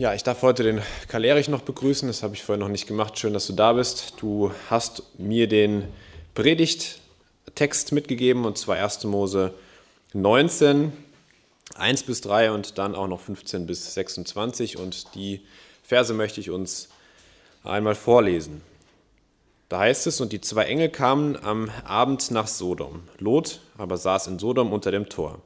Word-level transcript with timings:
Ja, 0.00 0.14
ich 0.14 0.22
darf 0.22 0.40
heute 0.40 0.62
den 0.62 0.80
Karl 1.08 1.26
Erich 1.26 1.48
noch 1.48 1.60
begrüßen. 1.60 2.08
Das 2.08 2.22
habe 2.22 2.34
ich 2.34 2.42
vorher 2.42 2.58
noch 2.58 2.70
nicht 2.70 2.86
gemacht. 2.86 3.18
Schön, 3.18 3.34
dass 3.34 3.46
du 3.46 3.52
da 3.52 3.74
bist. 3.74 4.14
Du 4.16 4.50
hast 4.70 5.02
mir 5.18 5.46
den 5.46 5.88
Predigttext 6.34 7.92
mitgegeben 7.92 8.46
und 8.46 8.56
zwar 8.56 8.76
1. 8.76 9.04
Mose 9.04 9.52
19, 10.14 10.94
1 11.74 12.02
bis 12.04 12.22
3 12.22 12.52
und 12.52 12.78
dann 12.78 12.94
auch 12.94 13.08
noch 13.08 13.20
15 13.20 13.66
bis 13.66 13.92
26. 13.92 14.78
Und 14.78 15.14
die 15.14 15.42
Verse 15.82 16.14
möchte 16.14 16.40
ich 16.40 16.48
uns 16.48 16.88
einmal 17.62 17.94
vorlesen. 17.94 18.62
Da 19.68 19.80
heißt 19.80 20.06
es, 20.06 20.22
und 20.22 20.32
die 20.32 20.40
zwei 20.40 20.64
Engel 20.64 20.88
kamen 20.88 21.36
am 21.36 21.70
Abend 21.84 22.30
nach 22.30 22.46
Sodom. 22.46 23.02
Lot 23.18 23.60
aber 23.76 23.98
saß 23.98 24.28
in 24.28 24.38
Sodom 24.38 24.72
unter 24.72 24.92
dem 24.92 25.10
Tor. 25.10 25.42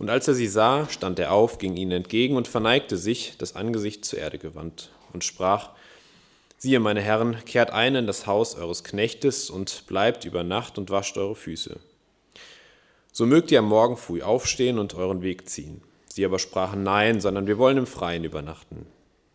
Und 0.00 0.08
als 0.08 0.26
er 0.26 0.32
sie 0.32 0.46
sah, 0.46 0.88
stand 0.88 1.18
er 1.18 1.30
auf, 1.30 1.58
ging 1.58 1.76
ihnen 1.76 1.92
entgegen 1.92 2.36
und 2.36 2.48
verneigte 2.48 2.96
sich, 2.96 3.34
das 3.36 3.54
Angesicht 3.54 4.02
zur 4.02 4.18
Erde 4.18 4.38
gewandt, 4.38 4.88
und 5.12 5.24
sprach, 5.24 5.72
Siehe, 6.56 6.80
meine 6.80 7.02
Herren, 7.02 7.36
kehrt 7.44 7.70
ein 7.70 7.94
in 7.94 8.06
das 8.06 8.26
Haus 8.26 8.54
eures 8.54 8.82
Knechtes 8.82 9.50
und 9.50 9.86
bleibt 9.86 10.24
über 10.24 10.42
Nacht 10.42 10.78
und 10.78 10.88
wascht 10.88 11.18
eure 11.18 11.34
Füße. 11.34 11.78
So 13.12 13.26
mögt 13.26 13.50
ihr 13.50 13.58
am 13.58 13.66
Morgen 13.66 13.98
früh 13.98 14.22
aufstehen 14.22 14.78
und 14.78 14.94
euren 14.94 15.20
Weg 15.20 15.50
ziehen. 15.50 15.82
Sie 16.06 16.24
aber 16.24 16.38
sprachen 16.38 16.82
Nein, 16.82 17.20
sondern 17.20 17.46
wir 17.46 17.58
wollen 17.58 17.76
im 17.76 17.86
Freien 17.86 18.24
übernachten. 18.24 18.86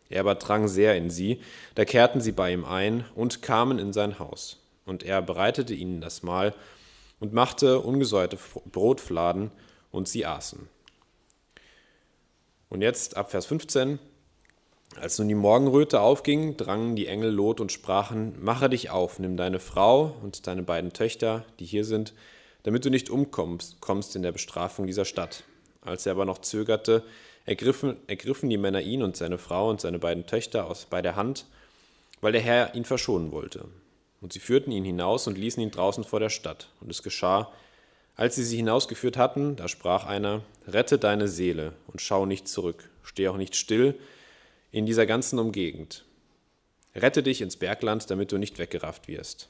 Er 0.09 0.21
aber 0.21 0.33
drang 0.33 0.67
sehr 0.67 0.95
in 0.95 1.11
sie, 1.11 1.41
da 1.75 1.85
kehrten 1.85 2.21
sie 2.21 2.31
bei 2.31 2.51
ihm 2.51 2.65
ein 2.65 3.05
und 3.13 3.43
kamen 3.43 3.77
in 3.77 3.93
sein 3.93 4.17
Haus. 4.17 4.57
Und 4.87 5.03
er 5.03 5.21
bereitete 5.21 5.75
ihnen 5.75 6.01
das 6.01 6.23
Mahl 6.23 6.55
und 7.19 7.33
machte 7.33 7.81
ungesäuerte 7.81 8.39
Brotfladen, 8.71 9.51
und 9.95 10.07
sie 10.07 10.25
aßen. 10.25 10.67
Und 12.69 12.81
jetzt 12.81 13.17
ab 13.17 13.31
Vers 13.31 13.45
15. 13.45 13.99
Als 14.99 15.19
nun 15.19 15.27
die 15.27 15.35
Morgenröte 15.35 15.99
aufging, 15.99 16.57
drangen 16.57 16.95
die 16.95 17.07
Engel 17.07 17.31
Lot 17.31 17.59
und 17.59 17.71
sprachen, 17.71 18.35
Mache 18.41 18.69
dich 18.69 18.89
auf, 18.89 19.19
nimm 19.19 19.35
deine 19.35 19.59
Frau 19.59 20.15
und 20.21 20.47
deine 20.47 20.63
beiden 20.63 20.93
Töchter, 20.93 21.45
die 21.59 21.65
hier 21.65 21.83
sind, 21.83 22.13
damit 22.63 22.85
du 22.85 22.89
nicht 22.89 23.09
umkommst 23.09 23.81
kommst 23.81 24.15
in 24.15 24.23
der 24.23 24.31
Bestrafung 24.31 24.87
dieser 24.87 25.05
Stadt. 25.05 25.43
Als 25.81 26.05
er 26.05 26.13
aber 26.13 26.25
noch 26.25 26.39
zögerte, 26.39 27.03
ergriffen, 27.45 27.97
ergriffen 28.07 28.49
die 28.49 28.57
Männer 28.57 28.81
ihn 28.81 29.03
und 29.03 29.17
seine 29.17 29.37
Frau 29.37 29.69
und 29.69 29.81
seine 29.81 29.99
beiden 29.99 30.25
Töchter 30.25 30.65
aus 30.65 30.85
bei 30.85 31.01
der 31.01 31.15
Hand, 31.15 31.45
weil 32.21 32.31
der 32.31 32.41
Herr 32.41 32.73
ihn 32.73 32.85
verschonen 32.85 33.31
wollte. 33.31 33.65
Und 34.21 34.33
sie 34.33 34.39
führten 34.39 34.71
ihn 34.71 34.85
hinaus 34.85 35.27
und 35.27 35.37
ließen 35.37 35.61
ihn 35.61 35.71
draußen 35.71 36.03
vor 36.03 36.19
der 36.19 36.29
Stadt. 36.29 36.69
Und 36.79 36.89
es 36.89 37.03
geschah, 37.03 37.51
als 38.15 38.35
sie 38.35 38.43
sie 38.43 38.57
hinausgeführt 38.57 39.17
hatten, 39.17 39.55
da 39.55 39.67
sprach 39.67 40.05
einer, 40.05 40.41
Rette 40.67 40.97
deine 40.97 41.27
Seele 41.27 41.73
und 41.87 42.01
schau 42.01 42.25
nicht 42.25 42.47
zurück, 42.47 42.89
steh 43.03 43.27
auch 43.27 43.37
nicht 43.37 43.55
still 43.55 43.95
in 44.71 44.85
dieser 44.85 45.05
ganzen 45.05 45.39
Umgegend. 45.39 46.05
Rette 46.95 47.23
dich 47.23 47.41
ins 47.41 47.57
Bergland, 47.57 48.09
damit 48.09 48.31
du 48.31 48.37
nicht 48.37 48.57
weggerafft 48.57 49.07
wirst. 49.07 49.49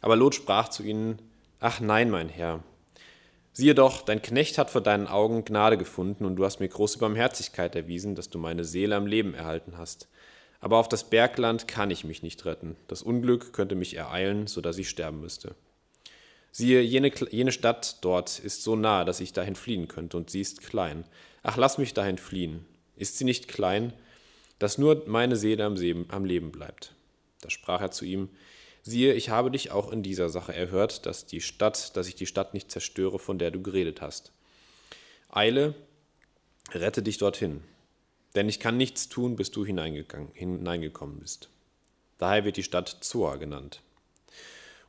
Aber 0.00 0.16
Lot 0.16 0.34
sprach 0.34 0.68
zu 0.68 0.82
ihnen, 0.82 1.18
Ach 1.60 1.80
nein, 1.80 2.10
mein 2.10 2.28
Herr, 2.28 2.62
Siehe 3.54 3.74
doch, 3.74 4.00
dein 4.00 4.22
Knecht 4.22 4.56
hat 4.56 4.70
vor 4.70 4.80
deinen 4.80 5.06
Augen 5.06 5.44
Gnade 5.44 5.76
gefunden, 5.76 6.24
und 6.24 6.36
du 6.36 6.44
hast 6.44 6.60
mir 6.60 6.68
große 6.68 6.98
Barmherzigkeit 6.98 7.76
erwiesen, 7.76 8.14
dass 8.14 8.30
du 8.30 8.38
meine 8.38 8.64
Seele 8.64 8.96
am 8.96 9.06
Leben 9.06 9.34
erhalten 9.34 9.74
hast. 9.76 10.08
Aber 10.60 10.78
auf 10.78 10.88
das 10.88 11.04
Bergland 11.04 11.68
kann 11.68 11.90
ich 11.90 12.04
mich 12.04 12.22
nicht 12.22 12.46
retten. 12.46 12.76
Das 12.88 13.02
Unglück 13.02 13.52
könnte 13.52 13.74
mich 13.74 13.94
ereilen, 13.94 14.46
so 14.46 14.62
dass 14.62 14.78
ich 14.78 14.88
sterben 14.88 15.20
müsste. 15.20 15.54
Siehe, 16.54 16.82
jene, 16.82 17.10
jene 17.30 17.50
Stadt 17.50 17.96
dort 18.02 18.38
ist 18.38 18.62
so 18.62 18.76
nah, 18.76 19.04
dass 19.04 19.20
ich 19.20 19.32
dahin 19.32 19.56
fliehen 19.56 19.88
könnte, 19.88 20.18
und 20.18 20.28
sie 20.28 20.42
ist 20.42 20.60
klein. 20.60 21.04
Ach, 21.42 21.56
lass 21.56 21.78
mich 21.78 21.94
dahin 21.94 22.18
fliehen. 22.18 22.66
Ist 22.94 23.16
sie 23.16 23.24
nicht 23.24 23.48
klein, 23.48 23.94
dass 24.58 24.76
nur 24.76 25.04
meine 25.06 25.36
Seele 25.36 25.64
am 25.64 26.24
Leben 26.24 26.52
bleibt? 26.52 26.94
Da 27.40 27.48
sprach 27.50 27.80
er 27.80 27.90
zu 27.90 28.04
ihm, 28.04 28.28
Siehe, 28.84 29.14
ich 29.14 29.30
habe 29.30 29.50
dich 29.50 29.70
auch 29.70 29.92
in 29.92 30.02
dieser 30.02 30.28
Sache 30.28 30.52
erhört, 30.52 31.06
dass 31.06 31.24
die 31.24 31.40
Stadt, 31.40 31.96
dass 31.96 32.08
ich 32.08 32.16
die 32.16 32.26
Stadt 32.26 32.52
nicht 32.52 32.70
zerstöre, 32.70 33.18
von 33.18 33.38
der 33.38 33.52
du 33.52 33.62
geredet 33.62 34.00
hast. 34.00 34.32
Eile, 35.30 35.74
rette 36.72 37.02
dich 37.02 37.16
dorthin, 37.16 37.62
denn 38.34 38.48
ich 38.48 38.58
kann 38.58 38.76
nichts 38.76 39.08
tun, 39.08 39.36
bis 39.36 39.52
du 39.52 39.64
hineingekommen 39.64 41.18
bist. 41.20 41.48
Daher 42.18 42.44
wird 42.44 42.56
die 42.56 42.64
Stadt 42.64 42.98
Zoar 43.00 43.38
genannt. 43.38 43.80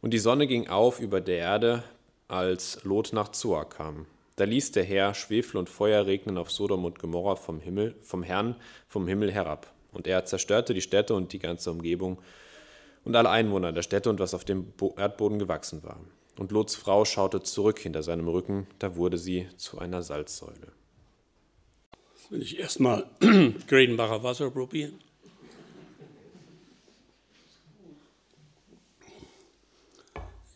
Und 0.03 0.12
die 0.12 0.19
Sonne 0.19 0.47
ging 0.47 0.68
auf 0.68 1.00
über 1.00 1.22
der 1.22 1.38
Erde, 1.38 1.84
als 2.28 2.84
Lot 2.84 3.14
nach 3.14 3.30
Zoar 3.30 3.69
kam. 3.69 4.06
Da 4.36 4.44
ließ 4.44 4.74
der 4.74 4.84
Herr 4.84 5.14
Schwefel 5.14 5.56
und 5.56 5.69
Feuer 5.69 6.06
regnen 6.06 6.38
auf 6.38 6.52
Sodom 6.52 6.84
und 6.84 7.00
Gomorra 7.00 7.38
vom 7.38 7.62
Himmel, 7.62 7.96
vom 8.02 8.22
Herrn 8.22 8.58
vom 8.90 9.08
Himmel 9.08 9.31
herab. 9.31 9.72
Und 9.94 10.06
er 10.06 10.25
zerstörte 10.25 10.74
die 10.74 10.81
Städte 10.81 11.14
und 11.14 11.31
die 11.31 11.40
ganze 11.40 11.72
Umgebung 11.72 12.19
und 13.06 13.16
alle 13.16 13.30
Einwohner 13.30 13.72
der 13.72 13.81
Städte 13.81 14.09
und 14.09 14.19
was 14.19 14.34
auf 14.34 14.44
dem 14.44 14.74
Erdboden 14.97 15.40
gewachsen 15.40 15.84
war. 15.84 16.02
Und 16.38 16.52
Lots 16.52 16.75
Frau 16.75 17.06
schaute 17.06 17.41
zurück 17.41 17.80
hinter 17.80 18.03
seinem 18.03 18.28
Rücken, 18.28 18.68
da 18.80 18.97
wurde 18.97 19.18
sie 19.18 19.47
zu 19.56 19.80
einer 19.80 20.02
Salzsäule. 20.02 20.74
Jetzt 22.14 22.30
will 22.30 22.41
ich 22.41 22.59
erstmal 22.59 23.06
Gredenbacher 23.68 24.22
Wasser 24.22 24.52
probieren. 24.52 25.00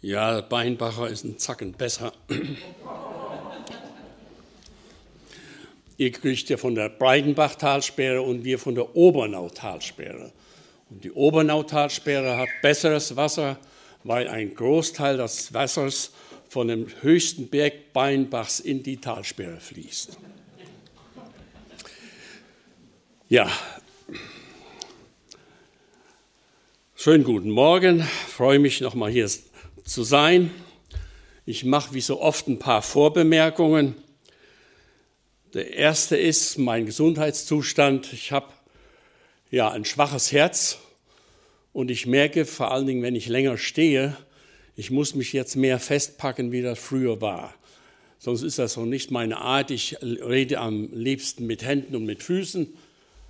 Ja, 0.07 0.40
Beinbacher 0.40 1.09
ist 1.09 1.25
ein 1.25 1.38
Zacken 1.38 1.73
besser. 1.73 2.13
Ihr 5.97 6.12
kriegt 6.13 6.47
ja 6.47 6.56
von 6.56 6.75
der 6.75 6.88
Breidenbach-Talsperre 6.88 8.22
und 8.22 8.46
wir 8.46 8.57
von 8.57 8.73
der 8.73 8.96
Obernau-Talsperre. 8.96 10.31
Und 10.90 11.03
die 11.03 11.12
Obernautalsperre 11.12 12.38
hat 12.38 12.47
besseres 12.62 13.17
Wasser, 13.17 13.59
weil 14.06 14.29
ein 14.29 14.56
Großteil 14.56 15.17
des 15.17 15.53
Wassers 15.53 16.12
von 16.47 16.69
dem 16.69 16.88
höchsten 17.01 17.50
Berg 17.50 17.91
Beinbachs 17.91 18.62
in 18.62 18.84
die 18.84 18.96
Talsperre 18.96 19.59
fließt. 19.59 20.17
Ja, 23.28 23.51
schönen 26.96 27.25
guten 27.25 27.50
Morgen. 27.50 28.00
Ich 28.00 28.34
freue 28.34 28.59
mich 28.59 28.79
nochmal 28.79 29.12
hier 29.12 29.28
zu 29.88 30.03
sein. 30.03 30.52
Ich 31.46 31.64
mache 31.64 31.94
wie 31.94 32.02
so 32.02 32.22
oft 32.22 32.48
ein 32.48 32.59
paar 32.59 32.81
Vorbemerkungen. 32.81 33.96
Der 35.53 35.74
erste 35.74 36.18
ist 36.18 36.58
mein 36.58 36.86
Gesundheitszustand. 36.86 38.12
Ich 38.12 38.31
habe 38.31 38.47
ja, 39.50 39.72
ein 39.72 39.86
schwaches 39.86 40.34
Herz 40.34 40.80
und 41.72 41.90
ich 41.90 42.06
merke 42.06 42.46
vor 42.46 42.72
allen 42.72 42.86
Dingen, 42.86 43.02
wenn 43.02 43.16
ich 43.16 43.28
länger 43.28 43.58
stehe, 43.58 44.18
ich 44.76 44.92
muss 44.92 45.16
mich 45.16 45.31
jetzt 45.31 45.56
mehr 45.56 45.80
festpacken, 45.80 46.52
wie 46.52 46.62
das 46.62 46.78
früher 46.78 47.22
war. 47.22 47.53
Sonst 48.20 48.44
ist 48.44 48.59
das 48.59 48.76
noch 48.76 48.86
nicht 48.86 49.09
meine 49.09 49.38
Art. 49.38 49.72
Ich 49.72 49.97
rede 50.02 50.59
am 50.59 50.90
liebsten 50.92 51.47
mit 51.47 51.64
Händen 51.64 51.96
und 51.96 52.06
mit 52.06 52.24
Füßen. 52.24 52.74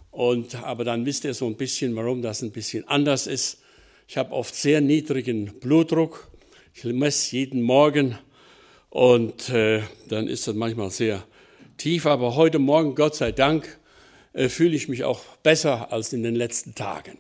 Und, 0.10 0.56
aber 0.56 0.84
dann 0.84 1.06
wisst 1.06 1.24
ihr 1.24 1.34
so 1.36 1.46
ein 1.46 1.56
bisschen, 1.56 1.96
warum 1.96 2.22
das 2.24 2.42
ein 2.42 2.52
bisschen 2.52 2.88
anders 2.88 3.28
ist. 3.28 3.60
Ich 4.08 4.18
habe 4.18 4.32
oft 4.32 4.56
sehr 4.56 4.82
niedrigen 4.82 5.60
Blutdruck. 5.60 6.32
Ich 6.80 6.84
messe 6.84 7.36
jeden 7.36 7.64
Morgen 7.64 8.20
und 8.92 9.50
äh, 9.50 9.82
dann 10.10 10.28
ist 10.28 10.48
das 10.48 10.54
manchmal 10.54 10.92
sehr 10.92 11.26
tief. 11.76 12.06
Aber 12.06 12.36
heute 12.36 12.60
Morgen, 12.60 12.94
Gott 12.94 13.16
sei 13.16 13.32
Dank, 13.32 13.80
äh, 14.34 14.48
fühle 14.48 14.76
ich 14.76 14.88
mich 14.88 15.04
auch 15.04 15.22
besser 15.42 15.92
als 15.92 16.14
in 16.14 16.22
den 16.22 16.36
letzten 16.36 16.76
Tagen. 16.76 17.18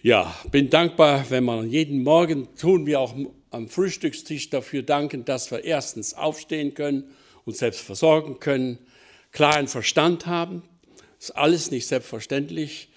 Ja, 0.00 0.32
bin 0.52 0.70
dankbar, 0.70 1.28
wenn 1.30 1.42
man 1.42 1.68
jeden 1.68 2.04
Morgen 2.04 2.46
tun 2.54 2.86
wir 2.86 3.00
auch 3.00 3.16
am 3.50 3.68
Frühstückstisch 3.68 4.48
dafür 4.48 4.84
danken, 4.84 5.24
dass 5.24 5.50
wir 5.50 5.64
erstens 5.64 6.14
aufstehen 6.14 6.74
können 6.74 7.10
und 7.44 7.56
selbst 7.56 7.80
versorgen 7.80 8.38
können, 8.38 8.78
klaren 9.32 9.66
Verstand 9.66 10.26
haben. 10.26 10.62
Ist 11.18 11.32
alles 11.32 11.72
nicht 11.72 11.88
selbstverständlich. 11.88 12.90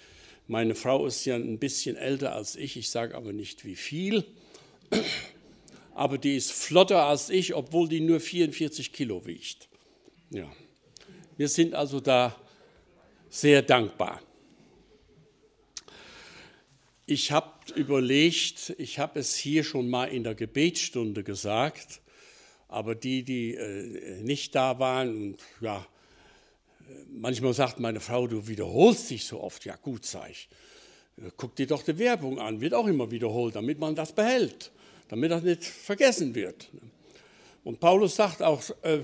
Meine 0.46 0.76
Frau 0.76 1.08
ist 1.08 1.26
ja 1.26 1.38
ein 1.38 1.58
bisschen 1.58 1.96
älter 1.96 2.36
als 2.36 2.56
ich, 2.56 2.78
ich 2.78 2.92
sage 2.92 3.16
aber 3.16 3.34
nicht 3.34 3.66
wie 3.66 3.76
viel. 3.76 4.26
Aber 5.96 6.18
die 6.18 6.36
ist 6.36 6.52
flotter 6.52 7.06
als 7.06 7.30
ich, 7.30 7.54
obwohl 7.54 7.88
die 7.88 8.00
nur 8.00 8.20
44 8.20 8.92
Kilo 8.92 9.26
wiegt. 9.26 9.70
Ja. 10.30 10.52
Wir 11.38 11.48
sind 11.48 11.76
also 11.76 12.00
da 12.00 12.36
sehr 13.30 13.62
dankbar. 13.62 14.22
Ich 17.06 17.32
habe 17.32 17.52
überlegt, 17.76 18.74
ich 18.78 18.98
habe 18.98 19.20
es 19.20 19.36
hier 19.36 19.64
schon 19.64 19.90
mal 19.90 20.06
in 20.06 20.24
der 20.24 20.36
Gebetsstunde 20.36 21.24
gesagt, 21.24 22.02
aber 22.70 22.96
die, 22.96 23.24
die 23.24 23.56
äh, 23.56 24.22
nicht 24.22 24.56
da 24.56 24.80
waren, 24.80 25.38
ja, 25.62 25.86
manchmal 27.10 27.54
sagt 27.54 27.80
meine 27.80 28.00
Frau, 28.00 28.28
du 28.28 28.48
wiederholst 28.48 29.10
dich 29.10 29.26
so 29.26 29.42
oft. 29.42 29.66
Ja, 29.66 29.76
gut, 29.76 30.06
sag 30.06 30.30
ich. 30.30 30.50
Guck 31.38 31.56
dir 31.56 31.68
doch 31.68 31.84
die 31.84 31.98
Werbung 32.00 32.40
an, 32.40 32.60
wird 32.60 32.74
auch 32.74 32.88
immer 32.88 33.10
wiederholt, 33.12 33.56
damit 33.56 33.80
man 33.80 33.96
das 33.96 34.12
behält, 34.12 34.72
damit 35.10 35.32
das 35.32 35.44
nicht 35.44 35.64
vergessen 35.64 36.34
wird. 36.34 36.70
Und 37.64 37.80
Paulus 37.80 38.16
sagt 38.16 38.42
auch, 38.42 38.64
äh, 38.82 39.00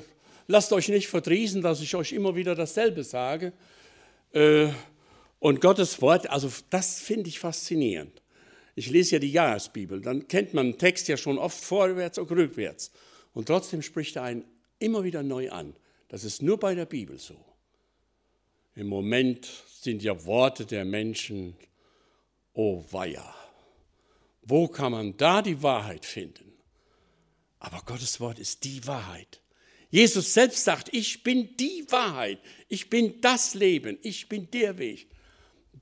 lasst 0.47 0.73
euch 0.73 0.89
nicht 0.89 1.07
verdrießen, 1.07 1.61
dass 1.61 1.81
ich 1.81 1.95
euch 1.95 2.11
immer 2.11 2.35
wieder 2.35 2.55
dasselbe 2.55 3.03
sage, 3.03 3.53
Äh, 4.31 4.69
und 5.39 5.61
Gottes 5.61 6.01
Wort, 6.01 6.29
also 6.29 6.51
das 6.69 6.99
finde 6.99 7.29
ich 7.29 7.39
faszinierend. 7.39 8.21
Ich 8.75 8.89
lese 8.89 9.15
ja 9.15 9.19
die 9.19 9.31
Jahresbibel, 9.31 10.01
dann 10.01 10.27
kennt 10.27 10.53
man 10.53 10.71
den 10.71 10.77
Text 10.77 11.07
ja 11.07 11.17
schon 11.17 11.37
oft 11.37 11.59
vorwärts 11.59 12.17
und 12.17 12.29
rückwärts. 12.29 12.91
Und 13.33 13.47
trotzdem 13.47 13.81
spricht 13.81 14.17
er 14.17 14.23
einen 14.23 14.45
immer 14.79 15.03
wieder 15.03 15.23
neu 15.23 15.49
an. 15.49 15.75
Das 16.09 16.23
ist 16.23 16.41
nur 16.41 16.59
bei 16.59 16.75
der 16.75 16.85
Bibel 16.85 17.17
so. 17.17 17.35
Im 18.75 18.87
Moment 18.87 19.49
sind 19.81 20.03
ja 20.03 20.25
Worte 20.25 20.65
der 20.65 20.85
Menschen, 20.85 21.55
oh 22.59 22.83
weia, 22.91 23.33
wo 24.41 24.67
kann 24.67 24.91
man 24.91 25.15
da 25.15 25.41
die 25.41 25.63
Wahrheit 25.63 26.05
finden? 26.05 26.51
Aber 27.57 27.81
Gottes 27.85 28.19
Wort 28.19 28.37
ist 28.37 28.65
die 28.65 28.85
Wahrheit. 28.85 29.41
Jesus 29.89 30.33
selbst 30.33 30.65
sagt, 30.65 30.93
ich 30.93 31.23
bin 31.23 31.55
die 31.55 31.85
Wahrheit, 31.89 32.39
ich 32.67 32.89
bin 32.89 33.21
das 33.21 33.53
Leben, 33.53 33.97
ich 34.01 34.27
bin 34.27 34.51
der 34.51 34.77
Weg. 34.77 35.07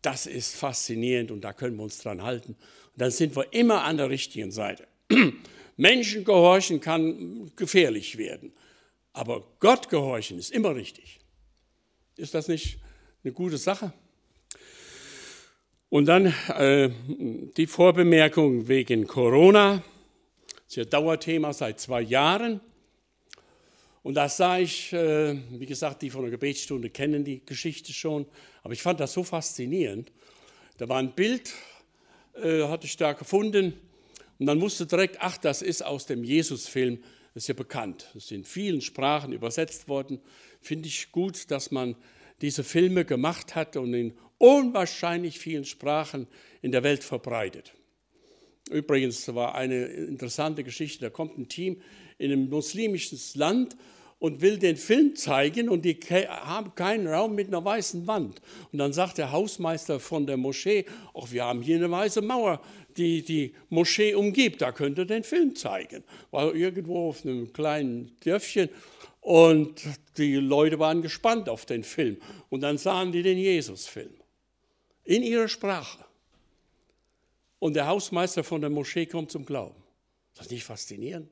Das 0.04 0.28
ist 0.28 0.56
faszinierend 0.56 1.32
und 1.32 1.42
da 1.42 1.52
können 1.52 1.78
wir 1.78 1.84
uns 1.84 1.98
dran 1.98 2.22
halten. 2.22 2.52
Und 2.52 3.02
dann 3.02 3.10
sind 3.10 3.36
wir 3.36 3.52
immer 3.54 3.84
an 3.84 3.98
der 3.98 4.12
richtigen 4.12 4.52
Seite. 4.52 4.88
Menschen 5.78 6.24
gehorchen 6.26 6.80
kann 6.80 7.52
gefährlich 7.56 8.20
werden, 8.20 8.54
aber 9.14 9.48
Gott 9.60 9.90
gehorchen 9.90 10.38
ist 10.38 10.52
immer 10.52 10.76
richtig. 10.76 11.22
Ist 12.18 12.36
das 12.36 12.48
nicht 12.48 12.80
eine 13.24 13.34
gute 13.34 13.58
Sache? 13.58 13.94
Und 15.90 16.08
dann 16.08 16.34
äh, 16.50 16.90
die 17.56 17.66
Vorbemerkung 17.66 18.68
wegen 18.68 19.08
Corona. 19.08 19.82
Das 20.48 20.68
ist 20.68 20.76
ja 20.76 20.84
Dauerthema 20.84 21.54
seit 21.54 21.80
zwei 21.80 22.02
Jahren. 22.02 22.60
Und 24.04 24.16
da 24.16 24.28
sah 24.28 24.60
ich, 24.60 24.92
äh, 24.92 25.38
wie 25.52 25.66
gesagt, 25.66 26.02
die 26.02 26.10
von 26.10 26.24
der 26.24 26.32
Gebetsstunde 26.32 26.90
kennen 26.90 27.24
die 27.24 27.46
Geschichte 27.46 27.94
schon, 27.94 28.26
aber 28.64 28.74
ich 28.74 28.82
fand 28.82 29.00
das 29.00 29.14
so 29.14 29.24
faszinierend. 29.24 30.12
Da 30.78 30.90
war 30.90 30.98
ein 30.98 31.14
Bild, 31.14 31.54
äh, 32.42 32.64
hatte 32.64 32.86
ich 32.86 32.98
da 32.98 33.14
gefunden, 33.14 33.74
und 34.40 34.46
dann 34.46 34.62
wusste 34.62 34.86
direkt, 34.86 35.18
ach, 35.22 35.38
das 35.38 35.62
ist 35.62 35.84
aus 35.84 36.06
dem 36.06 36.24
Jesus-Film, 36.24 37.00
das 37.34 37.44
ist 37.44 37.48
ja 37.48 37.54
bekannt. 37.54 38.10
Das 38.14 38.26
ist 38.26 38.32
in 38.32 38.44
vielen 38.44 38.82
Sprachen 38.82 39.32
übersetzt 39.32 39.88
worden. 39.88 40.20
Finde 40.62 40.88
ich 40.90 41.12
gut, 41.12 41.50
dass 41.50 41.72
man 41.72 41.96
diese 42.42 42.64
Filme 42.64 43.04
gemacht 43.04 43.56
hat 43.56 43.78
und 43.78 43.94
in 43.94 44.14
unwahrscheinlich 44.38 45.40
vielen 45.40 45.66
Sprachen 45.66 46.28
in 46.62 46.72
der 46.72 46.84
Welt 46.84 47.04
verbreitet. 47.04 47.74
Übrigens 48.70 49.34
war 49.34 49.56
eine 49.56 49.86
interessante 49.86 50.64
Geschichte, 50.64 51.06
da 51.06 51.10
kommt 51.10 51.38
ein 51.38 51.48
Team 51.48 51.82
in 52.18 52.32
ein 52.32 52.50
muslimisches 52.50 53.36
Land 53.36 53.78
und 54.20 54.42
will 54.42 54.58
den 54.58 54.78
Film 54.78 55.16
zeigen 55.16 55.70
und 55.70 55.86
die 55.86 55.98
haben 56.28 56.74
keinen 56.76 57.08
Raum 57.08 57.36
mit 57.36 57.48
einer 57.48 57.64
weißen 57.64 58.08
Wand. 58.08 58.42
Und 58.72 58.80
dann 58.80 58.92
sagt 58.92 59.20
der 59.20 59.32
Hausmeister 59.32 60.00
von 60.00 60.26
der 60.26 60.38
Moschee, 60.38 60.86
ach, 61.14 61.32
wir 61.32 61.46
haben 61.46 61.62
hier 61.62 61.78
eine 61.78 61.90
weiße 61.90 62.22
Mauer, 62.22 62.62
die 62.98 63.22
die 63.22 63.54
Moschee 63.70 64.16
umgibt, 64.16 64.62
da 64.62 64.72
könnt 64.72 64.98
ihr 64.98 65.06
den 65.06 65.24
Film 65.24 65.56
zeigen. 65.56 66.04
War 66.32 66.54
irgendwo 66.54 67.10
auf 67.10 67.24
einem 67.24 67.54
kleinen 67.54 68.18
Dörfchen 68.22 68.70
und 69.22 69.84
die 70.18 70.36
Leute 70.36 70.80
waren 70.80 71.02
gespannt 71.04 71.48
auf 71.48 71.66
den 71.66 71.84
Film. 71.84 72.18
Und 72.50 72.62
dann 72.62 72.78
sahen 72.78 73.12
die 73.12 73.22
den 73.22 73.38
Jesus-Film 73.38 74.17
in 75.08 75.24
ihrer 75.24 75.48
Sprache. 75.48 76.04
Und 77.60 77.76
der 77.76 77.88
Hausmeister 77.88 78.44
von 78.44 78.62
der 78.62 78.70
Moschee 78.70 79.06
kommt 79.06 79.32
zum 79.32 79.46
Glauben. 79.46 79.82
Ist 80.34 80.42
das 80.42 80.50
nicht 80.52 80.64
faszinierend? 80.64 81.30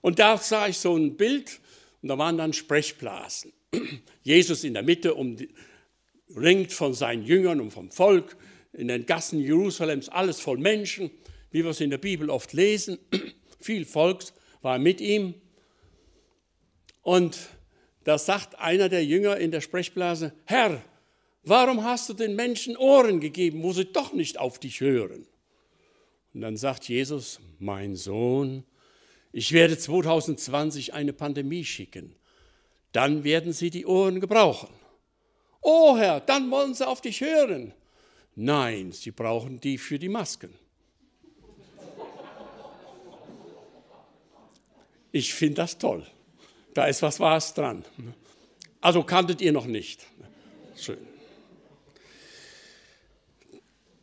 Und 0.00 0.18
da 0.18 0.36
sah 0.38 0.66
ich 0.66 0.78
so 0.78 0.96
ein 0.96 1.16
Bild 1.16 1.60
und 2.02 2.08
da 2.08 2.18
waren 2.18 2.38
dann 2.38 2.52
Sprechblasen. 2.52 3.52
Jesus 4.22 4.64
in 4.64 4.74
der 4.74 4.82
Mitte, 4.82 5.14
umringt 5.14 6.72
von 6.72 6.94
seinen 6.94 7.22
Jüngern 7.22 7.60
und 7.60 7.70
vom 7.70 7.90
Volk, 7.90 8.36
in 8.72 8.88
den 8.88 9.04
Gassen 9.04 9.40
Jerusalems, 9.40 10.08
alles 10.08 10.40
voll 10.40 10.58
Menschen, 10.58 11.10
wie 11.50 11.62
wir 11.62 11.70
es 11.70 11.80
in 11.80 11.90
der 11.90 11.98
Bibel 11.98 12.30
oft 12.30 12.52
lesen. 12.52 12.98
Viel 13.60 13.84
Volks 13.84 14.32
war 14.62 14.78
mit 14.78 15.00
ihm. 15.00 15.34
Und 17.02 17.38
da 18.04 18.16
sagt 18.16 18.58
einer 18.58 18.88
der 18.88 19.04
Jünger 19.04 19.36
in 19.36 19.50
der 19.50 19.60
Sprechblase, 19.60 20.32
Herr, 20.46 20.82
warum 21.42 21.84
hast 21.84 22.08
du 22.08 22.14
den 22.14 22.36
Menschen 22.36 22.76
Ohren 22.76 23.20
gegeben, 23.20 23.62
wo 23.62 23.72
sie 23.72 23.86
doch 23.86 24.12
nicht 24.12 24.38
auf 24.38 24.58
dich 24.58 24.80
hören? 24.80 25.26
Und 26.34 26.42
dann 26.42 26.56
sagt 26.56 26.88
Jesus, 26.88 27.40
mein 27.58 27.96
Sohn, 27.96 28.64
ich 29.32 29.52
werde 29.52 29.76
2020 29.76 30.94
eine 30.94 31.12
Pandemie 31.12 31.64
schicken. 31.64 32.14
Dann 32.92 33.24
werden 33.24 33.52
sie 33.52 33.70
die 33.70 33.86
Ohren 33.86 34.20
gebrauchen. 34.20 34.68
Oh 35.60 35.96
Herr, 35.96 36.20
dann 36.20 36.50
wollen 36.50 36.74
sie 36.74 36.86
auf 36.86 37.00
dich 37.00 37.20
hören. 37.20 37.72
Nein, 38.34 38.92
sie 38.92 39.10
brauchen 39.10 39.60
die 39.60 39.78
für 39.78 39.98
die 39.98 40.08
Masken. 40.08 40.54
Ich 45.12 45.34
finde 45.34 45.56
das 45.56 45.76
toll. 45.76 46.06
Da 46.72 46.86
ist 46.86 47.02
was 47.02 47.18
Wahres 47.18 47.52
dran. 47.52 47.84
Also 48.80 49.02
kanntet 49.02 49.40
ihr 49.40 49.52
noch 49.52 49.66
nicht. 49.66 50.06
Schön. 50.76 51.09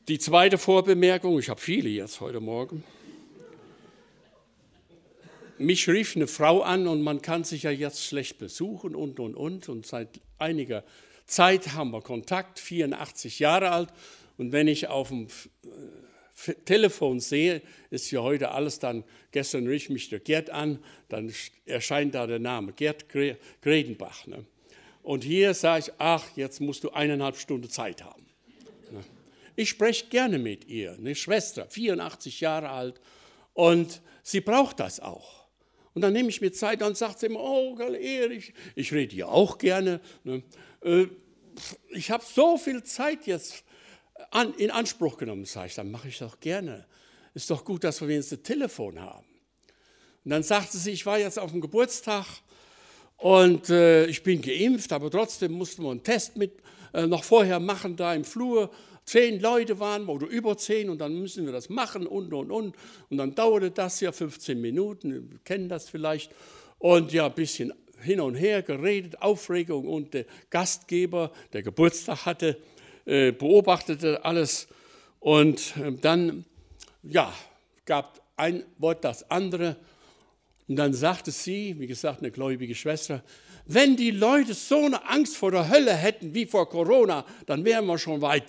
Die 0.07 0.19
zweite 0.19 0.57
Vorbemerkung, 0.57 1.37
ich 1.39 1.49
habe 1.49 1.59
viele 1.59 1.89
jetzt 1.89 2.21
heute 2.21 2.39
Morgen 2.39 2.83
mich 5.59 5.87
rief 5.89 6.15
eine 6.15 6.27
Frau 6.27 6.61
an 6.61 6.87
und 6.87 7.01
man 7.01 7.21
kann 7.21 7.43
sich 7.43 7.63
ja 7.63 7.71
jetzt 7.71 8.03
schlecht 8.03 8.37
besuchen 8.37 8.95
und, 8.95 9.19
und, 9.19 9.35
und. 9.35 9.69
Und 9.69 9.85
seit 9.85 10.19
einiger 10.37 10.83
Zeit 11.25 11.73
haben 11.73 11.91
wir 11.91 12.01
Kontakt, 12.01 12.59
84 12.59 13.39
Jahre 13.39 13.71
alt. 13.71 13.89
Und 14.37 14.51
wenn 14.51 14.67
ich 14.67 14.87
auf 14.87 15.09
dem 15.09 15.27
äh, 15.27 16.53
Telefon 16.65 17.19
sehe, 17.19 17.61
ist 17.89 18.11
ja 18.11 18.21
heute 18.21 18.51
alles 18.51 18.79
dann, 18.79 19.03
gestern 19.31 19.67
rief 19.67 19.89
mich 19.89 20.09
der 20.09 20.19
Gerd 20.19 20.49
an, 20.49 20.79
dann 21.09 21.33
erscheint 21.65 22.13
da 22.13 22.27
der 22.27 22.39
Name, 22.39 22.73
Gerd 22.73 23.05
Gredenbach. 23.61 24.27
Ne? 24.27 24.45
Und 25.01 25.23
hier 25.23 25.53
sage 25.53 25.85
ich, 25.87 25.93
ach, 25.97 26.25
jetzt 26.35 26.61
musst 26.61 26.83
du 26.83 26.91
eineinhalb 26.91 27.37
Stunden 27.37 27.69
Zeit 27.69 28.03
haben. 28.03 28.26
Ich 29.57 29.69
spreche 29.69 30.05
gerne 30.05 30.37
mit 30.37 30.67
ihr, 30.67 30.93
eine 30.93 31.15
Schwester, 31.15 31.65
84 31.67 32.41
Jahre 32.41 32.69
alt, 32.69 33.01
und 33.53 34.03
sie 34.21 34.39
braucht 34.39 34.79
das 34.79 34.99
auch. 34.99 35.47
Und 35.95 36.03
dann 36.03 36.13
nehme 36.13 36.29
ich 36.29 36.41
mir 36.41 36.51
Zeit 36.51 36.83
und 36.83 36.95
sage 36.95 37.25
immer, 37.25 37.39
oh, 37.39 37.75
Erich, 37.79 38.53
ich 38.75 38.93
rede 38.93 39.15
ja 39.15 39.25
auch 39.25 39.57
gerne. 39.57 39.99
Ne? 40.23 40.43
Äh, 40.83 41.07
ich 41.89 42.11
habe 42.11 42.23
so 42.23 42.59
viel 42.59 42.83
Zeit 42.83 43.25
jetzt 43.25 43.63
an, 44.29 44.53
in 44.53 44.69
Anspruch 44.69 45.17
genommen, 45.17 45.45
sage 45.45 45.67
ich, 45.67 45.75
dann 45.75 45.89
mache 45.89 46.07
ich 46.07 46.19
doch 46.19 46.39
gerne. 46.39 46.85
Ist 47.33 47.49
doch 47.49 47.65
gut, 47.65 47.83
dass 47.83 47.99
wir 47.99 48.09
wenigstens 48.09 48.37
ein 48.39 48.43
Telefon 48.43 49.01
haben. 49.01 49.25
Und 50.23 50.29
dann 50.29 50.43
sagte 50.43 50.77
sie, 50.77 50.91
ich 50.91 51.07
war 51.07 51.17
jetzt 51.17 51.39
auf 51.39 51.49
dem 51.49 51.61
Geburtstag 51.61 52.27
und 53.15 53.71
äh, 53.71 54.05
ich 54.05 54.21
bin 54.21 54.39
geimpft, 54.39 54.93
aber 54.93 55.09
trotzdem 55.09 55.53
mussten 55.53 55.81
wir 55.81 55.89
einen 55.89 56.03
Test 56.03 56.37
mit 56.37 56.61
äh, 56.93 57.07
noch 57.07 57.23
vorher 57.23 57.59
machen 57.59 57.95
da 57.95 58.13
im 58.13 58.23
Flur 58.23 58.69
zehn 59.07 59.39
Leute 59.39 59.79
waren 59.79 60.05
oder 60.07 60.27
über 60.27 60.57
zehn 60.57 60.89
und 60.89 60.99
dann 60.99 61.17
müssen 61.19 61.45
wir 61.45 61.53
das 61.53 61.69
machen 61.69 62.05
und, 62.05 62.33
und, 62.33 62.51
und. 62.51 62.75
Und 63.09 63.17
dann 63.17 63.33
dauerte 63.33 63.71
das 63.71 63.99
ja 64.01 64.11
15 64.11 64.59
Minuten, 64.59 65.31
wir 65.31 65.39
kennen 65.43 65.69
das 65.69 65.89
vielleicht. 65.89 66.31
Und 66.77 67.11
ja, 67.13 67.25
ein 67.25 67.33
bisschen 67.33 67.73
hin 68.01 68.19
und 68.19 68.35
her 68.35 68.61
geredet, 68.61 69.21
Aufregung 69.21 69.87
und 69.87 70.13
der 70.13 70.25
Gastgeber, 70.49 71.31
der 71.53 71.63
Geburtstag 71.63 72.25
hatte, 72.25 72.57
äh, 73.05 73.31
beobachtete 73.31 74.23
alles. 74.23 74.67
Und 75.19 75.75
äh, 75.77 75.93
dann, 75.93 76.45
ja, 77.01 77.33
gab 77.85 78.21
ein 78.35 78.63
Wort 78.77 79.03
das 79.03 79.31
andere. 79.31 79.77
Und 80.67 80.75
dann 80.75 80.93
sagte 80.93 81.31
sie, 81.31 81.79
wie 81.79 81.87
gesagt, 81.87 82.19
eine 82.19 82.29
gläubige 82.29 82.75
Schwester, 82.75 83.23
wenn 83.65 83.95
die 83.95 84.11
Leute 84.11 84.53
so 84.53 84.85
eine 84.85 85.09
Angst 85.09 85.37
vor 85.37 85.51
der 85.51 85.69
Hölle 85.69 85.93
hätten 85.93 86.33
wie 86.33 86.45
vor 86.45 86.69
Corona, 86.69 87.25
dann 87.45 87.63
wären 87.65 87.85
wir 87.85 87.97
schon 87.97 88.21
weit 88.21 88.43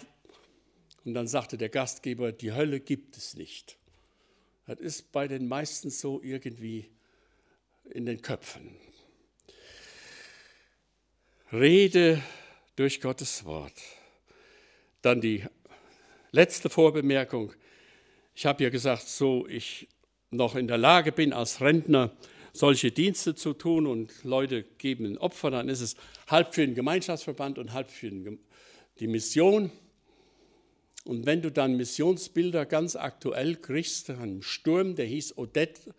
und 1.09 1.15
dann 1.15 1.27
sagte 1.27 1.57
der 1.57 1.71
Gastgeber, 1.71 2.33
die 2.33 2.53
Hölle 2.53 2.81
gibt 2.81 3.17
es 3.17 3.35
nicht. 3.35 3.79
Das 4.67 4.79
ist 4.79 5.11
bei 5.11 5.27
den 5.27 5.49
meisten 5.49 5.89
so 5.89 6.21
irgendwie 6.23 6.91
in 7.91 8.05
den 8.05 8.21
Köpfen. 8.21 8.77
Rede 11.51 12.23
durch 12.77 13.01
Gottes 13.01 13.47
Wort. 13.47 13.73
Dann 15.01 15.23
die 15.23 15.45
letzte 16.31 16.69
Vorbemerkung. 16.69 17.55
Ich 18.35 18.45
habe 18.45 18.63
ja 18.63 18.69
gesagt, 18.69 19.09
so 19.09 19.47
ich 19.49 19.89
noch 20.31 20.57
in 20.57 20.69
der 20.69 20.77
Lage 20.77 21.11
bin, 21.11 21.33
als 21.33 21.63
Rentner 21.63 22.15
solche 22.53 22.93
Dienste 22.93 23.35
zu 23.35 23.55
tun 23.55 23.87
und 23.87 24.25
Leute 24.25 24.63
geben 24.63 25.07
ein 25.07 25.17
Opfer, 25.17 25.51
dann 25.51 25.71
ist 25.71 25.81
es 25.81 25.97
halb 26.27 26.55
für 26.55 26.67
den 26.67 26.75
Gemeinschaftsverband 26.75 27.59
und 27.59 27.73
halb 27.73 27.89
für 27.89 28.11
die 29.01 29.07
Mission. 29.07 29.73
Und 31.09 31.25
wenn 31.25 31.41
du 31.41 31.51
dann 31.51 31.79
Missionsbilder 31.79 32.67
ganz 32.67 32.95
aktuell 32.95 33.57
kriegst, 33.57 34.11
ein 34.11 34.43
Sturm, 34.43 34.95
der 34.95 35.07
hieß 35.07 35.39
Odette, 35.39 35.95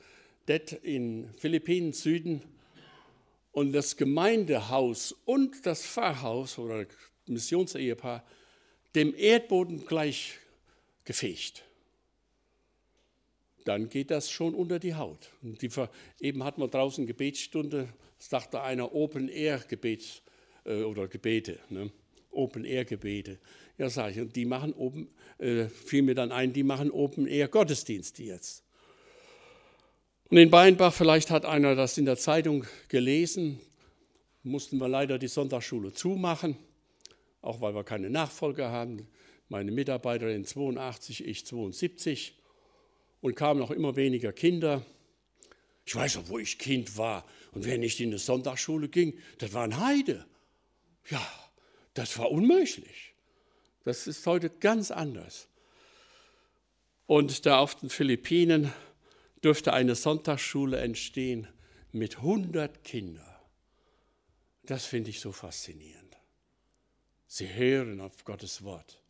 in 0.83 1.27
Philippinen 1.35 1.93
Süden, 1.93 2.43
und 3.51 3.73
das 3.73 3.97
Gemeindehaus 3.97 5.15
und 5.25 5.65
das 5.65 5.83
Pfarrhaus 5.83 6.59
oder 6.59 6.85
Missionsehepaar, 7.25 8.23
dem 8.93 9.15
Erdboden 9.15 9.83
gleich 9.83 10.37
gefegt. 11.05 11.63
Dann 13.65 13.89
geht 13.89 14.11
das 14.11 14.29
schon 14.29 14.53
unter 14.53 14.77
die 14.77 14.93
Haut. 14.93 15.31
Die, 15.41 15.71
eben 16.19 16.43
hatten 16.43 16.61
wir 16.61 16.67
draußen 16.67 17.07
Gebetsstunde, 17.07 17.89
sagte 18.19 18.61
einer 18.61 18.93
Open-Air-Gebet 18.93 20.21
äh, 20.65 20.83
oder 20.83 21.07
Gebete. 21.07 21.57
Ne? 21.69 21.89
Open-Air-Gebete. 22.29 23.39
Ja, 23.79 23.89
sage 23.89 24.11
ich, 24.11 24.19
und 24.19 24.35
die 24.35 24.43
machen 24.43 24.73
oben, 24.73 25.07
äh, 25.37 25.69
fiel 25.69 26.01
mir 26.01 26.13
dann 26.13 26.33
ein, 26.33 26.51
die 26.51 26.63
machen 26.63 26.91
Open-Air-Gottesdienste 26.91 28.23
jetzt. 28.23 28.65
Und 30.29 30.35
in 30.35 30.49
Beinbach, 30.49 30.93
vielleicht 30.93 31.31
hat 31.31 31.45
einer 31.45 31.75
das 31.75 31.97
in 31.97 32.03
der 32.03 32.17
Zeitung 32.17 32.65
gelesen, 32.89 33.57
mussten 34.43 34.79
wir 34.79 34.89
leider 34.89 35.17
die 35.17 35.29
Sonntagsschule 35.29 35.93
zumachen, 35.93 36.57
auch 37.41 37.61
weil 37.61 37.73
wir 37.73 37.85
keine 37.85 38.09
Nachfolger 38.09 38.69
haben. 38.69 39.07
Meine 39.47 39.71
Mitarbeiterin 39.71 40.43
82, 40.43 41.25
ich 41.25 41.45
72 41.45 42.37
und 43.21 43.35
kamen 43.35 43.61
noch 43.61 43.71
immer 43.71 43.95
weniger 43.95 44.33
Kinder. 44.33 44.85
Ich 45.85 45.95
weiß 45.95 46.17
noch, 46.17 46.27
wo 46.27 46.37
ich 46.37 46.59
Kind 46.59 46.97
war 46.97 47.25
und 47.53 47.63
wer 47.63 47.77
nicht 47.77 48.01
in 48.01 48.11
die 48.11 48.17
Sonntagsschule 48.17 48.89
ging, 48.89 49.17
das 49.37 49.53
war 49.53 49.63
ein 49.63 49.79
Heide. 49.79 50.25
Ja, 51.09 51.25
das 51.93 52.19
war 52.19 52.29
unmöglich. 52.29 53.08
Das 53.83 54.07
ist 54.07 54.25
heute 54.25 54.49
ganz 54.49 54.91
anders. 54.91 55.47
Und 57.05 57.45
da 57.45 57.59
auf 57.59 57.75
den 57.75 57.89
Philippinen 57.89 58.71
dürfte 59.43 59.73
eine 59.73 59.95
Sonntagsschule 59.95 60.77
entstehen 60.79 61.47
mit 61.91 62.17
100 62.17 62.83
Kindern. 62.83 63.25
Das 64.63 64.85
finde 64.85 65.09
ich 65.09 65.19
so 65.19 65.31
faszinierend. 65.31 66.17
Sie 67.25 67.51
hören 67.51 68.01
auf 68.01 68.23
Gottes 68.25 68.63
Wort. 68.63 69.01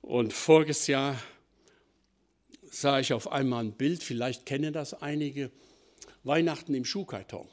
Und 0.00 0.32
voriges 0.32 0.86
Jahr 0.86 1.18
sah 2.62 3.00
ich 3.00 3.12
auf 3.12 3.30
einmal 3.30 3.64
ein 3.64 3.72
Bild, 3.72 4.02
vielleicht 4.02 4.46
kennen 4.46 4.72
das 4.72 4.94
einige, 4.94 5.50
Weihnachten 6.24 6.74
im 6.74 6.84
Schuhkarton. 6.84 7.48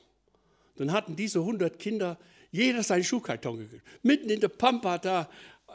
Dann 0.77 0.91
hatten 0.91 1.15
diese 1.15 1.39
100 1.39 1.79
Kinder 1.79 2.17
jeder 2.51 2.83
seinen 2.83 3.03
Schuhkarton 3.03 3.59
gekriegt. 3.59 3.85
Mitten 4.03 4.29
in 4.29 4.39
der 4.39 4.49
Pampa 4.49 4.97
da 4.97 5.29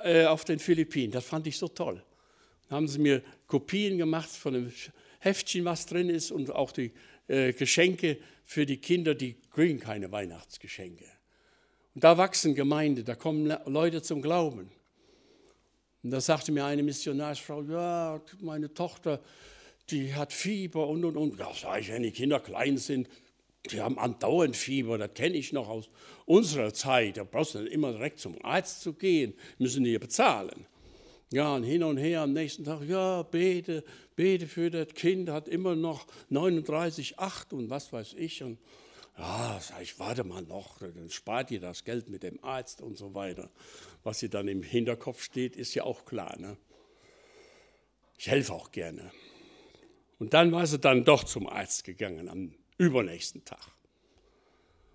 äh, 0.05 0.25
auf 0.27 0.45
den 0.45 0.59
Philippinen. 0.59 1.13
Das 1.13 1.25
fand 1.25 1.47
ich 1.47 1.59
so 1.59 1.69
toll. 1.69 2.03
Dann 2.69 2.77
haben 2.77 2.89
sie 2.89 2.99
mir 2.99 3.23
Kopien 3.47 3.99
gemacht 3.99 4.29
von 4.29 4.55
dem 4.55 4.73
Heftchen, 5.21 5.65
was 5.65 5.87
drin 5.87 6.09
ist 6.09 6.31
und 6.31 6.51
auch 6.51 6.73
die 6.73 6.93
äh, 7.29 7.53
Geschenke 7.53 8.19
für 8.45 8.67
die 8.67 8.79
Kinder, 8.79 9.15
die 9.15 9.37
kriegen 9.51 9.81
keine 9.81 10.11
Weihnachtsgeschenke. 10.13 11.05
Und 11.95 12.05
da 12.05 12.17
wachsen 12.19 12.55
Gemeinden, 12.55 13.05
da 13.05 13.15
kommen 13.15 13.57
Leute 13.67 14.03
zum 14.03 14.23
Glauben. 14.23 14.71
Und 16.03 16.11
da 16.11 16.21
sagte 16.21 16.53
mir 16.53 16.65
eine 16.65 16.83
Missionarsfrau, 16.83 17.63
ja, 17.63 18.21
meine 18.41 18.73
Tochter, 18.73 19.21
die 19.91 20.15
hat 20.15 20.33
Fieber 20.33 20.87
und, 20.89 21.05
und, 21.05 21.17
und. 21.17 21.39
Ja, 21.39 21.51
sag 21.55 21.81
ich, 21.81 21.89
wenn 21.89 22.03
die 22.03 22.13
Kinder 22.13 22.39
klein 22.39 22.77
sind, 22.77 23.09
die 23.69 23.81
haben 23.81 23.99
andauernd 23.99 24.57
Fieber, 24.57 24.99
das 24.99 25.15
kenne 25.15 25.37
ich 25.37 25.53
noch 25.53 25.69
aus 25.69 25.91
unserer 26.25 26.73
Zeit. 26.73 27.17
Da 27.17 27.25
brauchst 27.25 27.55
du 27.55 27.61
nicht 27.61 27.73
immer 27.73 27.93
direkt 27.93 28.19
zum 28.19 28.43
Arzt 28.45 28.81
zu 28.83 28.93
gehen, 28.93 29.35
müssen 29.59 29.85
die 29.85 29.99
bezahlen. 29.99 30.67
Ja, 31.33 31.55
und 31.57 31.65
hin 31.65 31.83
und 31.83 31.97
her 31.97 32.23
am 32.23 32.33
nächsten 32.33 32.65
Tag, 32.65 32.83
ja, 32.87 33.23
bete, 33.23 33.83
bete 34.15 34.47
für 34.47 34.71
das 34.71 34.95
Kind, 34.95 35.29
hat 35.29 35.49
immer 35.49 35.75
noch 35.75 36.07
39,8 36.31 37.53
und 37.53 37.69
was 37.69 37.93
weiß 37.93 38.15
ich. 38.15 38.43
Und 38.45 38.59
ja, 39.19 39.59
sag 39.61 39.83
ich, 39.83 39.99
warte 39.99 40.23
mal 40.23 40.43
noch, 40.43 40.79
dann 40.79 41.11
spart 41.11 41.51
ihr 41.51 41.61
das 41.61 41.85
Geld 41.85 42.09
mit 42.09 42.23
dem 42.23 42.43
Arzt 42.45 42.81
und 42.81 42.97
so 42.97 43.15
weiter. 43.15 43.51
Was 44.05 44.23
ihr 44.23 44.29
dann 44.29 44.47
im 44.47 44.63
Hinterkopf 44.63 45.23
steht, 45.23 45.57
ist 45.57 45.75
ja 45.75 45.83
auch 45.83 46.05
klar. 46.05 46.39
Ne? 46.39 46.57
Ich 48.19 48.29
helfe 48.29 48.53
auch 48.53 48.71
gerne. 48.71 49.11
Und 50.19 50.33
dann 50.33 50.53
war 50.53 50.67
sie 50.67 50.79
dann 50.79 51.05
doch 51.05 51.25
zum 51.25 51.49
Arzt 51.49 51.85
gegangen 51.85 52.29
am 52.29 52.55
übernächsten 52.79 53.45
Tag. 53.45 53.73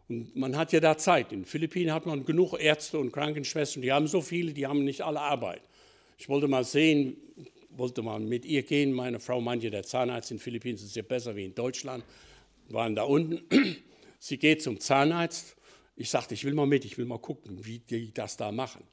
Und 0.09 0.35
man 0.35 0.57
hat 0.57 0.73
ja 0.73 0.79
da 0.79 0.97
Zeit. 0.97 1.31
In 1.31 1.41
den 1.41 1.45
Philippinen 1.45 1.93
hat 1.93 2.05
man 2.05 2.25
genug 2.25 2.53
Ärzte 2.59 3.00
und 3.00 3.11
Krankenschwestern, 3.11 3.81
die 3.81 3.91
haben 3.91 4.07
so 4.07 4.21
viele, 4.21 4.53
die 4.53 4.67
haben 4.67 4.83
nicht 4.83 5.01
alle 5.01 5.21
Arbeit. 5.21 5.61
Ich 6.17 6.27
wollte 6.27 6.47
mal 6.47 6.63
sehen, 6.63 7.15
wollte 7.69 8.01
mal 8.01 8.19
mit 8.19 8.45
ihr 8.45 8.63
gehen. 8.63 8.91
Meine 8.91 9.19
Frau 9.19 9.41
meinte, 9.41 9.69
der 9.71 9.83
Zahnarzt 9.83 10.31
in 10.31 10.38
den 10.38 10.43
Philippinen 10.43 10.75
ist 10.75 10.95
ja 10.95 11.01
besser 11.01 11.35
wie 11.35 11.45
in 11.45 11.55
Deutschland. 11.55 12.03
Wir 12.67 12.75
waren 12.75 12.95
da 12.95 13.03
unten. 13.03 13.41
Sie 14.19 14.38
geht 14.38 14.61
zum 14.61 14.79
Zahnarzt. 14.79 15.55
Ich 15.95 16.09
sagte, 16.09 16.33
ich 16.33 16.43
will 16.43 16.53
mal 16.53 16.67
mit, 16.67 16.85
ich 16.85 16.97
will 16.97 17.05
mal 17.05 17.19
gucken, 17.19 17.65
wie 17.65 17.79
die 17.79 18.13
das 18.13 18.38
da 18.38 18.51
machen. 18.51 18.83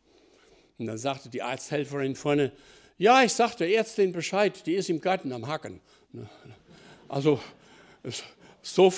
Und 0.79 0.87
dann 0.87 0.99
sagte 0.99 1.29
die 1.29 1.43
Arzthelferin 1.43 2.15
vorne, 2.15 2.53
ja, 2.97 3.23
ich 3.23 3.33
sagte 3.33 3.65
der 3.65 3.77
Ärztin 3.77 4.13
Bescheid, 4.13 4.65
die 4.67 4.75
ist 4.75 4.89
im 4.89 5.01
Garten 5.01 5.33
am 5.33 5.47
Hacken. 5.47 5.81
Also 7.09 7.41
so, 8.75 8.93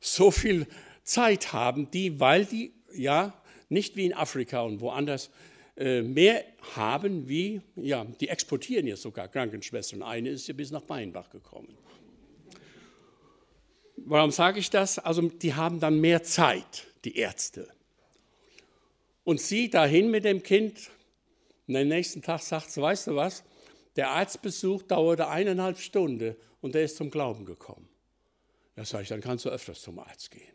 so 0.00 0.30
viel 0.30 0.66
Zeit 1.02 1.52
haben 1.52 1.90
die, 1.90 2.20
weil 2.20 2.44
die 2.44 2.72
ja 2.94 3.34
nicht 3.68 3.96
wie 3.96 4.06
in 4.06 4.14
Afrika 4.14 4.62
und 4.62 4.80
woanders 4.80 5.30
äh, 5.76 6.02
mehr 6.02 6.44
haben 6.74 7.28
wie, 7.28 7.60
ja, 7.76 8.04
die 8.04 8.28
exportieren 8.28 8.86
jetzt 8.86 9.02
sogar 9.02 9.28
Krankenschwestern. 9.28 10.02
Eine 10.02 10.30
ist 10.30 10.48
ja 10.48 10.54
bis 10.54 10.70
nach 10.70 10.82
Beinbach 10.82 11.30
gekommen. 11.30 11.76
Warum 13.96 14.30
sage 14.30 14.58
ich 14.58 14.70
das? 14.70 14.98
Also 14.98 15.22
die 15.22 15.54
haben 15.54 15.78
dann 15.78 16.00
mehr 16.00 16.22
Zeit, 16.22 16.86
die 17.04 17.16
Ärzte. 17.16 17.68
Und 19.24 19.40
sie 19.40 19.70
dahin 19.70 20.10
mit 20.10 20.24
dem 20.24 20.42
Kind, 20.42 20.90
und 21.68 21.76
am 21.76 21.88
nächsten 21.88 22.22
Tag 22.22 22.40
sagt 22.40 22.70
sie, 22.70 22.82
weißt 22.82 23.08
du 23.08 23.16
was, 23.16 23.44
der 23.96 24.10
Arztbesuch 24.10 24.82
dauerte 24.82 25.28
eineinhalb 25.28 25.78
Stunden 25.78 26.34
und 26.60 26.74
er 26.74 26.82
ist 26.82 26.96
zum 26.96 27.10
Glauben 27.10 27.44
gekommen. 27.44 27.89
Da 28.80 28.86
sage 28.86 29.02
ich, 29.02 29.10
dann 29.10 29.20
kannst 29.20 29.44
du 29.44 29.50
öfters 29.50 29.82
zum 29.82 29.98
Arzt 29.98 30.30
gehen. 30.30 30.54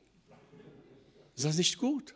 Ist 1.35 1.45
das 1.45 1.57
nicht 1.57 1.77
gut? 1.77 2.15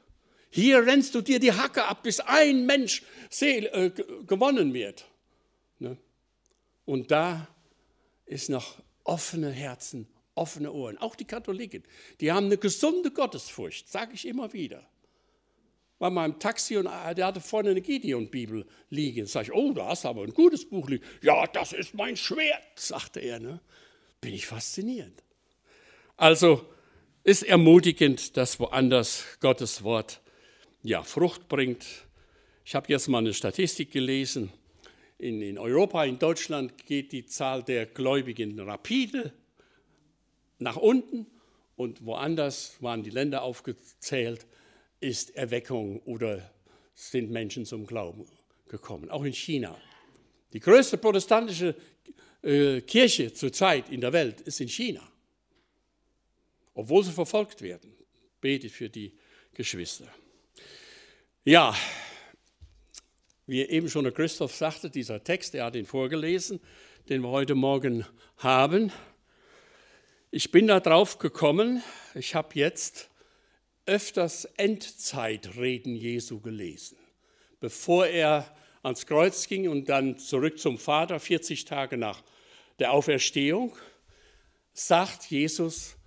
Hier 0.50 0.84
rennst 0.84 1.14
du 1.14 1.22
dir 1.22 1.40
die 1.40 1.54
Hacke 1.54 1.86
ab, 1.86 2.02
bis 2.02 2.20
ein 2.20 2.66
Mensch 2.66 3.04
äh, 3.42 3.92
gewonnen 4.26 4.74
wird. 4.74 5.06
Ne? 5.78 5.98
Und 6.86 7.12
da 7.12 7.48
ist 8.26 8.50
noch 8.50 8.82
offene 9.04 9.52
Herzen, 9.52 10.08
offene 10.34 10.74
Ohren. 10.74 10.98
Auch 10.98 11.16
die 11.16 11.26
Katholiken, 11.26 11.84
die 12.22 12.32
haben 12.32 12.48
eine 12.48 12.58
gesunde 12.58 13.12
Gottesfurcht, 13.12 13.88
sage 13.88 14.14
ich 14.16 14.26
immer 14.26 14.52
wieder. 14.52 14.90
War 16.00 16.10
mal 16.10 16.26
im 16.26 16.40
Taxi 16.40 16.76
und 16.78 16.88
äh, 16.88 17.14
der 17.14 17.28
hatte 17.28 17.40
vorne 17.40 17.70
eine 17.70 17.82
Gideon-Bibel 17.82 18.66
liegen. 18.90 19.28
Sag 19.28 19.44
ich, 19.44 19.54
oh, 19.54 19.74
da 19.74 19.90
hast 19.90 20.06
du 20.06 20.08
aber 20.08 20.24
ein 20.24 20.34
gutes 20.34 20.68
Buch 20.68 20.90
liegen. 20.90 21.06
Ja, 21.22 21.46
das 21.46 21.72
ist 21.72 21.94
mein 21.94 22.18
Schwert, 22.18 22.64
sagte 22.80 23.20
er. 23.20 23.40
Ne? 23.40 23.62
Bin 24.22 24.34
ich 24.34 24.48
fasziniert. 24.48 25.24
Also 26.20 26.66
ist 27.24 27.44
ermutigend, 27.44 28.36
dass 28.36 28.60
woanders 28.60 29.24
Gottes 29.40 29.84
Wort 29.84 30.20
ja, 30.84 31.02
Frucht 31.02 31.48
bringt. 31.48 31.86
Ich 32.66 32.76
habe 32.76 32.88
jetzt 32.90 33.08
mal 33.08 33.20
eine 33.20 33.34
Statistik 33.34 33.92
gelesen. 33.92 34.52
In, 35.18 35.42
in 35.42 35.58
Europa, 35.58 36.04
in 36.04 36.20
Deutschland 36.20 36.86
geht 36.86 37.14
die 37.14 37.26
Zahl 37.26 37.64
der 37.64 37.86
Gläubigen 37.86 38.60
rapide 38.60 39.32
nach 40.58 40.76
unten 40.76 41.26
und 41.78 42.06
woanders 42.06 42.76
waren 42.82 43.02
die 43.02 43.12
Länder 43.12 43.42
aufgezählt, 43.42 44.46
ist 45.00 45.38
Erweckung 45.38 46.02
oder 46.02 46.52
sind 46.96 47.32
Menschen 47.32 47.64
zum 47.64 47.88
Glauben 47.88 48.26
gekommen. 48.68 49.10
Auch 49.10 49.24
in 49.24 49.32
China. 49.32 49.78
Die 50.52 50.60
größte 50.60 50.98
protestantische 50.98 51.76
äh, 52.42 52.82
Kirche 52.82 53.32
zurzeit 53.32 53.90
in 53.90 54.02
der 54.02 54.12
Welt 54.12 54.42
ist 54.42 54.60
in 54.60 54.68
China, 54.68 55.10
obwohl 56.80 57.04
sie 57.04 57.12
verfolgt 57.12 57.62
werden. 57.62 57.94
Betet 58.40 58.72
für 58.72 58.90
die 58.90 59.14
Geschwister. 59.54 60.08
Ja, 61.44 61.76
wie 63.46 63.62
eben 63.64 63.90
schon 63.90 64.06
der 64.06 64.14
Christoph 64.14 64.56
sagte, 64.56 64.90
dieser 64.90 65.22
Text, 65.22 65.56
er 65.56 65.66
hat 65.66 65.76
ihn 65.76 65.86
vorgelesen, 65.86 66.62
den 67.10 67.22
wir 67.22 67.30
heute 67.30 67.54
Morgen 67.56 68.06
haben. 68.38 68.94
Ich 70.32 70.52
bin 70.52 70.68
da 70.68 70.80
drauf 70.80 71.18
gekommen, 71.18 71.84
ich 72.16 72.34
habe 72.34 72.50
jetzt 72.54 73.10
öfters 73.86 74.46
Endzeitreden 74.46 75.96
Jesu 75.96 76.40
gelesen. 76.40 76.98
Bevor 77.60 78.08
er 78.08 78.56
ans 78.84 79.06
Kreuz 79.06 79.48
ging 79.48 79.68
und 79.68 79.90
dann 79.90 80.18
zurück 80.18 80.60
zum 80.60 80.78
Vater, 80.78 81.20
40 81.20 81.66
Tage 81.66 81.98
nach 81.98 82.24
der 82.80 82.94
Auferstehung, 82.94 83.76
sagt 84.72 85.26
Jesus 85.26 85.99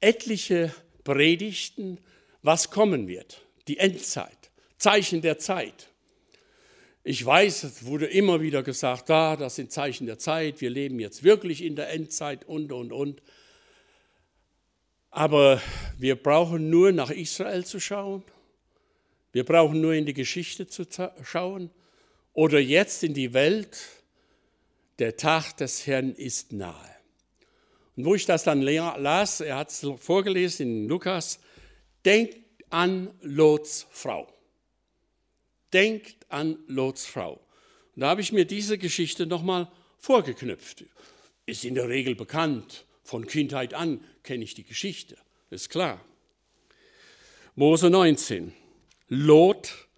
etliche 0.00 0.74
Predigten, 1.04 1.98
was 2.42 2.70
kommen 2.70 3.08
wird, 3.08 3.42
die 3.68 3.78
Endzeit. 3.78 4.50
Zeichen 4.78 5.22
der 5.22 5.38
Zeit. 5.38 5.88
Ich 7.02 7.24
weiß, 7.24 7.62
es 7.62 7.86
wurde 7.86 8.06
immer 8.06 8.40
wieder 8.40 8.62
gesagt, 8.62 9.08
da, 9.10 9.32
ah, 9.32 9.36
das 9.36 9.54
sind 9.54 9.70
Zeichen 9.70 10.06
der 10.06 10.18
Zeit, 10.18 10.60
wir 10.60 10.70
leben 10.70 10.98
jetzt 10.98 11.22
wirklich 11.22 11.62
in 11.62 11.76
der 11.76 11.90
Endzeit 11.90 12.44
und, 12.44 12.72
und, 12.72 12.92
und. 12.92 13.22
Aber 15.10 15.62
wir 15.98 16.16
brauchen 16.16 16.68
nur 16.68 16.92
nach 16.92 17.10
Israel 17.10 17.64
zu 17.64 17.78
schauen. 17.78 18.24
Wir 19.32 19.44
brauchen 19.44 19.80
nur 19.80 19.94
in 19.94 20.04
die 20.04 20.14
Geschichte 20.14 20.66
zu 20.66 20.84
schauen 21.22 21.70
oder 22.32 22.58
jetzt 22.58 23.04
in 23.04 23.14
die 23.14 23.32
Welt. 23.32 23.78
Der 24.98 25.16
Tag 25.16 25.56
des 25.58 25.86
Herrn 25.86 26.12
ist 26.12 26.52
nahe. 26.52 26.95
Und 27.96 28.04
wo 28.04 28.14
ich 28.14 28.26
das 28.26 28.44
dann 28.44 28.62
las, 28.62 29.40
er 29.40 29.56
hat 29.56 29.70
es 29.70 29.86
vorgelesen 29.98 30.82
in 30.82 30.88
Lukas, 30.88 31.40
denkt 32.04 32.38
an 32.70 33.10
Lots 33.22 33.86
Frau. 33.90 34.32
Denkt 35.72 36.26
an 36.28 36.58
Lots 36.66 37.06
Frau. 37.06 37.40
Und 37.94 38.00
da 38.00 38.08
habe 38.08 38.20
ich 38.20 38.32
mir 38.32 38.44
diese 38.44 38.76
Geschichte 38.76 39.26
nochmal 39.26 39.68
vorgeknüpft. 39.98 40.84
Ist 41.46 41.64
in 41.64 41.74
der 41.74 41.88
Regel 41.88 42.14
bekannt. 42.14 42.84
Von 43.02 43.26
Kindheit 43.26 43.72
an 43.72 44.04
kenne 44.22 44.44
ich 44.44 44.54
die 44.54 44.64
Geschichte. 44.64 45.16
Ist 45.50 45.70
klar. 45.70 46.00
Mose 47.54 47.88
19. 47.88 48.52
Lot, 49.08 49.88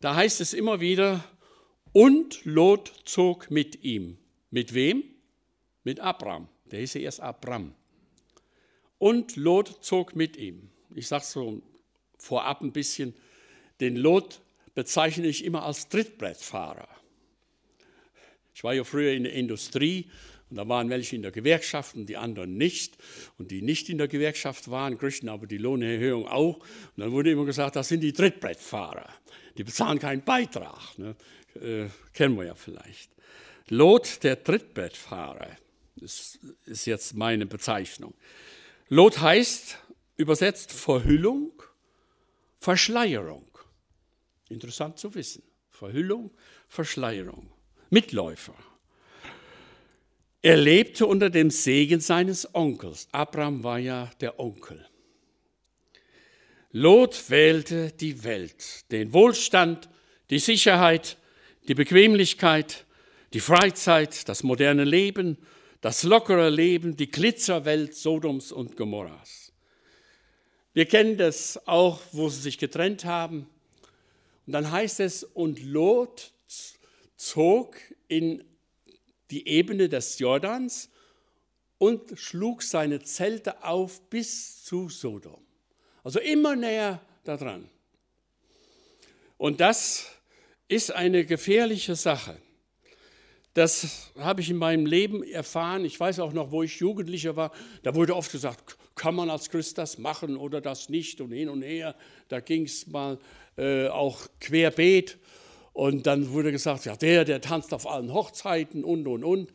da 0.00 0.16
heißt 0.16 0.40
es 0.40 0.52
immer 0.52 0.80
wieder, 0.80 1.24
und 1.92 2.44
Lot 2.44 2.92
zog 3.04 3.50
mit 3.50 3.84
ihm. 3.84 4.18
Mit 4.50 4.74
wem? 4.74 5.04
Mit 5.84 6.00
Abraham. 6.00 6.48
Der 6.72 6.80
hieß 6.80 6.96
erst 6.96 7.20
Abram. 7.20 7.74
Und 8.98 9.36
Lot 9.36 9.84
zog 9.84 10.16
mit 10.16 10.36
ihm. 10.36 10.70
Ich 10.94 11.06
sage 11.06 11.24
so 11.24 11.62
vorab 12.18 12.62
ein 12.62 12.72
bisschen, 12.72 13.14
den 13.80 13.96
Lot 13.96 14.40
bezeichne 14.74 15.26
ich 15.26 15.44
immer 15.44 15.64
als 15.64 15.88
Trittbrettfahrer. 15.88 16.88
Ich 18.54 18.64
war 18.64 18.74
ja 18.74 18.84
früher 18.84 19.12
in 19.12 19.24
der 19.24 19.32
Industrie 19.32 20.10
und 20.50 20.56
da 20.56 20.68
waren 20.68 20.90
welche 20.90 21.16
in 21.16 21.22
der 21.22 21.30
Gewerkschaft 21.30 21.94
und 21.94 22.06
die 22.06 22.16
anderen 22.18 22.58
nicht. 22.58 22.98
Und 23.38 23.50
die 23.50 23.62
nicht 23.62 23.88
in 23.88 23.96
der 23.96 24.08
Gewerkschaft 24.08 24.70
waren, 24.70 24.98
kriegten 24.98 25.30
aber 25.30 25.46
die 25.46 25.56
Lohnerhöhung 25.56 26.28
auch. 26.28 26.58
Und 26.58 26.98
dann 26.98 27.10
wurde 27.12 27.30
immer 27.30 27.46
gesagt, 27.46 27.76
das 27.76 27.88
sind 27.88 28.00
die 28.00 28.12
Trittbrettfahrer. 28.12 29.08
Die 29.56 29.64
bezahlen 29.64 29.98
keinen 29.98 30.22
Beitrag. 30.22 30.98
Ne? 30.98 31.16
Äh, 31.54 31.88
kennen 32.12 32.36
wir 32.36 32.44
ja 32.44 32.54
vielleicht. 32.54 33.10
Lot, 33.68 34.22
der 34.22 34.44
Trittbrettfahrer. 34.44 35.56
Das 36.02 36.36
ist 36.64 36.86
jetzt 36.86 37.14
meine 37.14 37.46
Bezeichnung. 37.46 38.12
Lot 38.88 39.20
heißt 39.20 39.78
übersetzt 40.16 40.72
Verhüllung, 40.72 41.52
Verschleierung. 42.58 43.46
Interessant 44.48 44.98
zu 44.98 45.14
wissen. 45.14 45.44
Verhüllung, 45.70 46.32
Verschleierung. 46.66 47.52
Mitläufer. 47.90 48.54
Er 50.42 50.56
lebte 50.56 51.06
unter 51.06 51.30
dem 51.30 51.50
Segen 51.50 52.00
seines 52.00 52.52
Onkels. 52.52 53.06
Abraham 53.12 53.62
war 53.62 53.78
ja 53.78 54.10
der 54.20 54.40
Onkel. 54.40 54.84
Lot 56.72 57.30
wählte 57.30 57.92
die 57.92 58.24
Welt, 58.24 58.90
den 58.90 59.12
Wohlstand, 59.12 59.88
die 60.30 60.40
Sicherheit, 60.40 61.16
die 61.68 61.74
Bequemlichkeit, 61.74 62.86
die 63.34 63.40
Freizeit, 63.40 64.28
das 64.28 64.42
moderne 64.42 64.82
Leben 64.82 65.38
das 65.82 66.04
lockere 66.04 66.48
Leben, 66.48 66.96
die 66.96 67.10
Glitzerwelt 67.10 67.94
Sodoms 67.94 68.52
und 68.52 68.76
Gomorras. 68.76 69.52
Wir 70.72 70.86
kennen 70.86 71.18
das 71.18 71.66
auch, 71.66 72.00
wo 72.12 72.28
sie 72.28 72.40
sich 72.40 72.56
getrennt 72.56 73.04
haben. 73.04 73.48
Und 74.46 74.52
dann 74.54 74.70
heißt 74.70 75.00
es, 75.00 75.24
und 75.24 75.60
Lot 75.62 76.32
zog 77.16 77.76
in 78.06 78.44
die 79.30 79.46
Ebene 79.48 79.88
des 79.88 80.20
Jordans 80.20 80.88
und 81.78 82.16
schlug 82.16 82.62
seine 82.62 83.02
Zelte 83.02 83.64
auf 83.64 84.08
bis 84.08 84.64
zu 84.64 84.88
Sodom. 84.88 85.44
Also 86.04 86.20
immer 86.20 86.54
näher 86.54 87.00
daran. 87.24 87.68
Und 89.36 89.60
das 89.60 90.06
ist 90.68 90.92
eine 90.92 91.24
gefährliche 91.24 91.96
Sache. 91.96 92.38
Das 93.54 94.12
habe 94.18 94.40
ich 94.40 94.48
in 94.48 94.56
meinem 94.56 94.86
Leben 94.86 95.22
erfahren. 95.22 95.84
Ich 95.84 95.98
weiß 95.98 96.20
auch 96.20 96.32
noch, 96.32 96.50
wo 96.50 96.62
ich 96.62 96.78
Jugendlicher 96.78 97.36
war. 97.36 97.52
Da 97.82 97.94
wurde 97.94 98.16
oft 98.16 98.32
gesagt, 98.32 98.78
kann 98.94 99.14
man 99.14 99.28
als 99.28 99.50
Christ 99.50 99.76
das 99.76 99.98
machen 99.98 100.36
oder 100.36 100.60
das 100.60 100.88
nicht 100.88 101.20
und 101.20 101.32
hin 101.32 101.48
und 101.48 101.62
her. 101.62 101.94
Da 102.28 102.40
ging 102.40 102.64
es 102.64 102.86
mal 102.86 103.18
äh, 103.58 103.88
auch 103.88 104.26
querbeet. 104.40 105.18
Und 105.74 106.06
dann 106.06 106.30
wurde 106.30 106.52
gesagt, 106.52 106.84
ja, 106.86 106.96
der, 106.96 107.24
der 107.24 107.40
tanzt 107.40 107.74
auf 107.74 107.86
allen 107.86 108.12
Hochzeiten 108.12 108.84
und, 108.84 109.06
und, 109.06 109.24
und. 109.24 109.52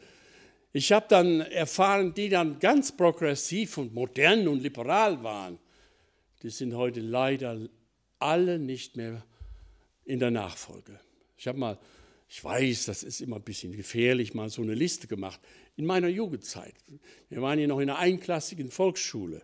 Ich 0.73 0.91
habe 0.91 1.05
dann 1.09 1.41
erfahren, 1.41 2.13
die 2.13 2.29
dann 2.29 2.59
ganz 2.59 2.91
progressiv 2.91 3.77
und 3.77 3.93
modern 3.93 4.47
und 4.47 4.61
liberal 4.61 5.23
waren, 5.23 5.57
die 6.43 6.49
sind 6.49 6.75
heute 6.75 6.99
leider 6.99 7.57
alle 8.19 8.59
nicht 8.59 8.95
mehr 8.95 9.23
in 10.05 10.19
der 10.19 10.31
Nachfolge. 10.31 10.99
Ich 11.35 11.47
habe 11.47 11.57
mal 11.57 11.79
ich 12.29 12.43
weiß, 12.43 12.85
das 12.85 13.03
ist 13.03 13.21
immer 13.21 13.37
ein 13.37 13.43
bisschen 13.43 13.71
gefährlich, 13.75 14.33
mal 14.33 14.49
so 14.49 14.61
eine 14.61 14.73
Liste 14.73 15.07
gemacht. 15.07 15.39
In 15.77 15.85
meiner 15.85 16.07
Jugendzeit, 16.07 16.75
wir 17.29 17.41
waren 17.41 17.57
hier 17.57 17.67
noch 17.67 17.79
in 17.79 17.89
einer 17.89 17.99
einklassigen 17.99 18.69
Volksschule 18.69 19.41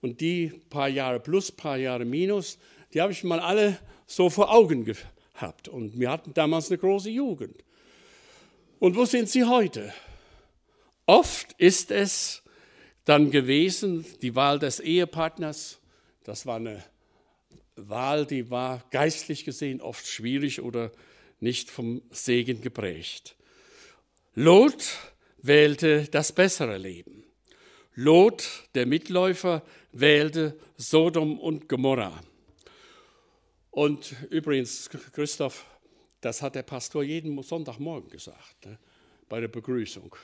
und 0.00 0.20
die 0.20 0.52
paar 0.70 0.88
Jahre 0.88 1.20
plus, 1.20 1.52
paar 1.52 1.76
Jahre 1.76 2.04
minus, 2.04 2.58
die 2.92 3.00
habe 3.00 3.12
ich 3.12 3.24
mal 3.24 3.40
alle 3.40 3.78
so 4.06 4.30
vor 4.30 4.52
Augen 4.52 4.84
gehabt. 4.84 5.68
Und 5.68 5.98
wir 5.98 6.10
hatten 6.10 6.32
damals 6.34 6.70
eine 6.70 6.78
große 6.78 7.10
Jugend. 7.10 7.64
Und 8.78 8.96
wo 8.96 9.04
sind 9.04 9.28
sie 9.28 9.44
heute? 9.44 9.92
Oft 11.06 11.54
ist 11.58 11.90
es 11.90 12.42
dann 13.04 13.30
gewesen, 13.30 14.06
die 14.22 14.34
Wahl 14.34 14.58
des 14.58 14.80
Ehepartners, 14.80 15.78
das 16.22 16.46
war 16.46 16.56
eine 16.56 16.82
Wahl, 17.76 18.24
die 18.26 18.50
war 18.50 18.82
geistlich 18.90 19.44
gesehen 19.44 19.80
oft 19.80 20.06
schwierig 20.06 20.62
oder 20.62 20.92
nicht 21.40 21.70
vom 21.70 22.02
Segen 22.10 22.60
geprägt. 22.60 23.36
Lot 24.34 24.98
wählte 25.38 26.08
das 26.10 26.32
bessere 26.32 26.78
Leben. 26.78 27.24
Lot, 27.94 28.68
der 28.74 28.86
Mitläufer, 28.86 29.62
wählte 29.92 30.58
Sodom 30.76 31.38
und 31.38 31.68
Gomorra. 31.68 32.20
Und 33.70 34.14
übrigens, 34.30 34.88
Christoph, 35.12 35.64
das 36.20 36.42
hat 36.42 36.54
der 36.54 36.62
Pastor 36.62 37.02
jeden 37.02 37.40
Sonntagmorgen 37.42 38.10
gesagt, 38.10 38.66
ne, 38.66 38.78
bei 39.28 39.40
der 39.40 39.48
Begrüßung. 39.48 40.16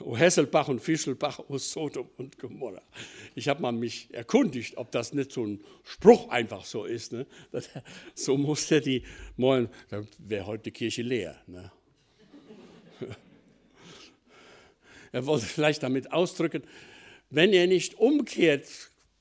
O 0.00 0.16
Hesselbach 0.16 0.68
und 0.68 0.80
Fischelbach, 0.80 1.40
O 1.48 1.58
Sodom 1.58 2.08
und 2.16 2.38
Gomorra. 2.38 2.82
Ich 3.34 3.48
habe 3.48 3.62
mal 3.62 3.72
mich 3.72 4.08
erkundigt, 4.12 4.76
ob 4.76 4.92
das 4.92 5.12
nicht 5.12 5.32
so 5.32 5.44
ein 5.44 5.64
Spruch 5.82 6.28
einfach 6.28 6.64
so 6.64 6.84
ist. 6.84 7.12
Ne? 7.12 7.26
So 8.14 8.36
muss 8.36 8.68
der 8.68 8.80
die 8.80 9.02
morgen, 9.36 9.68
dann 9.88 10.06
wäre 10.18 10.46
heute 10.46 10.64
die 10.64 10.70
Kirche 10.72 11.02
leer. 11.02 11.40
Ne? 11.46 11.72
Er 15.10 15.24
wollte 15.24 15.46
vielleicht 15.46 15.82
damit 15.82 16.12
ausdrücken, 16.12 16.62
wenn 17.30 17.54
ihr 17.54 17.66
nicht 17.66 17.94
umkehrt, 17.94 18.68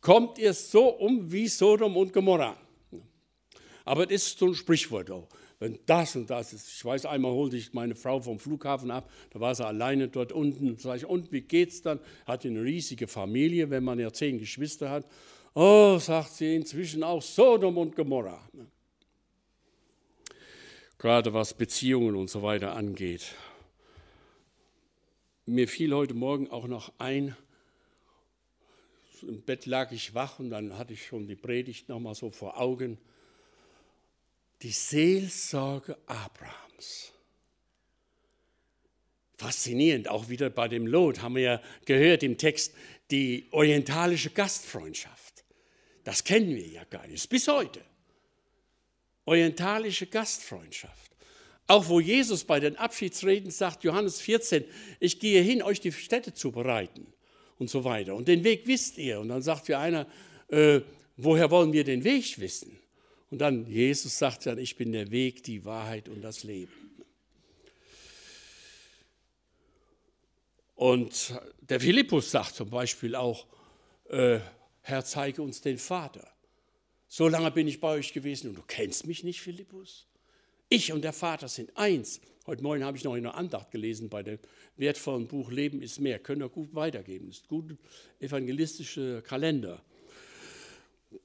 kommt 0.02 0.38
ihr 0.38 0.54
so 0.54 0.90
um 0.90 1.32
wie 1.32 1.48
Sodom 1.48 1.96
und 1.96 2.12
Gomorra. 2.12 2.58
Aber 3.86 4.04
es 4.12 4.28
ist 4.28 4.40
so 4.40 4.48
ein 4.48 4.54
Sprichwort 4.54 5.10
auch 5.10 5.30
wenn 5.60 5.80
das 5.86 6.16
und 6.16 6.30
das 6.30 6.54
ist. 6.54 6.68
Ich 6.68 6.86
weiß, 6.86 7.06
einmal 7.06 7.32
holte 7.32 7.58
ich 7.58 7.74
meine 7.74 7.96
Frau 7.96 8.22
vom 8.22 8.40
Flughafen 8.40 8.92
ab, 8.92 9.10
da 9.32 9.40
war 9.40 9.56
sie 9.56 9.66
alleine 9.66 10.08
dort 10.08 10.32
unten. 10.32 10.78
Sag 10.78 10.98
ich, 10.98 11.06
und 11.06 11.32
wie 11.32 11.42
geht's 11.42 11.82
dann? 11.82 12.00
Hatte 12.26 12.48
eine 12.48 12.64
riesige 12.64 13.08
Familie, 13.08 13.70
wenn 13.70 13.84
man 13.84 14.00
ja 14.00 14.12
zehn 14.12 14.40
Geschwister 14.40 14.90
hat. 14.90 15.08
Oh, 15.54 15.98
sagt 16.00 16.34
sie, 16.34 16.56
inzwischen 16.56 17.04
auch 17.04 17.22
Sodom 17.22 17.78
und 17.78 17.96
Gomorra. 17.96 18.40
Gerade 21.00 21.34
was 21.34 21.54
Beziehungen 21.54 22.16
und 22.16 22.30
so 22.30 22.44
weiter 22.44 22.76
angeht. 22.76 23.34
Mir 25.46 25.68
fiel 25.68 25.94
heute 25.94 26.14
Morgen 26.14 26.50
auch 26.52 26.68
noch 26.68 26.92
ein, 26.98 27.36
im 29.24 29.42
Bett 29.42 29.66
lag 29.66 29.92
ich 29.92 30.14
wach 30.14 30.40
und 30.40 30.50
dann 30.50 30.78
hatte 30.78 30.94
ich 30.94 31.06
schon 31.06 31.28
die 31.28 31.36
Predigt 31.36 31.90
nochmal 31.90 32.14
so 32.16 32.30
vor 32.30 32.60
Augen 32.60 32.98
die 34.62 34.72
Seelsorge 34.72 35.98
Abrahams. 36.06 37.12
Faszinierend, 39.38 40.08
auch 40.08 40.30
wieder 40.30 40.50
bei 40.50 40.68
dem 40.68 40.88
Lot 40.88 41.22
haben 41.22 41.36
wir 41.36 41.44
ja 41.44 41.62
gehört 41.86 42.24
im 42.24 42.38
Text, 42.38 42.74
die 43.12 43.48
orientalische 43.52 44.32
Gastfreundschaft. 44.32 45.46
Das 46.04 46.24
kennen 46.24 46.56
wir 46.56 46.68
ja 46.68 46.84
gar 46.86 47.06
nicht, 47.08 47.30
bis 47.30 47.48
heute. 47.48 47.82
Orientalische 49.26 50.08
Gastfreundschaft. 50.08 51.12
Auch 51.68 51.90
wo 51.90 52.00
Jesus 52.00 52.46
bei 52.46 52.60
den 52.60 52.78
Abschiedsreden 52.78 53.52
sagt, 53.52 53.84
Johannes 53.84 54.22
14, 54.22 54.64
ich 55.00 55.20
gehe 55.20 55.42
hin, 55.42 55.62
euch 55.62 55.82
die 55.82 55.92
Städte 55.92 56.34
zu 56.34 56.52
bereiten 56.52 57.06
und 57.60 57.70
so 57.70 57.84
weiter. 57.84 58.16
Und 58.16 58.28
den 58.28 58.44
Weg 58.44 58.66
wisst 58.66 58.98
ihr. 58.98 59.20
Und 59.20 59.28
dann 59.28 59.42
sagt 59.42 59.68
wir 59.68 59.80
einer, 59.80 60.08
äh, 60.48 60.80
woher 61.18 61.52
wollen 61.52 61.74
wir 61.74 61.84
den 61.84 62.06
Weg 62.06 62.40
wissen? 62.40 62.77
Und 63.30 63.40
dann, 63.40 63.66
Jesus 63.68 64.18
sagt 64.18 64.46
dann, 64.46 64.58
ich 64.58 64.76
bin 64.78 64.92
der 64.92 65.12
Weg, 65.12 65.44
die 65.44 65.66
Wahrheit 65.66 66.08
und 66.08 66.22
das 66.22 66.44
Leben. 66.44 66.72
Und 70.76 71.40
der 71.62 71.80
Philippus 71.80 72.32
sagt 72.32 72.56
zum 72.56 72.70
Beispiel 72.70 73.16
auch, 73.16 73.48
äh, 74.10 74.40
Herr, 74.82 75.04
zeige 75.04 75.42
uns 75.42 75.60
den 75.60 75.78
Vater. 75.78 76.26
So 77.10 77.28
lange 77.28 77.52
bin 77.52 77.68
ich 77.68 77.80
bei 77.80 77.90
euch 77.90 78.14
gewesen 78.14 78.50
und 78.50 78.56
du 78.56 78.64
kennst 78.66 79.08
mich 79.08 79.24
nicht, 79.24 79.42
Philippus? 79.42 80.08
Ich 80.70 80.94
und 80.94 81.02
der 81.02 81.14
Vater 81.14 81.48
sind 81.48 81.76
eins. 81.76 82.22
Heute 82.46 82.62
Morgen 82.62 82.84
habe 82.84 82.96
ich 82.96 83.04
noch 83.04 83.16
in 83.16 83.26
einer 83.26 83.36
Andacht 83.36 83.72
gelesen 83.72 84.08
bei 84.08 84.24
dem 84.24 84.40
wertvollen 84.78 85.28
Buch 85.28 85.52
Leben 85.52 85.82
ist 85.82 86.00
mehr. 86.00 86.20
Können 86.20 86.42
wir 86.42 86.50
gut 86.50 86.76
weitergeben. 86.76 87.28
Das 87.28 87.38
ist 87.38 87.46
ein 87.46 87.48
guter 87.48 87.76
evangelistischer 88.20 89.22
Kalender. 89.22 89.82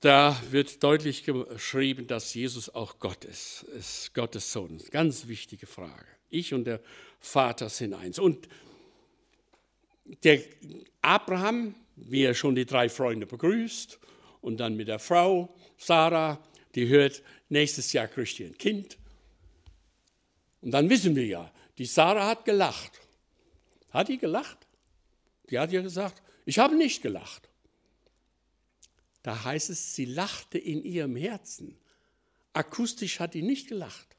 Da 0.00 0.40
wird 0.50 0.82
deutlich 0.82 1.24
geschrieben, 1.24 2.06
dass 2.06 2.34
Jesus 2.34 2.72
auch 2.72 2.98
Gott 2.98 3.24
ist, 3.24 3.64
ist 3.78 4.14
Gottes 4.14 4.52
Sohn. 4.52 4.80
Ganz 4.90 5.26
wichtige 5.26 5.66
Frage. 5.66 6.06
Ich 6.30 6.54
und 6.54 6.64
der 6.64 6.80
Vater 7.20 7.68
sind 7.68 7.94
eins. 7.94 8.18
Und 8.18 8.48
der 10.24 10.40
Abraham, 11.02 11.74
wie 11.96 12.22
er 12.22 12.34
schon 12.34 12.54
die 12.54 12.66
drei 12.66 12.88
Freunde 12.88 13.26
begrüßt, 13.26 13.98
und 14.40 14.58
dann 14.58 14.76
mit 14.76 14.88
der 14.88 14.98
Frau 14.98 15.54
Sarah, 15.78 16.42
die 16.74 16.88
hört, 16.88 17.22
nächstes 17.48 17.92
Jahr 17.92 18.08
kriegt 18.08 18.38
ihr 18.40 18.46
ein 18.46 18.58
Kind. 18.58 18.98
Und 20.60 20.72
dann 20.72 20.90
wissen 20.90 21.14
wir 21.14 21.26
ja, 21.26 21.52
die 21.78 21.86
Sarah 21.86 22.26
hat 22.26 22.44
gelacht. 22.44 23.00
Hat 23.90 24.08
die 24.08 24.18
gelacht? 24.18 24.58
Die 25.50 25.58
hat 25.58 25.70
ja 25.72 25.82
gesagt, 25.82 26.22
ich 26.44 26.58
habe 26.58 26.76
nicht 26.76 27.02
gelacht. 27.02 27.48
Da 29.22 29.44
heißt 29.44 29.70
es, 29.70 29.94
sie 29.94 30.04
lachte 30.04 30.58
in 30.58 30.82
ihrem 30.82 31.16
Herzen. 31.16 31.76
Akustisch 32.52 33.20
hat 33.20 33.34
die 33.34 33.42
nicht 33.42 33.68
gelacht. 33.68 34.16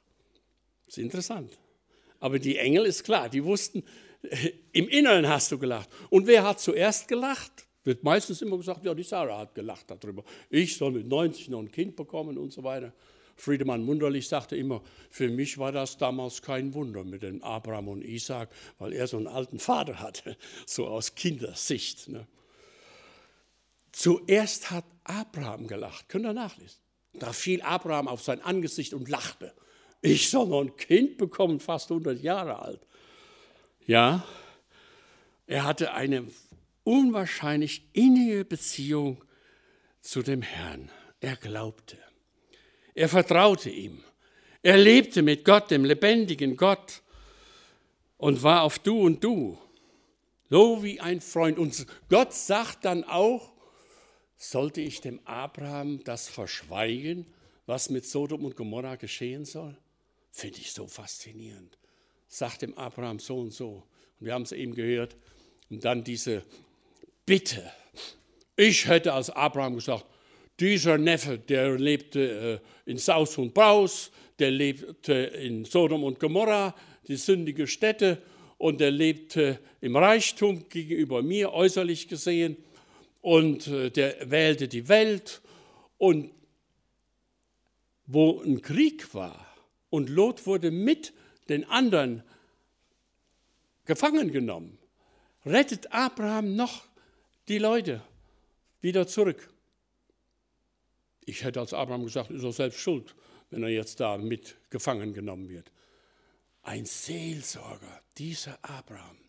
Das 0.85 0.97
ist 0.97 1.03
interessant. 1.03 1.57
Aber 2.19 2.39
die 2.39 2.57
Engel 2.57 2.85
ist 2.85 3.03
klar, 3.03 3.29
die 3.29 3.43
wussten, 3.43 3.83
im 4.71 4.87
Inneren 4.87 5.27
hast 5.27 5.51
du 5.51 5.57
gelacht. 5.57 5.89
Und 6.09 6.27
wer 6.27 6.43
hat 6.43 6.59
zuerst 6.59 7.07
gelacht? 7.07 7.67
Wird 7.83 8.03
meistens 8.03 8.41
immer 8.41 8.57
gesagt, 8.57 8.85
ja, 8.85 8.93
die 8.93 9.03
Sarah 9.03 9.39
hat 9.39 9.55
gelacht 9.55 9.91
darüber. 9.91 10.23
Ich 10.49 10.77
soll 10.77 10.91
mit 10.91 11.07
90 11.07 11.49
noch 11.49 11.59
ein 11.59 11.71
Kind 11.71 11.97
bekommen 11.97 12.37
und 12.37 12.51
so 12.51 12.63
weiter. 12.63 12.93
Friedemann 13.35 13.83
Munderlich 13.83 14.27
sagte 14.27 14.55
immer, 14.55 14.81
für 15.09 15.27
mich 15.27 15.57
war 15.57 15.71
das 15.71 15.97
damals 15.97 16.41
kein 16.41 16.73
Wunder 16.73 17.03
mit 17.03 17.23
dem 17.23 17.43
Abraham 17.43 17.89
und 17.89 18.01
Isaac, 18.03 18.49
weil 18.77 18.93
er 18.93 19.07
so 19.07 19.17
einen 19.17 19.27
alten 19.27 19.59
Vater 19.59 19.99
hatte, 19.99 20.37
so 20.65 20.87
aus 20.87 21.15
Kindersicht. 21.15 22.07
Ne? 22.07 22.25
Zuerst 23.91 24.71
hat 24.71 24.85
Abraham 25.03 25.67
gelacht, 25.67 26.09
könnt 26.09 26.25
ihr 26.25 26.33
nachlesen. 26.33 26.79
Da 27.13 27.31
fiel 27.31 27.61
Abraham 27.61 28.07
auf 28.07 28.21
sein 28.21 28.41
Angesicht 28.41 28.93
und 28.93 29.09
lachte. 29.09 29.53
Ich 30.01 30.29
soll 30.29 30.47
noch 30.47 30.61
ein 30.61 30.75
Kind 30.75 31.17
bekommen, 31.17 31.59
fast 31.59 31.91
100 31.91 32.21
Jahre 32.21 32.59
alt. 32.59 32.81
Ja, 33.85 34.25
er 35.45 35.63
hatte 35.65 35.93
eine 35.93 36.27
unwahrscheinlich 36.83 37.87
innige 37.93 38.45
Beziehung 38.45 39.23
zu 40.01 40.21
dem 40.21 40.41
Herrn. 40.41 40.89
Er 41.21 41.35
glaubte. 41.35 41.97
Er 42.93 43.09
vertraute 43.09 43.69
ihm. 43.69 44.03
Er 44.61 44.77
lebte 44.77 45.21
mit 45.21 45.45
Gott, 45.45 45.71
dem 45.71 45.85
lebendigen 45.85 46.57
Gott, 46.57 47.01
und 48.17 48.43
war 48.43 48.63
auf 48.63 48.79
Du 48.79 49.01
und 49.01 49.23
Du, 49.23 49.57
so 50.49 50.83
wie 50.83 50.99
ein 50.99 51.19
Freund. 51.19 51.57
Und 51.57 51.85
Gott 52.09 52.33
sagt 52.33 52.85
dann 52.85 53.03
auch, 53.03 53.52
sollte 54.43 54.81
ich 54.81 54.99
dem 54.99 55.19
Abraham 55.25 56.03
das 56.03 56.27
verschweigen, 56.27 57.25
was 57.65 57.89
mit 57.89 58.05
Sodom 58.05 58.43
und 58.43 58.55
Gomorra 58.55 58.95
geschehen 58.95 59.45
soll? 59.45 59.77
Finde 60.31 60.59
ich 60.59 60.73
so 60.73 60.87
faszinierend. 60.87 61.77
Sagt 62.27 62.63
dem 62.63 62.77
Abraham 62.77 63.19
so 63.19 63.37
und 63.39 63.51
so. 63.51 63.83
Und 64.19 64.25
wir 64.25 64.33
haben 64.33 64.43
es 64.43 64.51
eben 64.51 64.75
gehört. 64.75 65.15
Und 65.69 65.85
dann 65.85 66.03
diese 66.03 66.43
Bitte. 67.25 67.63
Ich 68.57 68.85
hätte 68.85 69.13
als 69.13 69.29
Abraham 69.29 69.75
gesagt, 69.75 70.05
dieser 70.59 70.97
Neffe, 70.97 71.37
der 71.37 71.77
lebte 71.77 72.61
äh, 72.85 72.91
in 72.91 72.97
Saus 72.97 73.37
und 73.37 73.53
Braus, 73.53 74.11
der 74.39 74.51
lebte 74.51 75.13
in 75.13 75.63
Sodom 75.63 76.03
und 76.03 76.19
Gomorra, 76.19 76.75
die 77.07 77.15
sündige 77.15 77.65
Städte, 77.65 78.21
und 78.57 78.79
der 78.79 78.91
lebte 78.91 79.59
im 79.81 79.95
Reichtum 79.95 80.67
gegenüber 80.69 81.21
mir, 81.21 81.51
äußerlich 81.53 82.07
gesehen, 82.07 82.57
und 83.23 83.67
äh, 83.67 83.89
der 83.89 84.29
wählte 84.29 84.67
die 84.67 84.87
Welt. 84.89 85.41
Und 85.97 86.31
wo 88.05 88.41
ein 88.41 88.61
Krieg 88.61 89.13
war 89.15 89.47
und 89.89 90.09
Lot 90.09 90.45
wurde 90.45 90.69
mit 90.69 91.13
den 91.47 91.63
anderen 91.69 92.21
gefangen 93.85 94.31
genommen, 94.31 94.77
rettet 95.45 95.91
Abraham 95.93 96.55
noch 96.57 96.83
die 97.47 97.59
Leute 97.59 98.01
wieder 98.81 99.07
zurück. 99.07 99.49
Ich 101.25 101.45
hätte 101.45 101.61
als 101.61 101.73
Abraham 101.73 102.03
gesagt, 102.03 102.29
ist 102.29 102.43
er 102.43 102.51
selbst 102.51 102.79
schuld, 102.79 103.15
wenn 103.49 103.63
er 103.63 103.69
jetzt 103.69 104.01
da 104.01 104.17
mit 104.17 104.57
gefangen 104.69 105.13
genommen 105.13 105.47
wird. 105.47 105.71
Ein 106.63 106.85
Seelsorger, 106.85 108.01
dieser 108.17 108.59
Abraham. 108.61 109.22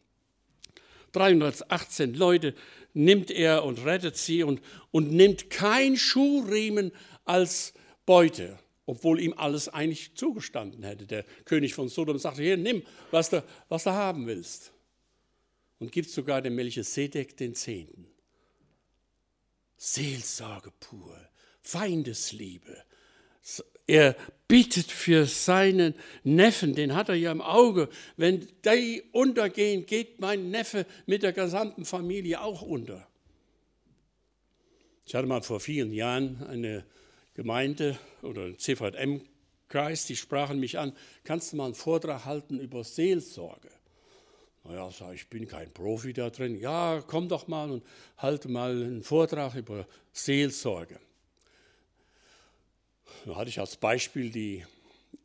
318 1.14 2.14
Leute 2.14 2.54
nimmt 2.92 3.30
er 3.30 3.64
und 3.64 3.84
rettet 3.84 4.16
sie 4.16 4.42
und, 4.42 4.60
und 4.90 5.12
nimmt 5.12 5.50
kein 5.50 5.96
Schuhriemen 5.96 6.92
als 7.24 7.72
Beute, 8.06 8.58
obwohl 8.86 9.20
ihm 9.20 9.34
alles 9.36 9.68
eigentlich 9.68 10.14
zugestanden 10.14 10.82
hätte. 10.84 11.06
Der 11.06 11.24
König 11.44 11.74
von 11.74 11.88
Sodom 11.88 12.18
sagte, 12.18 12.42
hier, 12.42 12.56
nimm, 12.56 12.82
was 13.10 13.30
du, 13.30 13.42
was 13.68 13.84
du 13.84 13.90
haben 13.90 14.26
willst. 14.26 14.72
Und 15.78 15.90
gibt 15.90 16.10
sogar 16.10 16.40
dem 16.40 16.54
Melchisedek 16.54 17.36
den 17.36 17.54
Zehnten. 17.54 18.06
Seelsorge 19.76 20.72
pur. 20.80 21.18
Feindesliebe. 21.62 22.84
Er 23.86 24.16
bittet 24.48 24.90
für 24.90 25.26
seinen 25.26 25.94
Neffen, 26.22 26.74
den 26.74 26.94
hat 26.94 27.08
er 27.08 27.14
ja 27.14 27.32
im 27.32 27.42
Auge. 27.42 27.88
Wenn 28.16 28.46
die 28.64 29.02
untergehen, 29.12 29.84
geht 29.86 30.20
mein 30.20 30.50
Neffe 30.50 30.86
mit 31.06 31.22
der 31.22 31.32
gesamten 31.32 31.84
Familie 31.84 32.40
auch 32.40 32.62
unter. 32.62 33.06
Ich 35.06 35.14
hatte 35.14 35.26
mal 35.26 35.42
vor 35.42 35.60
vielen 35.60 35.92
Jahren 35.92 36.46
eine 36.46 36.84
Gemeinde 37.34 37.98
oder 38.22 38.44
ein 38.44 38.58
CVM-Kreis, 38.58 40.06
die 40.06 40.16
sprachen 40.16 40.60
mich 40.60 40.78
an, 40.78 40.96
kannst 41.24 41.52
du 41.52 41.56
mal 41.56 41.66
einen 41.66 41.74
Vortrag 41.74 42.24
halten 42.24 42.58
über 42.58 42.84
Seelsorge? 42.84 43.70
Naja, 44.62 44.90
sag 44.90 45.14
ich, 45.14 45.28
bin 45.28 45.46
kein 45.46 45.70
Profi 45.72 46.14
da 46.14 46.30
drin. 46.30 46.56
Ja, 46.58 47.02
komm 47.06 47.28
doch 47.28 47.48
mal 47.48 47.70
und 47.70 47.84
halte 48.16 48.48
mal 48.48 48.70
einen 48.70 49.02
Vortrag 49.02 49.54
über 49.56 49.86
Seelsorge. 50.12 50.98
Da 53.26 53.36
hatte 53.36 53.50
ich 53.50 53.60
als 53.60 53.76
Beispiel 53.76 54.30
die 54.30 54.64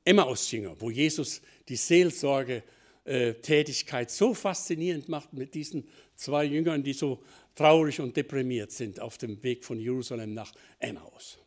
Emmaus-Jünger, 0.06 0.80
wo 0.80 0.90
Jesus 0.90 1.42
die 1.68 1.76
Seelsorge-Tätigkeit 1.76 4.12
so 4.12 4.34
faszinierend 4.34 5.10
macht 5.10 5.34
mit 5.34 5.54
diesen 5.54 5.88
zwei 6.16 6.46
Jüngern, 6.46 6.84
die 6.84 6.94
so 6.94 7.22
traurig 7.56 8.00
und 8.00 8.16
deprimiert 8.16 8.72
sind 8.72 9.00
auf 9.00 9.18
dem 9.18 9.44
Weg 9.44 9.66
von 9.66 9.80
Jerusalem 9.80 10.34
nach 10.34 10.54
Emmaus. 10.80 11.38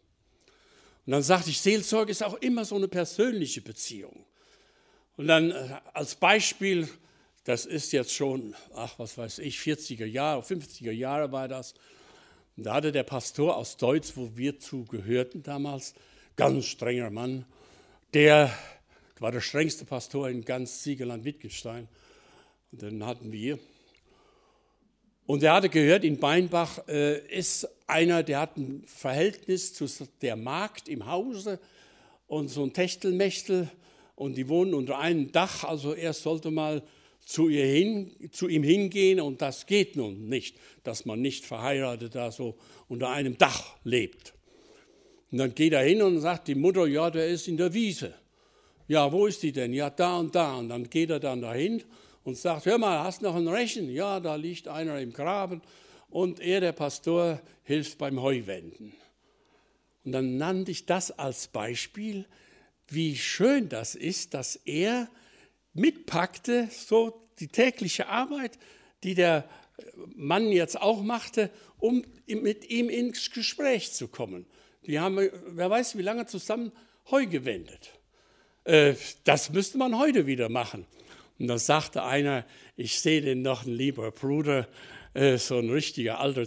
Und 1.07 1.12
dann 1.12 1.22
sagte 1.22 1.50
ich, 1.50 1.61
Seelsorge 1.61 2.12
ist 2.12 2.22
auch 2.22 2.35
immer 2.35 2.64
so 2.64 2.76
eine 2.76 2.88
persönliche 2.88 3.61
Beziehung. 3.61 4.24
Und 5.16 5.26
dann 5.26 5.50
äh, 5.50 5.81
als 5.92 6.14
Beispiel, 6.14 6.88
das 7.44 7.66
ist 7.66 7.92
jetzt 7.92 8.14
schon, 8.14 8.55
ach 8.74 8.98
was 8.98 9.18
weiß 9.18 9.40
ich, 9.40 9.59
40er 9.59 10.07
Jahre, 10.07 10.42
50er 10.42 10.92
Jahre 10.92 11.33
war 11.33 11.48
das. 11.48 11.74
Und 12.57 12.64
da 12.64 12.74
hatte 12.74 12.92
der 12.92 13.02
Pastor 13.02 13.57
aus 13.57 13.76
Deutsch, 13.76 14.12
wo 14.14 14.37
wir 14.37 14.59
zugehörten 14.59 15.42
damals, 15.42 15.94
ganz 16.37 16.66
strenger 16.66 17.11
Mann, 17.11 17.45
der 18.14 18.53
war 19.18 19.33
der 19.33 19.40
strengste 19.40 19.85
Pastor 19.85 20.29
in 20.29 20.45
ganz 20.45 20.83
Siegerland-Wittgenstein. 20.83 21.88
Und 22.73 22.83
dann 22.83 23.07
hatten 23.07 23.31
wir. 23.33 23.59
Und 25.27 25.42
er 25.42 25.55
hatte 25.55 25.68
gehört, 25.68 26.05
in 26.05 26.18
Beinbach 26.18 26.87
äh, 26.88 27.18
ist 27.29 27.68
einer, 27.87 28.23
der 28.23 28.40
hat 28.40 28.57
ein 28.57 28.83
Verhältnis 28.85 29.73
zu 29.75 29.87
der 30.21 30.37
Magd 30.37 30.88
im 30.88 31.07
Hause 31.07 31.61
und 32.27 32.49
so 32.49 32.64
ein 32.64 32.73
Techtelmechtel 32.73 33.71
und 34.16 34.37
die 34.37 34.49
wohnen 34.49 34.75
unter 34.75 34.99
einem 34.99 35.31
Dach. 35.31 35.64
Also 35.64 35.95
er 35.95 36.12
sollte 36.12 36.51
mal 36.51 36.83
zu, 37.25 37.49
ihr 37.49 37.66
hin, 37.66 38.11
zu 38.33 38.49
ihm 38.49 38.62
hingehen 38.62 39.21
und 39.21 39.40
das 39.40 39.66
geht 39.66 39.97
nun 39.97 40.29
nicht, 40.29 40.57
dass 40.83 41.05
man 41.05 41.21
nicht 41.21 41.45
verheiratet 41.45 42.14
da 42.14 42.33
so 42.33 42.57
unter 42.88 43.11
einem 43.11 43.38
Dach 43.38 43.77
lebt. 43.85 44.35
Und 45.33 45.38
dann 45.38 45.55
geht 45.55 45.73
er 45.73 45.83
hin 45.83 46.03
und 46.03 46.21
sagt 46.21 46.49
die 46.49 46.55
Mutter, 46.55 46.87
ja, 46.87 47.11
der 47.11 47.27
ist 47.27 47.49
in 47.49 47.57
der 47.57 47.73
Wiese. 47.73 48.14
Ja, 48.87 49.11
wo 49.11 49.27
ist 49.27 49.42
die 49.42 49.53
denn? 49.53 49.73
Ja, 49.73 49.88
da 49.88 50.18
und 50.18 50.35
da. 50.35 50.57
Und 50.57 50.68
dann 50.68 50.90
geht 50.90 51.09
er 51.09 51.21
dann 51.21 51.40
dahin 51.40 51.83
und 52.23 52.37
sagt, 52.37 52.66
hör 52.66 52.77
mal, 52.77 53.03
hast 53.03 53.23
noch 53.23 53.35
ein 53.35 53.49
Rechen? 53.49 53.90
Ja, 53.90 54.21
da 54.21 54.35
liegt 54.35 54.68
einer 54.68 55.01
im 55.01 55.14
Graben. 55.14 55.62
Und 56.11 56.38
er, 56.40 56.61
der 56.61 56.73
Pastor, 56.73 57.40
hilft 57.64 57.97
beim 57.97 58.21
Heuwenden. 58.21 58.92
Und 60.05 60.12
dann 60.12 60.37
nannte 60.37 60.71
ich 60.71 60.85
das 60.85 61.11
als 61.11 61.49
Beispiel, 61.49 62.27
wie 62.88 63.16
schön 63.16 63.71
das 63.71 63.95
ist, 63.95 64.35
dass 64.35 64.57
er 64.57 65.09
mitpackte, 65.73 66.68
so 66.71 67.27
die 67.38 67.49
tägliche 67.49 68.09
Arbeit, 68.09 68.59
die 69.03 69.14
der 69.14 69.49
Mann 70.14 70.49
jetzt 70.53 70.79
auch 70.79 71.03
machte, 71.03 71.49
um 71.79 72.05
mit 72.27 72.68
ihm 72.68 72.90
ins 72.90 73.31
Gespräch 73.31 73.92
zu 73.92 74.09
kommen. 74.09 74.45
Die 74.87 74.99
haben, 74.99 75.29
wer 75.47 75.71
weiß, 75.71 75.97
wie 75.97 76.03
lange 76.03 76.27
zusammen 76.27 76.73
Heu 77.11 77.27
gewendet. 77.27 77.90
Äh, 78.64 78.95
das 79.25 79.51
müsste 79.51 79.79
man 79.79 79.99
heute 79.99 80.27
wieder 80.27 80.49
machen. 80.49 80.87
Und 81.38 81.49
dann 81.49 81.59
sagte 81.59 82.03
einer, 82.05 82.45
ich 82.77 83.01
sehe 83.01 83.21
den 83.21 83.42
noch 83.42 83.66
ein 83.66 83.73
lieber 83.73 84.11
Bruder, 84.11 84.68
äh, 85.14 85.37
so 85.38 85.59
ein 85.59 85.71
richtiger 85.71 86.21
alter 86.21 86.47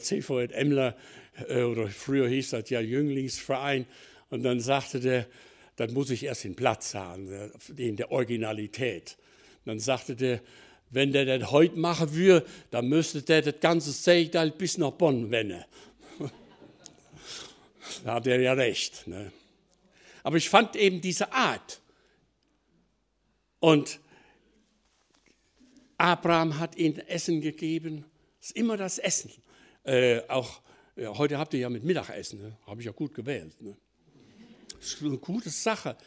äh, 1.48 1.62
oder 1.64 1.88
früher 1.88 2.28
hieß 2.28 2.52
das 2.52 2.70
ja 2.70 2.80
Jünglingsverein. 2.80 3.86
Und 4.30 4.44
dann 4.44 4.60
sagte 4.60 5.00
der, 5.00 5.28
dann 5.76 5.94
muss 5.94 6.10
ich 6.10 6.24
erst 6.24 6.46
den 6.46 6.56
Platz 6.56 6.94
haben, 6.96 7.52
in 7.76 7.98
der 7.98 8.12
Originalität. 8.12 9.18
Und 9.66 9.68
dann 9.68 9.80
sagte 9.80 10.16
der, 10.16 10.42
wenn 10.90 11.12
der 11.12 11.26
das 11.26 11.52
heute 11.52 11.78
machen 11.78 12.14
würde, 12.14 12.46
dann 12.72 12.88
müsste 12.88 13.22
der 13.22 13.42
das 13.42 13.60
ganze 13.60 13.92
Seetal 13.92 14.52
bis 14.52 14.78
nach 14.78 14.92
Bonn 14.92 15.32
wenden. 15.32 15.64
Da 18.04 18.16
hat 18.16 18.28
er 18.28 18.40
ja 18.40 18.54
recht. 18.54 19.08
Ne? 19.08 19.32
Aber 20.24 20.38
ich 20.38 20.50
fand 20.50 20.76
eben 20.76 21.02
diese 21.02 21.32
Art. 21.32 21.82
Und 23.60 24.00
Abraham 25.98 26.60
hat 26.60 26.78
ihnen 26.78 27.00
Essen 27.08 27.42
gegeben. 27.42 28.06
Es 28.42 28.48
ist 28.48 28.58
immer 28.58 28.78
das 28.78 28.98
Essen. 28.98 29.32
Äh, 29.84 30.22
auch 30.28 30.62
ja, 30.96 31.18
heute 31.18 31.38
habt 31.38 31.54
ihr 31.54 31.60
ja 31.60 31.70
mit 31.70 31.84
Mittagessen. 31.84 32.42
Ne? 32.42 32.58
Habe 32.66 32.82
ich 32.82 32.86
ja 32.86 32.92
gut 32.92 33.14
gewählt. 33.14 33.62
Ne? 33.62 33.76
Das 34.80 34.94
ist 34.94 35.02
eine 35.02 35.18
gute 35.18 35.50
Sache. 35.50 35.98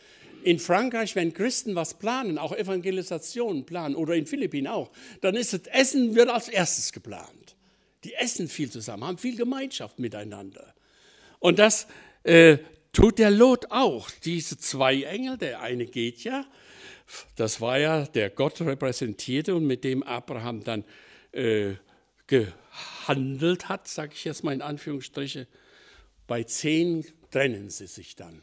In 0.44 0.58
Frankreich, 0.58 1.14
wenn 1.16 1.34
Christen 1.34 1.74
was 1.74 1.98
planen, 1.98 2.38
auch 2.38 2.52
Evangelisationen 2.52 3.66
planen 3.66 3.96
oder 3.96 4.14
in 4.14 4.26
Philippinen 4.26 4.68
auch, 4.68 4.90
dann 5.20 5.34
ist 5.34 5.52
das 5.52 5.62
Essen 5.66 6.14
wird 6.14 6.30
als 6.30 6.48
erstes 6.48 6.92
geplant. 6.92 7.56
Die 8.04 8.14
essen 8.14 8.48
viel 8.48 8.70
zusammen, 8.70 9.04
haben 9.04 9.18
viel 9.18 9.36
Gemeinschaft 9.36 9.98
miteinander. 9.98 10.74
Und 11.38 11.58
das 11.58 11.86
äh, 12.24 12.58
tut 12.92 13.18
der 13.18 13.30
Lot 13.30 13.70
auch. 13.70 14.10
Diese 14.10 14.58
zwei 14.58 15.02
Engel, 15.02 15.38
der 15.38 15.60
eine 15.60 15.86
geht 15.86 16.24
ja, 16.24 16.44
das 17.36 17.60
war 17.60 17.78
ja 17.78 18.04
der 18.04 18.30
Gott 18.30 18.60
repräsentierte 18.60 19.54
und 19.54 19.66
mit 19.66 19.84
dem 19.84 20.02
Abraham 20.02 20.62
dann 20.62 20.84
äh, 21.32 21.74
gehandelt 22.26 23.68
hat, 23.68 23.88
sage 23.88 24.12
ich 24.14 24.24
jetzt 24.24 24.44
mal 24.44 24.52
in 24.52 24.62
Anführungsstriche. 24.62 25.46
Bei 26.26 26.42
zehn 26.42 27.06
trennen 27.30 27.70
sie 27.70 27.86
sich 27.86 28.16
dann. 28.16 28.42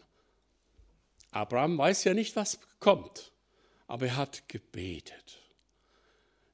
Abraham 1.31 1.77
weiß 1.77 2.05
ja 2.05 2.13
nicht, 2.13 2.35
was 2.35 2.59
kommt, 2.79 3.31
aber 3.87 4.07
er 4.07 4.17
hat 4.17 4.47
gebetet. 4.49 5.39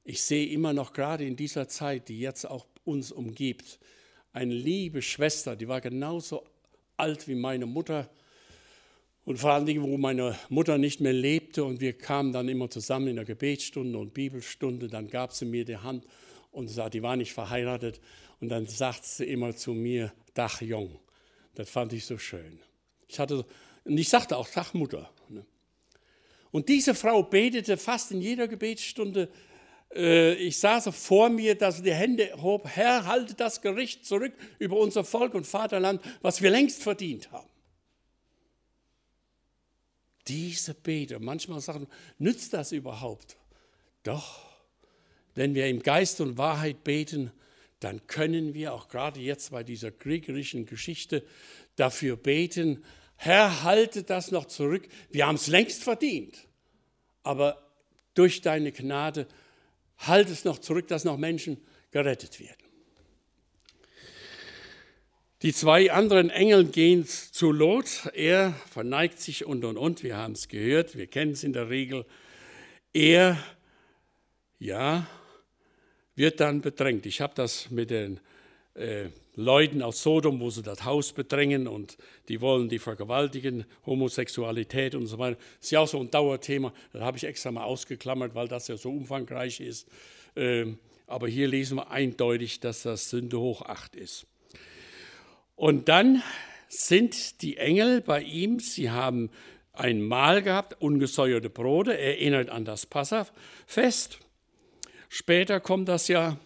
Ich 0.04 0.22
sehe 0.22 0.48
immer 0.48 0.72
noch 0.72 0.92
gerade 0.92 1.24
in 1.24 1.36
dieser 1.36 1.68
Zeit, 1.68 2.08
die 2.08 2.18
jetzt 2.18 2.44
auch 2.44 2.66
uns 2.84 3.12
umgibt, 3.12 3.78
eine 4.32 4.54
liebe 4.54 5.02
Schwester, 5.02 5.56
die 5.56 5.68
war 5.68 5.80
genauso 5.80 6.44
alt 6.96 7.28
wie 7.28 7.34
meine 7.34 7.66
Mutter 7.66 8.08
und 9.24 9.38
vor 9.38 9.52
allen 9.52 9.66
Dingen, 9.66 9.82
wo 9.82 9.96
meine 9.98 10.36
Mutter 10.48 10.78
nicht 10.78 11.00
mehr 11.00 11.12
lebte 11.12 11.64
und 11.64 11.80
wir 11.80 11.92
kamen 11.92 12.32
dann 12.32 12.48
immer 12.48 12.68
zusammen 12.70 13.08
in 13.08 13.16
der 13.16 13.24
Gebetsstunde 13.24 13.98
und 13.98 14.14
Bibelstunde, 14.14 14.88
dann 14.88 15.08
gab 15.08 15.32
sie 15.32 15.44
mir 15.44 15.64
die 15.64 15.76
Hand 15.76 16.04
und 16.50 16.68
sagte, 16.68 16.98
die 16.98 17.02
war 17.02 17.16
nicht 17.16 17.32
verheiratet 17.32 18.00
und 18.40 18.48
dann 18.48 18.66
sagte 18.66 19.06
sie 19.06 19.24
immer 19.24 19.54
zu 19.54 19.72
mir, 19.72 20.12
Dach 20.34 20.60
Jung. 20.60 20.98
Das 21.54 21.68
fand 21.68 21.92
ich 21.92 22.04
so 22.06 22.18
schön. 22.18 22.58
Ich 23.06 23.18
hatte 23.18 23.44
und 23.84 23.98
ich 23.98 24.08
sagte 24.08 24.36
auch, 24.36 24.48
Tag 24.48 24.74
Mutter. 24.74 25.10
Und 26.50 26.68
diese 26.68 26.94
Frau 26.94 27.22
betete 27.22 27.76
fast 27.76 28.12
in 28.12 28.20
jeder 28.20 28.46
Gebetsstunde. 28.46 29.28
Äh, 29.94 30.34
ich 30.34 30.58
so 30.58 30.92
vor 30.92 31.28
mir, 31.28 31.56
dass 31.56 31.82
die 31.82 31.92
Hände 31.92 32.30
hob, 32.40 32.66
Herr, 32.66 33.06
halte 33.06 33.34
das 33.34 33.60
Gericht 33.60 34.06
zurück 34.06 34.32
über 34.58 34.76
unser 34.78 35.04
Volk 35.04 35.34
und 35.34 35.46
Vaterland, 35.46 36.00
was 36.20 36.42
wir 36.42 36.50
längst 36.50 36.82
verdient 36.82 37.30
haben. 37.32 37.48
Diese 40.28 40.74
Bete, 40.74 41.18
manchmal 41.18 41.60
sagen, 41.60 41.88
nützt 42.18 42.52
das 42.52 42.72
überhaupt? 42.72 43.36
Doch, 44.04 44.40
wenn 45.34 45.54
wir 45.54 45.66
im 45.66 45.82
Geist 45.82 46.20
und 46.20 46.38
Wahrheit 46.38 46.84
beten, 46.84 47.32
dann 47.80 48.06
können 48.06 48.54
wir 48.54 48.72
auch 48.72 48.88
gerade 48.88 49.20
jetzt 49.20 49.50
bei 49.50 49.64
dieser 49.64 49.90
kriegerischen 49.90 50.66
Geschichte 50.66 51.24
dafür 51.74 52.16
beten, 52.16 52.84
Herr, 53.16 53.62
halte 53.62 54.02
das 54.02 54.32
noch 54.32 54.46
zurück. 54.46 54.88
Wir 55.10 55.28
haben 55.28 55.36
es 55.36 55.46
längst 55.46 55.84
verdient. 55.84 56.36
Aber 57.22 57.62
durch 58.14 58.40
deine 58.40 58.72
Gnade 58.72 59.28
halte 60.06 60.32
es 60.32 60.44
noch 60.44 60.58
zurück, 60.58 60.88
dass 60.88 61.04
noch 61.04 61.16
Menschen 61.16 61.58
gerettet 61.90 62.40
werden. 62.40 62.56
Die 65.42 65.52
zwei 65.52 65.90
anderen 65.90 66.30
Engel 66.30 66.66
gehen 66.66 67.04
zu 67.06 67.50
Lot. 67.50 68.08
Er 68.14 68.52
verneigt 68.70 69.20
sich 69.20 69.44
und 69.44 69.64
und 69.64 69.76
und. 69.76 70.04
Wir 70.04 70.16
haben 70.16 70.34
es 70.34 70.46
gehört, 70.48 70.96
wir 70.96 71.08
kennen 71.08 71.32
es 71.32 71.42
in 71.42 71.52
der 71.52 71.68
Regel. 71.68 72.06
Er, 72.92 73.42
ja, 74.60 75.06
wird 76.14 76.38
dann 76.38 76.60
bedrängt. 76.60 77.06
Ich 77.06 77.20
habe 77.20 77.32
das 77.34 77.70
mit 77.70 77.90
den 77.90 78.20
äh, 78.74 79.08
Leuten 79.34 79.80
aus 79.80 80.02
Sodom, 80.02 80.40
wo 80.40 80.50
sie 80.50 80.62
das 80.62 80.84
Haus 80.84 81.12
bedrängen 81.12 81.66
und 81.66 81.96
die 82.28 82.40
wollen 82.40 82.68
die 82.68 82.78
vergewaltigen, 82.78 83.64
Homosexualität 83.86 84.94
und 84.94 85.06
so 85.06 85.18
weiter. 85.18 85.36
Das 85.36 85.64
ist 85.66 85.70
ja 85.70 85.80
auch 85.80 85.88
so 85.88 86.00
ein 86.00 86.10
Dauerthema. 86.10 86.72
Das 86.92 87.02
habe 87.02 87.16
ich 87.16 87.24
extra 87.24 87.50
mal 87.50 87.64
ausgeklammert, 87.64 88.34
weil 88.34 88.48
das 88.48 88.68
ja 88.68 88.76
so 88.76 88.90
umfangreich 88.90 89.60
ist. 89.60 89.88
Ähm, 90.36 90.78
aber 91.06 91.28
hier 91.28 91.48
lesen 91.48 91.78
wir 91.78 91.90
eindeutig, 91.90 92.60
dass 92.60 92.82
das 92.82 93.08
Sünde 93.08 93.38
hoch 93.40 93.62
acht 93.62 93.96
ist. 93.96 94.26
Und 95.56 95.88
dann 95.88 96.22
sind 96.68 97.42
die 97.42 97.56
Engel 97.56 98.00
bei 98.00 98.22
ihm, 98.22 98.58
sie 98.58 98.90
haben 98.90 99.30
ein 99.72 100.02
Mahl 100.02 100.42
gehabt, 100.42 100.80
ungesäuerte 100.80 101.48
Brote, 101.48 101.96
erinnert 101.96 102.50
an 102.50 102.64
das 102.64 102.86
Passafest. 102.86 104.18
Später 105.08 105.60
kommt 105.60 105.88
das 105.88 106.08
ja. 106.08 106.38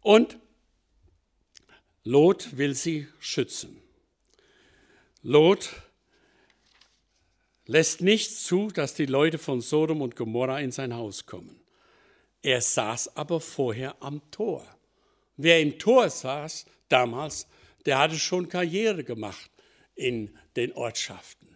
Und 0.00 0.38
Lot 2.04 2.58
will 2.58 2.74
sie 2.74 3.08
schützen. 3.18 3.80
Lot 5.22 5.70
lässt 7.64 8.02
nicht 8.02 8.30
zu, 8.36 8.68
dass 8.68 8.94
die 8.94 9.06
Leute 9.06 9.38
von 9.38 9.62
Sodom 9.62 10.02
und 10.02 10.14
Gomorra 10.14 10.60
in 10.60 10.70
sein 10.70 10.94
Haus 10.94 11.24
kommen. 11.24 11.58
Er 12.42 12.60
saß 12.60 13.16
aber 13.16 13.40
vorher 13.40 13.96
am 14.02 14.20
Tor. 14.30 14.66
Wer 15.38 15.62
im 15.62 15.78
Tor 15.78 16.10
saß 16.10 16.66
damals, 16.90 17.46
der 17.86 17.98
hatte 17.98 18.18
schon 18.18 18.50
Karriere 18.50 19.02
gemacht 19.02 19.50
in 19.94 20.36
den 20.56 20.72
Ortschaften. 20.72 21.48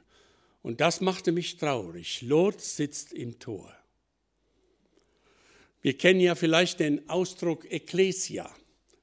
Und 0.62 0.80
das 0.80 1.02
machte 1.02 1.30
mich 1.30 1.58
traurig. 1.58 2.22
Lot 2.22 2.62
sitzt 2.62 3.12
im 3.12 3.38
Tor. 3.38 3.70
Wir 5.82 5.96
kennen 5.96 6.20
ja 6.20 6.34
vielleicht 6.34 6.80
den 6.80 7.08
Ausdruck 7.10 7.70
Ecclesia, 7.70 8.50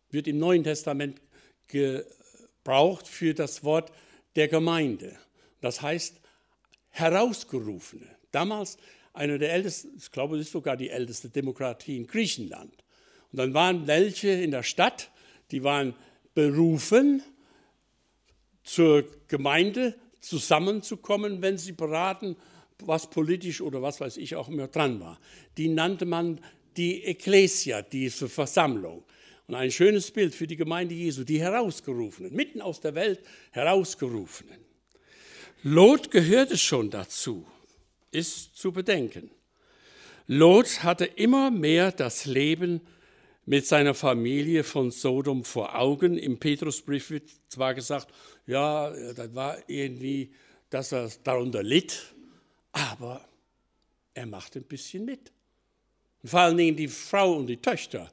wird 0.10 0.28
im 0.28 0.40
Neuen 0.40 0.64
Testament 0.64 1.22
gebraucht 1.68 3.08
für 3.08 3.34
das 3.34 3.64
Wort 3.64 3.92
der 4.36 4.48
Gemeinde. 4.48 5.18
Das 5.62 5.82
heißt 5.82 6.20
herausgerufene. 6.90 8.08
Damals 8.32 8.78
eine 9.14 9.40
der 9.40 9.54
ältesten, 9.54 9.96
ich 9.98 10.12
glaube, 10.12 10.36
es 10.36 10.48
ist 10.48 10.52
sogar 10.52 10.78
die 10.78 10.90
älteste 10.90 11.30
Demokratie 11.30 11.98
in 11.98 12.08
Griechenland. 12.08 12.74
Und 13.32 13.40
dann 13.40 13.54
waren 13.54 13.88
welche 13.88 14.30
in 14.30 14.52
der 14.52 14.64
Stadt, 14.64 15.12
die 15.52 15.64
waren 15.64 15.96
berufen, 16.34 17.24
zur 18.64 19.06
Gemeinde 19.28 19.96
zusammenzukommen, 20.20 21.42
wenn 21.42 21.58
sie 21.58 21.72
beraten, 21.72 22.36
was 22.80 23.10
politisch 23.10 23.62
oder 23.62 23.82
was 23.82 24.02
weiß 24.02 24.18
ich 24.18 24.36
auch 24.36 24.50
immer 24.50 24.68
dran 24.68 25.00
war. 25.00 25.20
Die 25.58 25.70
nannte 25.70 26.06
man 26.06 26.42
die 26.76 27.04
Ecclesia, 27.04 27.82
diese 27.82 28.28
Versammlung. 28.28 29.04
Und 29.48 29.56
ein 29.56 29.72
schönes 29.72 30.10
Bild 30.12 30.34
für 30.34 30.48
die 30.48 30.56
Gemeinde 30.56 30.96
Jesu, 30.96 31.24
die 31.24 31.40
Herausgerufenen, 31.40 32.34
mitten 32.34 32.62
aus 32.62 32.80
der 32.80 32.96
Welt 32.96 33.20
Herausgerufenen. 33.52 34.60
Lot 35.64 36.12
gehörte 36.12 36.58
schon 36.58 36.90
dazu, 36.90 37.46
ist 38.12 38.56
zu 38.56 38.72
bedenken. 38.72 39.30
Lot 40.28 40.84
hatte 40.84 41.06
immer 41.06 41.52
mehr 41.52 41.92
das 41.92 42.26
Leben 42.26 42.82
mit 43.46 43.68
seiner 43.68 43.94
Familie 43.94 44.64
von 44.64 44.90
Sodom 44.90 45.44
vor 45.44 45.76
Augen. 45.76 46.18
Im 46.18 46.40
Petrusbrief 46.40 47.12
wird 47.12 47.30
zwar 47.48 47.76
gesagt, 47.76 48.08
ja, 48.48 48.90
das 49.14 49.36
war 49.36 49.58
irgendwie, 49.68 50.32
dass 50.70 50.92
er 50.92 51.12
darunter 51.24 51.62
litt, 51.62 52.14
aber 52.72 53.28
er 54.16 54.26
machte 54.26 54.60
ein 54.60 54.66
bisschen 54.66 55.06
mit. 55.06 55.32
Vor 56.24 56.40
allen 56.40 56.58
Dingen 56.58 56.76
die 56.76 56.88
Frau 56.88 57.36
und 57.36 57.48
die 57.48 57.58
Töchter 57.58 58.12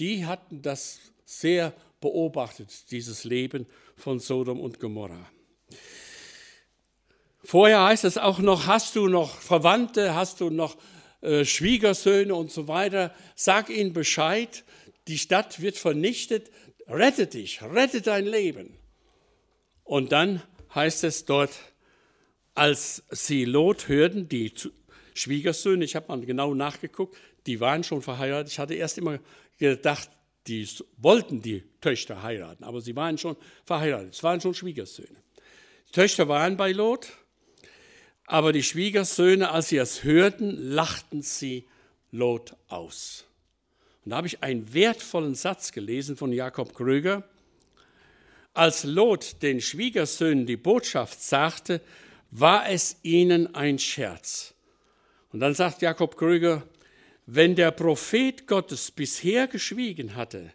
die 0.00 0.26
hatten 0.26 0.62
das 0.62 0.98
sehr 1.24 1.74
beobachtet, 2.00 2.90
dieses 2.90 3.24
Leben 3.24 3.66
von 3.96 4.18
Sodom 4.18 4.58
und 4.58 4.80
Gomorra. 4.80 5.30
Vorher 7.44 7.84
heißt 7.84 8.04
es 8.04 8.18
auch 8.18 8.38
noch, 8.38 8.66
hast 8.66 8.96
du 8.96 9.08
noch 9.08 9.36
Verwandte, 9.36 10.14
hast 10.14 10.40
du 10.40 10.50
noch 10.50 10.76
äh, 11.20 11.44
Schwiegersöhne 11.44 12.34
und 12.34 12.50
so 12.50 12.68
weiter, 12.68 13.14
sag 13.34 13.70
ihnen 13.70 13.92
Bescheid, 13.92 14.64
die 15.08 15.18
Stadt 15.18 15.60
wird 15.60 15.76
vernichtet, 15.76 16.50
rette 16.88 17.26
dich, 17.26 17.62
rette 17.62 18.00
dein 18.00 18.26
Leben. 18.26 18.76
Und 19.84 20.12
dann 20.12 20.42
heißt 20.74 21.04
es 21.04 21.24
dort, 21.24 21.52
als 22.54 23.02
sie 23.10 23.44
Lot 23.44 23.88
hörten, 23.88 24.28
die 24.28 24.52
Schwiegersöhne, 25.14 25.84
ich 25.84 25.96
habe 25.96 26.08
mal 26.08 26.20
genau 26.20 26.54
nachgeguckt, 26.54 27.16
die 27.46 27.60
waren 27.60 27.84
schon 27.84 28.02
verheiratet. 28.02 28.52
Ich 28.52 28.58
hatte 28.58 28.74
erst 28.74 28.98
immer 28.98 29.18
gedacht, 29.60 30.10
die 30.46 30.68
wollten 30.96 31.42
die 31.42 31.62
Töchter 31.80 32.22
heiraten, 32.22 32.64
aber 32.64 32.80
sie 32.80 32.96
waren 32.96 33.18
schon 33.18 33.36
verheiratet, 33.64 34.14
es 34.14 34.22
waren 34.22 34.40
schon 34.40 34.54
Schwiegersöhne. 34.54 35.16
Die 35.88 35.92
Töchter 35.92 36.28
waren 36.28 36.56
bei 36.56 36.72
Lot, 36.72 37.12
aber 38.26 38.52
die 38.52 38.62
Schwiegersöhne, 38.62 39.50
als 39.50 39.68
sie 39.68 39.76
es 39.76 40.02
hörten, 40.02 40.56
lachten 40.56 41.22
sie 41.22 41.66
Lot 42.10 42.56
aus. 42.68 43.26
Und 44.04 44.10
da 44.10 44.16
habe 44.16 44.26
ich 44.26 44.42
einen 44.42 44.72
wertvollen 44.72 45.34
Satz 45.34 45.72
gelesen 45.72 46.16
von 46.16 46.32
Jakob 46.32 46.74
Kröger. 46.74 47.24
Als 48.54 48.84
Lot 48.84 49.42
den 49.42 49.60
Schwiegersöhnen 49.60 50.46
die 50.46 50.56
Botschaft 50.56 51.22
sagte, 51.22 51.80
war 52.30 52.68
es 52.68 52.96
ihnen 53.02 53.54
ein 53.54 53.78
Scherz. 53.78 54.54
Und 55.32 55.40
dann 55.40 55.54
sagt 55.54 55.82
Jakob 55.82 56.16
Kröger, 56.16 56.62
wenn 57.32 57.54
der 57.54 57.70
Prophet 57.70 58.48
Gottes 58.48 58.90
bisher 58.90 59.46
geschwiegen 59.46 60.16
hatte, 60.16 60.52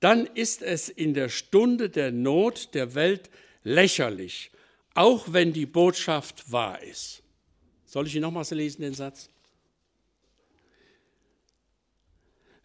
dann 0.00 0.24
ist 0.24 0.62
es 0.62 0.88
in 0.88 1.12
der 1.12 1.28
Stunde 1.28 1.90
der 1.90 2.10
Not 2.10 2.74
der 2.74 2.94
Welt 2.94 3.28
lächerlich, 3.64 4.50
auch 4.94 5.30
wenn 5.34 5.52
die 5.52 5.66
Botschaft 5.66 6.50
wahr 6.50 6.82
ist. 6.82 7.22
Soll 7.84 8.06
ich 8.06 8.14
ihn 8.14 8.22
nochmals 8.22 8.50
lesen, 8.50 8.80
den 8.80 8.94
Satz? 8.94 9.28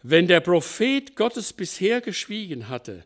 Wenn 0.02 0.28
der 0.28 0.40
Prophet 0.40 1.18
Gottes 1.18 1.52
bisher 1.52 2.00
geschwiegen 2.00 2.70
hatte, 2.70 3.06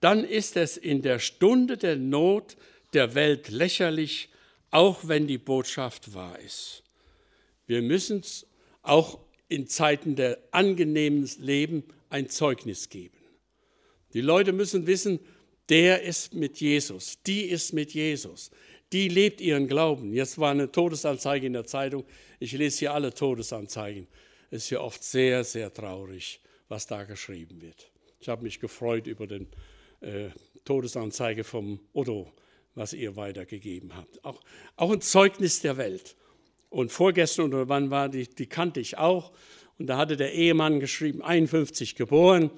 dann 0.00 0.24
ist 0.24 0.58
es 0.58 0.76
in 0.76 1.00
der 1.00 1.18
Stunde 1.18 1.78
der 1.78 1.96
Not 1.96 2.58
der 2.92 3.14
Welt 3.14 3.48
lächerlich, 3.48 4.28
auch 4.70 5.08
wenn 5.08 5.26
die 5.26 5.38
Botschaft 5.38 6.12
wahr 6.12 6.38
ist. 6.40 6.82
Wir 7.66 7.80
müssen 7.80 8.22
auch 8.82 9.25
in 9.48 9.66
Zeiten 9.66 10.16
der 10.16 10.38
angenehmen 10.50 11.28
Leben 11.38 11.84
ein 12.08 12.28
Zeugnis 12.28 12.88
geben. 12.88 13.16
Die 14.12 14.20
Leute 14.20 14.52
müssen 14.52 14.86
wissen, 14.86 15.20
der 15.68 16.02
ist 16.02 16.34
mit 16.34 16.60
Jesus, 16.60 17.18
die 17.26 17.42
ist 17.42 17.72
mit 17.72 17.92
Jesus, 17.92 18.50
die 18.92 19.08
lebt 19.08 19.40
ihren 19.40 19.66
Glauben. 19.66 20.12
Jetzt 20.12 20.38
war 20.38 20.52
eine 20.52 20.70
Todesanzeige 20.70 21.46
in 21.46 21.52
der 21.52 21.66
Zeitung. 21.66 22.04
Ich 22.38 22.52
lese 22.52 22.78
hier 22.78 22.94
alle 22.94 23.12
Todesanzeigen. 23.12 24.06
Es 24.50 24.64
ist 24.64 24.70
ja 24.70 24.80
oft 24.80 25.02
sehr, 25.02 25.42
sehr 25.42 25.72
traurig, 25.72 26.40
was 26.68 26.86
da 26.86 27.04
geschrieben 27.04 27.60
wird. 27.60 27.90
Ich 28.20 28.28
habe 28.28 28.44
mich 28.44 28.60
gefreut 28.60 29.06
über 29.06 29.26
die 29.26 29.46
äh, 30.00 30.30
Todesanzeige 30.64 31.42
vom 31.44 31.80
Otto, 31.92 32.32
was 32.74 32.92
ihr 32.92 33.16
weitergegeben 33.16 33.96
habt. 33.96 34.24
Auch, 34.24 34.40
auch 34.76 34.92
ein 34.92 35.00
Zeugnis 35.00 35.60
der 35.60 35.76
Welt. 35.76 36.16
Und 36.68 36.92
vorgestern 36.92 37.46
oder 37.46 37.68
wann 37.68 37.90
war 37.90 38.08
die, 38.08 38.28
die 38.28 38.46
kannte 38.46 38.80
ich 38.80 38.98
auch. 38.98 39.32
Und 39.78 39.86
da 39.86 39.98
hatte 39.98 40.16
der 40.16 40.32
Ehemann 40.32 40.80
geschrieben, 40.80 41.22
51 41.22 41.94
geboren. 41.94 42.50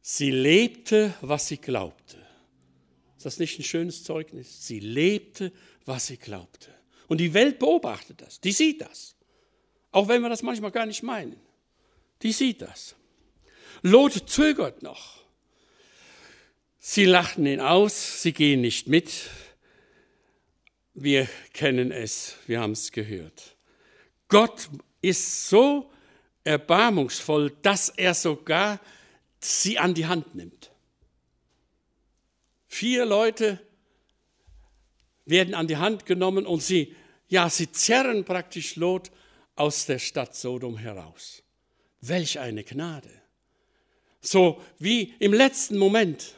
Sie 0.00 0.30
lebte, 0.30 1.14
was 1.20 1.48
sie 1.48 1.58
glaubte. 1.58 2.16
Ist 3.16 3.26
das 3.26 3.38
nicht 3.38 3.58
ein 3.58 3.64
schönes 3.64 4.02
Zeugnis? 4.02 4.66
Sie 4.66 4.80
lebte, 4.80 5.52
was 5.84 6.08
sie 6.08 6.16
glaubte. 6.16 6.68
Und 7.06 7.18
die 7.18 7.34
Welt 7.34 7.58
beobachtet 7.58 8.20
das, 8.20 8.40
die 8.40 8.52
sieht 8.52 8.80
das. 8.80 9.14
Auch 9.92 10.08
wenn 10.08 10.22
wir 10.22 10.28
das 10.28 10.42
manchmal 10.42 10.70
gar 10.70 10.86
nicht 10.86 11.02
meinen. 11.02 11.36
Die 12.22 12.32
sieht 12.32 12.62
das. 12.62 12.96
Lot 13.82 14.28
zögert 14.28 14.82
noch. 14.82 15.20
Sie 16.78 17.04
lachten 17.04 17.46
ihn 17.46 17.60
aus, 17.60 18.22
sie 18.22 18.32
gehen 18.32 18.60
nicht 18.60 18.88
mit. 18.88 19.30
Wir 20.94 21.28
kennen 21.52 21.90
es, 21.90 22.36
wir 22.46 22.60
haben 22.60 22.72
es 22.72 22.92
gehört. 22.92 23.56
Gott 24.28 24.68
ist 25.00 25.48
so 25.48 25.90
erbarmungsvoll, 26.44 27.52
dass 27.62 27.88
er 27.88 28.14
sogar 28.14 28.80
sie 29.40 29.78
an 29.78 29.94
die 29.94 30.06
Hand 30.06 30.34
nimmt. 30.34 30.70
Vier 32.68 33.04
Leute 33.04 33.60
werden 35.24 35.54
an 35.54 35.66
die 35.66 35.76
Hand 35.76 36.06
genommen 36.06 36.46
und 36.46 36.62
sie, 36.62 36.94
ja, 37.28 37.48
sie 37.48 37.70
zerren 37.70 38.24
praktisch 38.24 38.76
Lot 38.76 39.10
aus 39.56 39.86
der 39.86 39.98
Stadt 39.98 40.34
Sodom 40.34 40.76
heraus. 40.76 41.42
Welch 42.00 42.38
eine 42.38 42.64
Gnade. 42.64 43.10
So 44.20 44.62
wie 44.78 45.14
im 45.18 45.32
letzten 45.32 45.78
Moment 45.78 46.34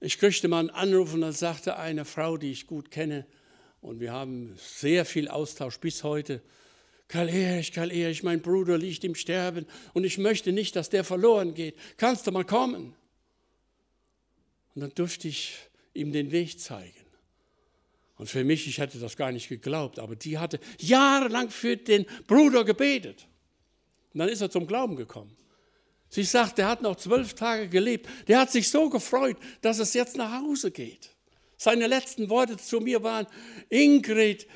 ich 0.00 0.18
kriegte 0.18 0.48
mal 0.48 0.60
einen 0.60 0.70
Anruf 0.70 1.14
und 1.14 1.20
dann 1.20 1.32
sagte 1.32 1.76
eine 1.76 2.04
Frau, 2.04 2.36
die 2.36 2.50
ich 2.50 2.66
gut 2.66 2.90
kenne, 2.90 3.26
und 3.82 4.00
wir 4.00 4.12
haben 4.12 4.54
sehr 4.56 5.04
viel 5.04 5.28
Austausch 5.28 5.78
bis 5.78 6.04
heute, 6.04 6.42
Karl 7.08 7.28
Erich, 7.28 7.72
Karl 7.72 7.90
Erich, 7.90 8.22
mein 8.22 8.40
Bruder 8.40 8.78
liegt 8.78 9.04
im 9.04 9.14
Sterben 9.14 9.66
und 9.94 10.04
ich 10.04 10.18
möchte 10.18 10.52
nicht, 10.52 10.76
dass 10.76 10.90
der 10.90 11.02
verloren 11.02 11.54
geht. 11.54 11.76
Kannst 11.96 12.26
du 12.26 12.30
mal 12.30 12.44
kommen? 12.44 12.94
Und 14.74 14.82
dann 14.82 14.94
durfte 14.94 15.26
ich 15.26 15.56
ihm 15.92 16.12
den 16.12 16.30
Weg 16.30 16.60
zeigen. 16.60 16.94
Und 18.16 18.28
für 18.28 18.44
mich, 18.44 18.68
ich 18.68 18.78
hätte 18.78 18.98
das 18.98 19.16
gar 19.16 19.32
nicht 19.32 19.48
geglaubt, 19.48 19.98
aber 19.98 20.14
die 20.14 20.38
hatte 20.38 20.60
jahrelang 20.78 21.50
für 21.50 21.76
den 21.76 22.06
Bruder 22.26 22.64
gebetet. 22.64 23.26
Und 24.12 24.18
dann 24.18 24.28
ist 24.28 24.40
er 24.40 24.50
zum 24.50 24.66
Glauben 24.66 24.94
gekommen. 24.94 25.34
Sie 26.10 26.24
sagt, 26.24 26.58
der 26.58 26.68
hat 26.68 26.82
noch 26.82 26.96
zwölf 26.96 27.34
Tage 27.34 27.68
gelebt. 27.68 28.08
Der 28.26 28.40
hat 28.40 28.50
sich 28.50 28.68
so 28.68 28.90
gefreut, 28.90 29.36
dass 29.62 29.78
es 29.78 29.94
jetzt 29.94 30.16
nach 30.16 30.42
Hause 30.42 30.72
geht. 30.72 31.10
Seine 31.56 31.86
letzten 31.86 32.28
Worte 32.28 32.56
zu 32.56 32.80
mir 32.80 33.02
waren, 33.02 33.26
Ingrid, 33.68 34.48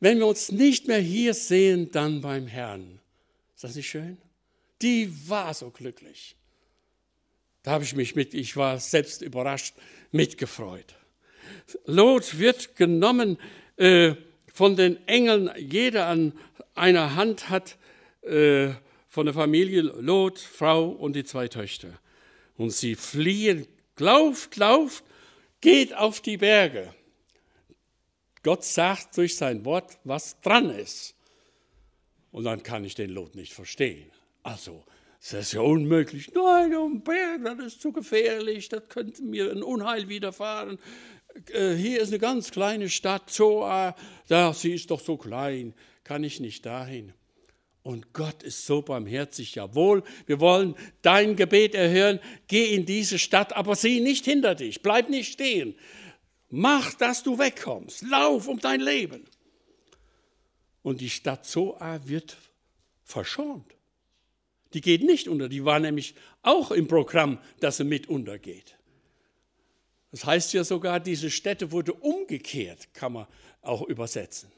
wenn 0.00 0.18
wir 0.18 0.26
uns 0.26 0.52
nicht 0.52 0.88
mehr 0.88 1.00
hier 1.00 1.32
sehen, 1.32 1.90
dann 1.90 2.20
beim 2.20 2.46
Herrn. 2.46 3.00
Ist 3.54 3.64
das 3.64 3.74
nicht 3.74 3.88
schön? 3.88 4.18
Die 4.82 5.10
war 5.28 5.54
so 5.54 5.70
glücklich. 5.70 6.36
Da 7.62 7.70
habe 7.70 7.84
ich 7.84 7.94
mich 7.94 8.14
mit, 8.14 8.34
ich 8.34 8.56
war 8.56 8.78
selbst 8.78 9.22
überrascht, 9.22 9.74
mitgefreut. 10.10 10.96
Lot 11.86 12.38
wird 12.38 12.76
genommen 12.76 13.38
äh, 13.76 14.14
von 14.52 14.76
den 14.76 15.06
Engeln, 15.06 15.50
jeder 15.56 16.08
an 16.08 16.32
einer 16.74 17.14
Hand 17.14 17.48
hat 17.48 17.76
äh, 18.22 18.70
von 19.12 19.26
der 19.26 19.34
Familie 19.34 19.82
Lot, 19.82 20.38
Frau 20.38 20.88
und 20.88 21.14
die 21.14 21.24
zwei 21.24 21.46
Töchter. 21.46 22.00
Und 22.56 22.70
sie 22.70 22.94
fliehen, 22.94 23.66
lauft, 23.98 24.56
lauft, 24.56 25.04
geht 25.60 25.94
auf 25.94 26.22
die 26.22 26.38
Berge. 26.38 26.94
Gott 28.42 28.64
sagt 28.64 29.14
durch 29.18 29.36
sein 29.36 29.66
Wort, 29.66 29.98
was 30.04 30.40
dran 30.40 30.70
ist. 30.70 31.14
Und 32.30 32.44
dann 32.44 32.62
kann 32.62 32.86
ich 32.86 32.94
den 32.94 33.10
Lot 33.10 33.34
nicht 33.34 33.52
verstehen. 33.52 34.10
Also, 34.44 34.82
es 35.20 35.34
ist 35.34 35.52
ja 35.52 35.60
unmöglich. 35.60 36.32
Nein, 36.32 36.74
um 36.74 37.02
Berg, 37.02 37.44
das 37.44 37.66
ist 37.66 37.82
zu 37.82 37.92
gefährlich, 37.92 38.70
das 38.70 38.88
könnte 38.88 39.22
mir 39.24 39.50
ein 39.50 39.62
Unheil 39.62 40.08
widerfahren. 40.08 40.78
Äh, 41.52 41.74
hier 41.74 42.00
ist 42.00 42.08
eine 42.08 42.18
ganz 42.18 42.50
kleine 42.50 42.88
Stadt, 42.88 43.28
Zoa, 43.28 43.94
da, 44.28 44.54
sie 44.54 44.72
ist 44.72 44.90
doch 44.90 45.00
so 45.00 45.18
klein, 45.18 45.74
kann 46.02 46.24
ich 46.24 46.40
nicht 46.40 46.64
dahin. 46.64 47.12
Und 47.82 48.12
Gott 48.12 48.42
ist 48.44 48.64
so 48.64 48.80
barmherzig, 48.82 49.56
jawohl, 49.56 50.04
wir 50.26 50.38
wollen 50.38 50.76
dein 51.02 51.34
Gebet 51.34 51.74
erhören, 51.74 52.20
geh 52.46 52.74
in 52.74 52.86
diese 52.86 53.18
Stadt, 53.18 53.54
aber 53.54 53.74
sieh 53.74 54.00
nicht 54.00 54.24
hinter 54.24 54.54
dich, 54.54 54.82
bleib 54.82 55.08
nicht 55.08 55.32
stehen. 55.32 55.74
Mach, 56.48 56.94
dass 56.94 57.22
du 57.22 57.38
wegkommst, 57.38 58.02
lauf 58.02 58.46
um 58.46 58.60
dein 58.60 58.80
Leben. 58.80 59.24
Und 60.82 61.00
die 61.00 61.10
Stadt 61.10 61.44
Zoa 61.44 62.00
wird 62.06 62.36
verschont. 63.04 63.74
Die 64.74 64.80
geht 64.80 65.02
nicht 65.02 65.28
unter, 65.28 65.48
die 65.48 65.64
war 65.64 65.80
nämlich 65.80 66.14
auch 66.42 66.70
im 66.70 66.86
Programm, 66.86 67.38
dass 67.60 67.78
sie 67.78 67.84
mit 67.84 68.08
untergeht. 68.08 68.76
Das 70.12 70.24
heißt 70.24 70.52
ja 70.52 70.62
sogar, 70.62 71.00
diese 71.00 71.30
Stätte 71.30 71.72
wurde 71.72 71.94
umgekehrt, 71.94 72.92
kann 72.94 73.14
man 73.14 73.26
auch 73.62 73.82
übersetzen. 73.82 74.50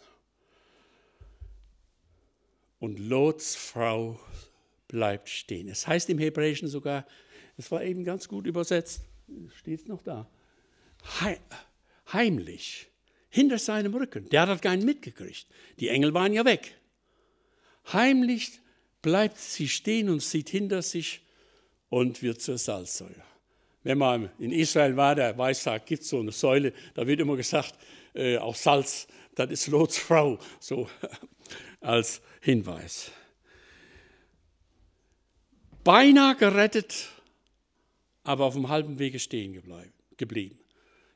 Und 2.84 2.98
Lots 2.98 3.56
Frau 3.56 4.20
bleibt 4.88 5.30
stehen. 5.30 5.68
Es 5.68 5.86
heißt 5.86 6.10
im 6.10 6.18
Hebräischen 6.18 6.68
sogar, 6.68 7.06
es 7.56 7.70
war 7.70 7.82
eben 7.82 8.04
ganz 8.04 8.28
gut 8.28 8.46
übersetzt, 8.46 9.00
steht 9.56 9.80
es 9.80 9.86
noch 9.86 10.02
da, 10.02 10.28
heimlich, 12.12 12.88
hinter 13.30 13.58
seinem 13.58 13.94
Rücken. 13.94 14.28
Der 14.28 14.46
hat 14.46 14.60
gar 14.60 14.76
nicht 14.76 14.84
mitgekriegt. 14.84 15.46
Die 15.80 15.88
Engel 15.88 16.12
waren 16.12 16.34
ja 16.34 16.44
weg. 16.44 16.78
Heimlich 17.90 18.60
bleibt 19.00 19.38
sie 19.38 19.68
stehen 19.68 20.10
und 20.10 20.20
sieht 20.20 20.50
hinter 20.50 20.82
sich 20.82 21.22
und 21.88 22.22
wird 22.22 22.42
zur 22.42 22.58
Salzsäule. 22.58 23.24
Wenn 23.82 23.96
man 23.96 24.28
in 24.38 24.52
Israel 24.52 24.94
war, 24.94 25.14
der 25.14 25.38
weiß, 25.38 25.64
da 25.64 25.78
gibt 25.78 26.02
es 26.02 26.10
so 26.10 26.20
eine 26.20 26.32
Säule, 26.32 26.74
da 26.92 27.06
wird 27.06 27.20
immer 27.20 27.36
gesagt, 27.36 27.78
äh, 28.12 28.36
auch 28.36 28.54
Salz, 28.54 29.06
das 29.36 29.50
ist 29.50 29.68
Lots 29.68 29.96
Frau, 29.96 30.38
so 30.60 30.86
als 31.84 32.20
Hinweis. 32.40 33.10
Beinahe 35.84 36.34
gerettet, 36.36 37.10
aber 38.22 38.46
auf 38.46 38.54
dem 38.54 38.68
halben 38.68 38.98
Wege 38.98 39.18
stehen 39.18 39.62
geblieben. 40.16 40.58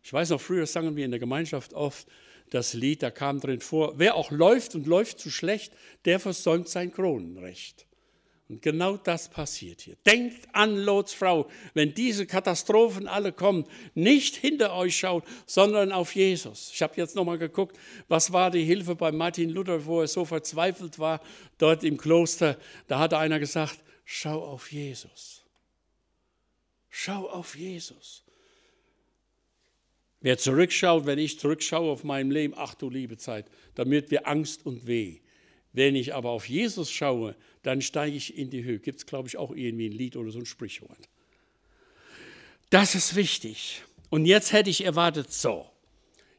Ich 0.03 0.13
weiß 0.13 0.31
noch, 0.31 0.41
früher 0.41 0.67
sangen 0.67 0.95
wir 0.95 1.05
in 1.05 1.11
der 1.11 1.21
Gemeinschaft 1.21 1.73
oft 1.73 2.07
das 2.51 2.75
Lied, 2.75 3.03
da 3.03 3.11
kam 3.11 3.41
drin 3.41 3.61
vor, 3.61 3.99
wer 3.99 4.15
auch 4.15 4.31
läuft 4.31 4.75
und 4.75 4.87
läuft 4.87 5.21
zu 5.21 5.31
schlecht, 5.31 5.73
der 6.05 6.21
versäumt 6.21 6.69
sein 6.69 6.93
Kronenrecht. 6.93 7.88
Und 8.49 8.63
genau 8.63 8.97
das 8.97 9.29
passiert 9.29 9.83
hier. 9.83 9.97
Denkt 10.07 10.49
an 10.55 10.77
Lots 10.77 11.13
Frau, 11.13 11.49
wenn 11.75 11.93
diese 11.93 12.25
Katastrophen 12.27 13.07
alle 13.07 13.31
kommen, 13.31 13.67
nicht 13.95 14.37
hinter 14.37 14.75
euch 14.75 14.97
schaut, 14.97 15.25
sondern 15.45 15.93
auf 15.93 16.15
Jesus. 16.15 16.71
Ich 16.73 16.81
habe 16.81 16.95
jetzt 16.97 17.15
nochmal 17.15 17.37
geguckt, 17.37 17.79
was 18.09 18.33
war 18.33 18.51
die 18.51 18.65
Hilfe 18.65 18.95
bei 18.95 19.13
Martin 19.13 19.51
Luther, 19.51 19.85
wo 19.85 20.01
er 20.01 20.09
so 20.09 20.25
verzweifelt 20.25 20.99
war, 20.99 21.21
dort 21.59 21.85
im 21.85 21.99
Kloster. 21.99 22.57
Da 22.87 22.99
hatte 22.99 23.19
einer 23.19 23.39
gesagt, 23.39 23.81
schau 24.07 24.43
auf 24.43 24.73
Jesus. 24.73 25.45
Schau 26.89 27.29
auf 27.29 27.55
Jesus. 27.55 28.25
Wer 30.21 30.39
zurückschaut, 30.39 31.05
wenn 31.05 31.19
ich 31.19 31.39
zurückschaue 31.39 31.93
auf 31.93 32.03
mein 32.03 32.31
Leben, 32.31 32.55
ach 32.57 32.75
du 32.75 32.89
liebe 32.89 33.19
Zeit, 33.19 33.47
wird 33.77 34.11
mir 34.11 34.27
Angst 34.27 34.65
und 34.65 34.87
weh. 34.87 35.21
Wenn 35.73 35.95
ich 35.95 36.15
aber 36.15 36.31
auf 36.31 36.49
Jesus 36.49 36.91
schaue, 36.91 37.37
dann 37.69 37.83
steige 37.83 38.17
ich 38.17 38.35
in 38.39 38.49
die 38.49 38.65
Höhe. 38.65 38.79
Gibt 38.79 39.01
es, 39.01 39.05
glaube 39.05 39.29
ich, 39.29 39.37
auch 39.37 39.55
irgendwie 39.55 39.91
ein 39.91 39.93
Lied 39.93 40.17
oder 40.17 40.31
so 40.31 40.39
ein 40.39 40.47
Sprichwort. 40.47 41.07
Das 42.71 42.95
ist 42.95 43.15
wichtig. 43.15 43.83
Und 44.09 44.25
jetzt 44.25 44.55
hätte 44.55 44.71
ich 44.71 44.87
erwartet, 44.87 45.35
so, 45.35 45.67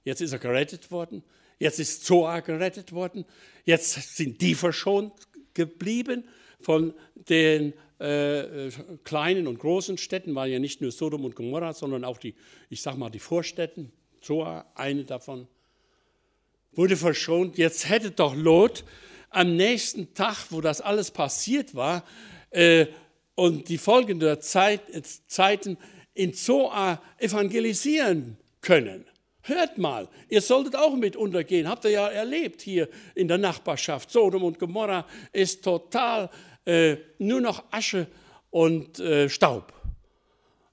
jetzt 0.03 0.21
ist 0.21 0.31
er 0.31 0.39
gerettet 0.39 0.89
worden, 0.89 1.21
jetzt 1.59 1.79
ist 1.79 2.03
Zoar 2.03 2.41
gerettet 2.41 2.93
worden, 2.93 3.25
jetzt 3.63 4.15
sind 4.15 4.41
die 4.41 4.55
verschont 4.55 5.13
geblieben 5.53 6.23
von 6.59 6.95
den 7.13 7.73
äh, 7.99 8.71
kleinen 9.03 9.45
und 9.45 9.59
großen 9.59 9.99
Städten, 9.99 10.33
war 10.33 10.47
ja 10.47 10.57
nicht 10.57 10.81
nur 10.81 10.91
Sodom 10.91 11.25
und 11.25 11.35
Gomorra, 11.35 11.73
sondern 11.73 12.05
auch 12.05 12.17
die, 12.17 12.33
ich 12.71 12.81
sag 12.81 12.97
mal, 12.97 13.11
die 13.11 13.19
Vorstädten, 13.19 13.91
Zoar, 14.19 14.65
eine 14.73 15.05
davon, 15.05 15.47
wurde 16.71 16.97
verschont. 16.97 17.59
Jetzt 17.59 17.87
hätte 17.87 18.09
doch 18.09 18.35
Lot 18.35 18.83
am 19.29 19.55
nächsten 19.55 20.13
Tag, 20.13 20.47
wo 20.49 20.61
das 20.61 20.81
alles 20.81 21.11
passiert 21.11 21.75
war, 21.75 22.03
äh, 22.51 22.87
und 23.35 23.69
die 23.69 23.77
folgenden 23.77 24.41
Zeit, 24.41 24.81
Zeiten 25.27 25.77
in 26.13 26.33
Zoa 26.33 27.01
evangelisieren 27.17 28.37
können. 28.59 29.05
Hört 29.41 29.77
mal, 29.77 30.09
ihr 30.27 30.41
solltet 30.41 30.75
auch 30.75 30.95
mit 30.95 31.15
untergehen. 31.15 31.69
Habt 31.69 31.85
ihr 31.85 31.91
ja 31.91 32.07
erlebt 32.09 32.61
hier 32.61 32.89
in 33.15 33.27
der 33.29 33.37
Nachbarschaft. 33.37 34.11
Sodom 34.11 34.43
und 34.43 34.59
Gomorra 34.59 35.05
ist 35.31 35.63
total 35.63 36.29
äh, 36.65 36.97
nur 37.17 37.39
noch 37.39 37.63
Asche 37.71 38.07
und 38.49 38.99
äh, 38.99 39.29
Staub. 39.29 39.73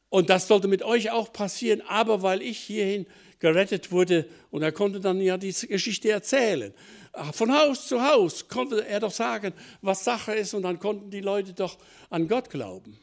Und 0.09 0.31
das 0.31 0.49
sollte 0.49 0.67
mit 0.67 0.83
euch 0.83 1.11
auch 1.11 1.33
passieren, 1.33 1.83
aber 1.87 2.23
weil 2.23 2.43
ich 2.43 2.59
hierhin 2.59 3.07
gerettet 3.47 3.93
wurde 3.93 4.29
und 4.51 4.63
er 4.63 4.73
konnte 4.73 4.99
dann 4.99 5.21
ja 5.21 5.37
diese 5.37 5.69
Geschichte 5.69 6.11
erzählen. 6.11 6.75
Von 7.33 7.57
Haus 7.57 7.87
zu 7.87 8.03
Haus 8.03 8.49
konnte 8.49 8.85
er 8.85 8.99
doch 8.99 9.13
sagen, 9.13 9.53
was 9.83 10.03
Sache 10.03 10.35
ist 10.35 10.53
und 10.53 10.63
dann 10.63 10.81
konnten 10.81 11.13
die 11.13 11.21
Leute 11.21 11.53
doch 11.53 11.79
an 12.11 12.27
Gott 12.27 12.51
glauben. 12.51 12.99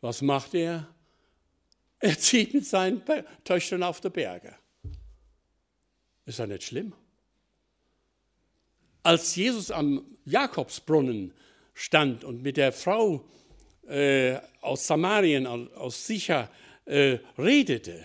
Was 0.00 0.22
macht 0.22 0.54
er? 0.54 0.88
Er 2.00 2.18
zieht 2.26 2.52
mit 2.52 2.66
seinen 2.66 3.00
Töchtern 3.44 3.84
auf 3.84 4.00
die 4.00 4.10
Berge. 4.10 4.56
Ist 6.26 6.40
ja 6.40 6.46
nicht 6.48 6.64
schlimm? 6.64 6.92
Als 9.04 9.36
Jesus 9.36 9.70
am 9.70 10.04
Jakobsbrunnen 10.24 11.32
stand 11.74 12.24
und 12.24 12.42
mit 12.42 12.56
der 12.56 12.72
Frau 12.72 13.24
äh, 13.86 14.36
aus 14.62 14.88
Samarien, 14.88 15.46
aus 15.46 16.08
Sicher, 16.08 16.50
äh, 16.86 17.18
redete, 17.38 18.04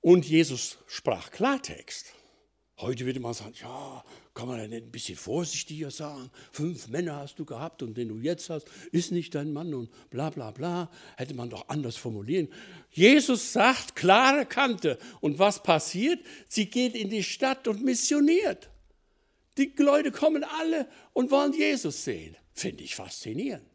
und 0.00 0.26
Jesus 0.26 0.78
sprach 0.86 1.30
Klartext. 1.30 2.14
Heute 2.80 3.04
würde 3.06 3.18
man 3.18 3.34
sagen, 3.34 3.54
ja, 3.60 4.04
kann 4.34 4.46
man 4.46 4.60
ja 4.60 4.68
nicht 4.68 4.84
ein 4.84 4.92
bisschen 4.92 5.16
vorsichtiger 5.16 5.90
sagen? 5.90 6.30
Fünf 6.52 6.86
Männer 6.86 7.16
hast 7.16 7.40
du 7.40 7.44
gehabt 7.44 7.82
und 7.82 7.96
den 7.96 8.06
du 8.06 8.18
jetzt 8.18 8.50
hast, 8.50 8.68
ist 8.92 9.10
nicht 9.10 9.34
dein 9.34 9.52
Mann 9.52 9.74
und 9.74 9.90
bla 10.10 10.30
bla 10.30 10.52
bla. 10.52 10.88
Hätte 11.16 11.34
man 11.34 11.50
doch 11.50 11.68
anders 11.68 11.96
formulieren. 11.96 12.48
Jesus 12.92 13.52
sagt 13.52 13.96
klare 13.96 14.46
Kante. 14.46 14.96
Und 15.20 15.40
was 15.40 15.60
passiert? 15.64 16.20
Sie 16.46 16.66
geht 16.66 16.94
in 16.94 17.10
die 17.10 17.24
Stadt 17.24 17.66
und 17.66 17.82
missioniert. 17.82 18.70
Die 19.56 19.72
Leute 19.76 20.12
kommen 20.12 20.44
alle 20.44 20.88
und 21.14 21.32
wollen 21.32 21.52
Jesus 21.52 22.04
sehen. 22.04 22.36
Finde 22.54 22.84
ich 22.84 22.94
faszinierend. 22.94 23.66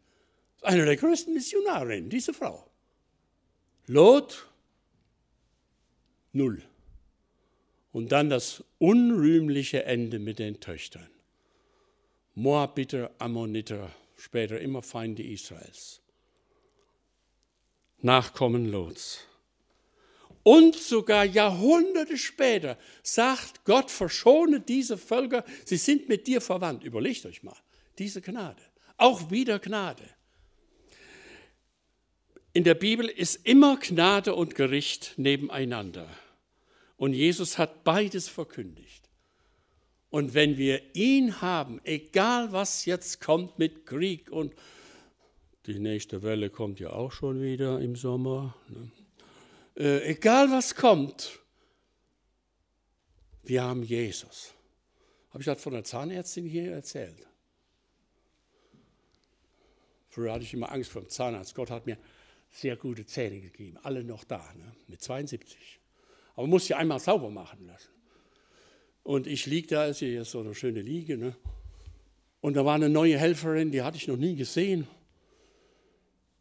Eine 0.62 0.86
der 0.86 0.96
größten 0.96 1.34
Missionarinnen, 1.34 2.10
diese 2.10 2.34
Frau. 2.34 2.72
Lot, 3.88 4.48
null. 6.34 6.62
Und 7.92 8.12
dann 8.12 8.30
das 8.30 8.64
unrühmliche 8.80 9.86
Ende 9.86 10.20
mit 10.20 10.40
den 10.40 10.60
Töchtern. 10.60 11.10
Moabiter, 12.36 13.12
Ammoniter, 13.20 13.92
später 14.18 14.60
immer 14.60 14.82
Feinde 14.82 15.24
Israels. 15.24 16.02
Nachkommen 18.02 18.70
Lots. 18.70 19.26
Und 20.42 20.76
sogar 20.76 21.24
Jahrhunderte 21.24 22.18
später 22.18 22.78
sagt 23.02 23.64
Gott, 23.64 23.90
verschone 23.90 24.60
diese 24.60 24.98
Völker, 24.98 25.46
sie 25.64 25.78
sind 25.78 26.10
mit 26.10 26.28
dir 26.28 26.42
verwandt. 26.42 26.84
Überlegt 26.84 27.26
euch 27.26 27.44
mal, 27.44 27.56
diese 27.98 28.22
Gnade. 28.22 28.62
Auch 28.98 29.32
wieder 29.32 29.60
Gnade. 29.60 30.04
In 32.52 32.64
der 32.64 32.76
Bibel 32.76 33.08
ist 33.08 33.48
immer 33.48 33.78
Gnade 33.78 34.36
und 34.36 34.54
Gericht 34.54 35.14
nebeneinander. 35.18 36.08
Und 37.04 37.12
Jesus 37.12 37.58
hat 37.58 37.84
beides 37.84 38.30
verkündigt. 38.30 39.10
Und 40.10 40.34
wenn 40.34 40.56
wir 40.56 40.96
ihn 40.96 41.42
haben, 41.42 41.82
egal 41.84 42.54
was 42.54 42.86
jetzt 42.86 43.20
kommt 43.20 43.60
mit 43.60 43.86
Krieg 43.86 44.32
und 44.32 44.56
die 45.66 45.80
nächste 45.80 46.24
Welle 46.24 46.50
kommt 46.50 46.80
ja 46.80 46.92
auch 46.92 47.12
schon 47.12 47.42
wieder 47.42 47.82
im 47.82 47.98
Sommer, 47.98 48.56
ne? 48.70 48.92
äh, 49.76 50.12
egal 50.12 50.50
was 50.50 50.76
kommt, 50.76 51.40
wir 53.44 53.64
haben 53.64 53.84
Jesus. 53.84 54.54
Habe 55.32 55.42
ich 55.42 55.46
das 55.46 55.62
von 55.62 55.74
der 55.74 55.84
Zahnärztin 55.84 56.46
hier 56.46 56.72
erzählt? 56.72 57.28
Früher 60.08 60.32
hatte 60.32 60.46
ich 60.46 60.54
immer 60.54 60.72
Angst 60.72 60.90
vor 60.90 61.02
dem 61.02 61.10
Zahnarzt. 61.10 61.54
Gott 61.54 61.70
hat 61.70 61.86
mir 61.86 61.98
sehr 62.50 62.78
gute 62.78 63.06
Zähne 63.06 63.42
gegeben, 63.42 63.78
alle 63.84 64.06
noch 64.06 64.24
da, 64.24 64.54
ne? 64.56 64.74
mit 64.88 65.02
72. 65.02 65.82
Aber 66.36 66.48
muss 66.48 66.66
sie 66.66 66.74
einmal 66.74 67.00
sauber 67.00 67.30
machen 67.30 67.68
lassen. 67.68 67.90
Und 69.04 69.28
ich 69.28 69.46
liege 69.46 69.68
da, 69.68 69.86
ist 69.86 70.00
hier 70.00 70.26
so 70.26 70.40
eine 70.40 70.56
schöne 70.56 70.82
Liege. 70.82 71.18
Ne? 71.18 71.36
Und 72.42 72.56
da 72.56 72.66
war 72.66 72.76
eine 72.76 72.90
neue 72.90 73.18
Helferin, 73.18 73.72
die 73.72 73.82
hatte 73.82 73.98
ich 73.98 74.08
noch 74.08 74.18
nie 74.18 74.36
gesehen. 74.36 74.88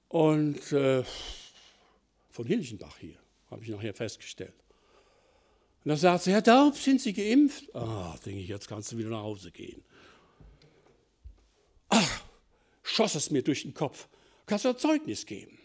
Und 0.09 0.72
äh, 0.72 1.03
von 2.30 2.47
Hilchenbach 2.47 2.99
hier, 2.99 3.16
habe 3.51 3.62
ich 3.62 3.70
nachher 3.70 3.95
festgestellt. 3.95 4.55
Und 5.84 5.88
da 5.88 5.97
sagt 5.97 6.24
sie, 6.24 6.32
Herr 6.32 6.43
Daub, 6.43 6.76
sind 6.76 7.01
Sie 7.01 7.12
geimpft? 7.12 7.74
Ah, 7.74 8.16
denke 8.24 8.40
ich, 8.40 8.49
jetzt 8.49 8.68
kannst 8.68 8.93
du 8.93 8.99
wieder 8.99 9.11
nach 9.11 9.22
Hause 9.22 9.51
gehen. 9.51 9.82
Ach, 11.88 12.22
schoss 12.82 13.14
es 13.16 13.30
mir 13.30 13.43
durch 13.43 13.62
den 13.62 13.74
Kopf. 13.74 14.09
Kannst 14.47 14.64
du 14.64 14.68
ein 14.68 14.78
Zeugnis 14.78 15.26
geben? 15.26 15.59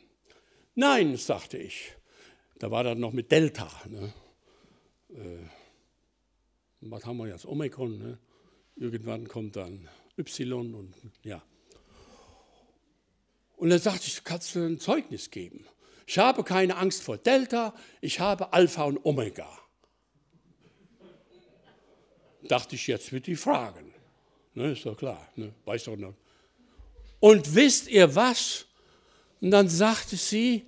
Nein, 0.76 1.16
sagte 1.18 1.58
ich. 1.58 1.97
Da 2.60 2.72
war 2.72 2.84
das 2.84 2.98
noch 2.98 3.14
mit 3.14 3.32
Delta. 3.32 3.70
Ne? 3.88 4.14
Äh, 5.10 5.46
was 6.82 7.06
haben 7.06 7.18
wir 7.18 7.28
jetzt? 7.28 7.46
Omikron. 7.46 7.98
Ne? 7.98 8.18
Irgendwann 8.76 9.28
kommt 9.28 9.56
dann 9.56 9.88
Y 10.18 10.74
und 10.74 10.94
ja. 11.24 11.42
Und 13.58 13.70
dann 13.70 13.80
sagte 13.80 14.08
ich, 14.08 14.24
kannst 14.24 14.56
du 14.56 14.60
ein 14.60 14.80
Zeugnis 14.80 15.32
geben? 15.32 15.66
Ich 16.06 16.18
habe 16.18 16.44
keine 16.44 16.78
Angst 16.78 17.04
vor 17.04 17.18
Delta, 17.18 17.74
ich 18.02 18.20
habe 18.20 18.54
Alpha 18.54 18.84
und 18.84 19.04
Omega. 19.04 19.50
Dachte 22.44 22.76
ich, 22.76 22.88
jetzt 22.88 23.12
wird 23.12 23.28
die 23.28 23.36
fragen. 23.36 23.94
Ne, 24.54 24.72
ist 24.72 24.86
doch 24.86 24.96
klar, 24.96 25.28
ne? 25.36 25.54
weiß 25.66 25.86
doch 25.86 25.98
noch. 25.98 26.16
Und 27.20 27.54
wisst 27.54 27.90
ihr 27.90 28.16
was? 28.16 28.66
Und 29.42 29.52
dann 29.52 29.68
sagte 29.68 30.16
sie, 30.16 30.66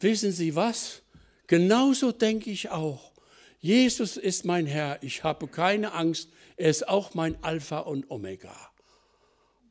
wissen 0.00 0.32
Sie 0.32 0.54
was? 0.54 1.02
Genauso 1.48 2.12
denke 2.12 2.50
ich 2.50 2.70
auch. 2.70 3.12
Jesus 3.58 4.16
ist 4.16 4.44
mein 4.44 4.66
Herr, 4.66 5.02
ich 5.02 5.24
habe 5.24 5.48
keine 5.48 5.92
Angst, 5.92 6.30
er 6.56 6.70
ist 6.70 6.88
auch 6.88 7.14
mein 7.14 7.42
Alpha 7.42 7.80
und 7.80 8.08
Omega. 8.10 8.54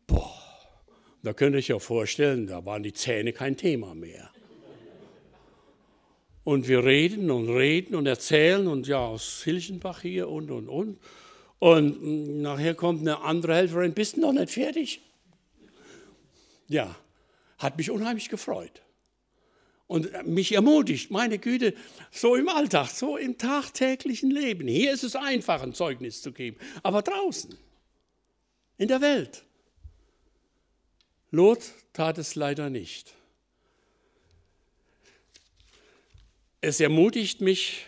Boah, 0.08 0.34
da 1.24 1.34
könnte 1.34 1.60
ich 1.60 1.70
ja 1.70 1.80
vorstellen, 1.80 2.48
da 2.48 2.66
waren 2.66 2.84
die 2.84 2.94
Zähne 2.94 3.32
kein 3.32 3.56
Thema 3.56 3.96
mehr. 3.96 4.30
Und 6.44 6.68
wir 6.68 6.84
reden 6.84 7.30
und 7.30 7.50
reden 7.50 7.96
und 7.96 8.08
erzählen 8.08 8.68
und 8.68 8.88
ja, 8.88 9.00
aus 9.00 9.44
Hilchenbach 9.44 10.02
hier 10.02 10.30
und 10.30 10.50
und 10.50 10.70
und. 10.70 11.00
Und 11.60 12.42
nachher 12.42 12.74
kommt 12.74 13.02
eine 13.02 13.22
andere 13.22 13.56
Helferin, 13.56 13.94
bist 13.94 14.18
du 14.18 14.22
noch 14.22 14.34
nicht 14.34 14.52
fertig? 14.52 15.02
Ja, 16.68 16.96
hat 17.58 17.78
mich 17.78 17.92
unheimlich 17.92 18.30
gefreut. 18.30 18.82
Und 19.88 20.28
mich 20.28 20.52
ermutigt, 20.52 21.12
meine 21.12 21.40
Güte, 21.40 21.74
so 22.12 22.36
im 22.36 22.50
Alltag, 22.50 22.90
so 22.90 23.18
im 23.18 23.38
tagtäglichen 23.38 24.30
Leben. 24.30 24.68
Hier 24.68 24.92
ist 24.92 25.04
es 25.04 25.16
einfach, 25.16 25.64
ein 25.64 25.74
Zeugnis 25.74 26.22
zu 26.22 26.32
geben, 26.32 26.58
aber 26.84 27.02
draußen, 27.02 27.58
in 28.78 28.88
der 28.88 29.02
Welt. 29.02 29.44
Lot 31.32 31.72
tat 31.94 32.18
es 32.18 32.36
leider 32.36 32.70
nicht. 32.70 33.14
Es 36.62 36.80
ermutigt 36.80 37.42
mich, 37.42 37.86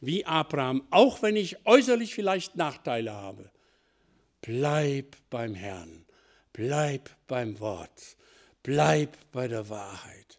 wie 0.00 0.24
Abraham, 0.26 0.86
auch 0.90 1.22
wenn 1.22 1.36
ich 1.36 1.66
äußerlich 1.66 2.14
vielleicht 2.14 2.56
Nachteile 2.56 3.12
habe, 3.12 3.50
bleib 4.42 5.16
beim 5.30 5.54
Herrn, 5.54 6.04
bleib 6.52 7.10
beim 7.26 7.58
Wort, 7.60 8.16
bleib 8.62 9.16
bei 9.32 9.48
der 9.48 9.68
Wahrheit, 9.68 10.38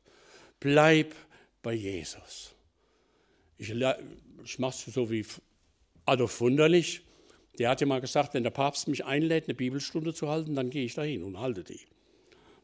bleib 0.67 1.15
bei 1.61 1.73
Jesus. 1.73 2.53
Ich, 3.57 3.69
ich 3.69 4.59
mache 4.59 4.75
es 4.75 4.93
so 4.93 5.09
wie 5.09 5.25
Adolf 6.05 6.41
Wunderlich. 6.41 7.03
Der 7.57 7.69
hat 7.69 7.79
ja 7.79 7.87
mal 7.87 8.01
gesagt, 8.01 8.33
wenn 8.33 8.43
der 8.43 8.49
Papst 8.51 8.89
mich 8.89 9.05
einlädt, 9.05 9.45
eine 9.45 9.55
Bibelstunde 9.55 10.13
zu 10.13 10.27
halten, 10.27 10.55
dann 10.55 10.69
gehe 10.69 10.83
ich 10.83 10.93
dahin 10.93 11.23
und 11.23 11.39
halte 11.39 11.63
die. 11.63 11.79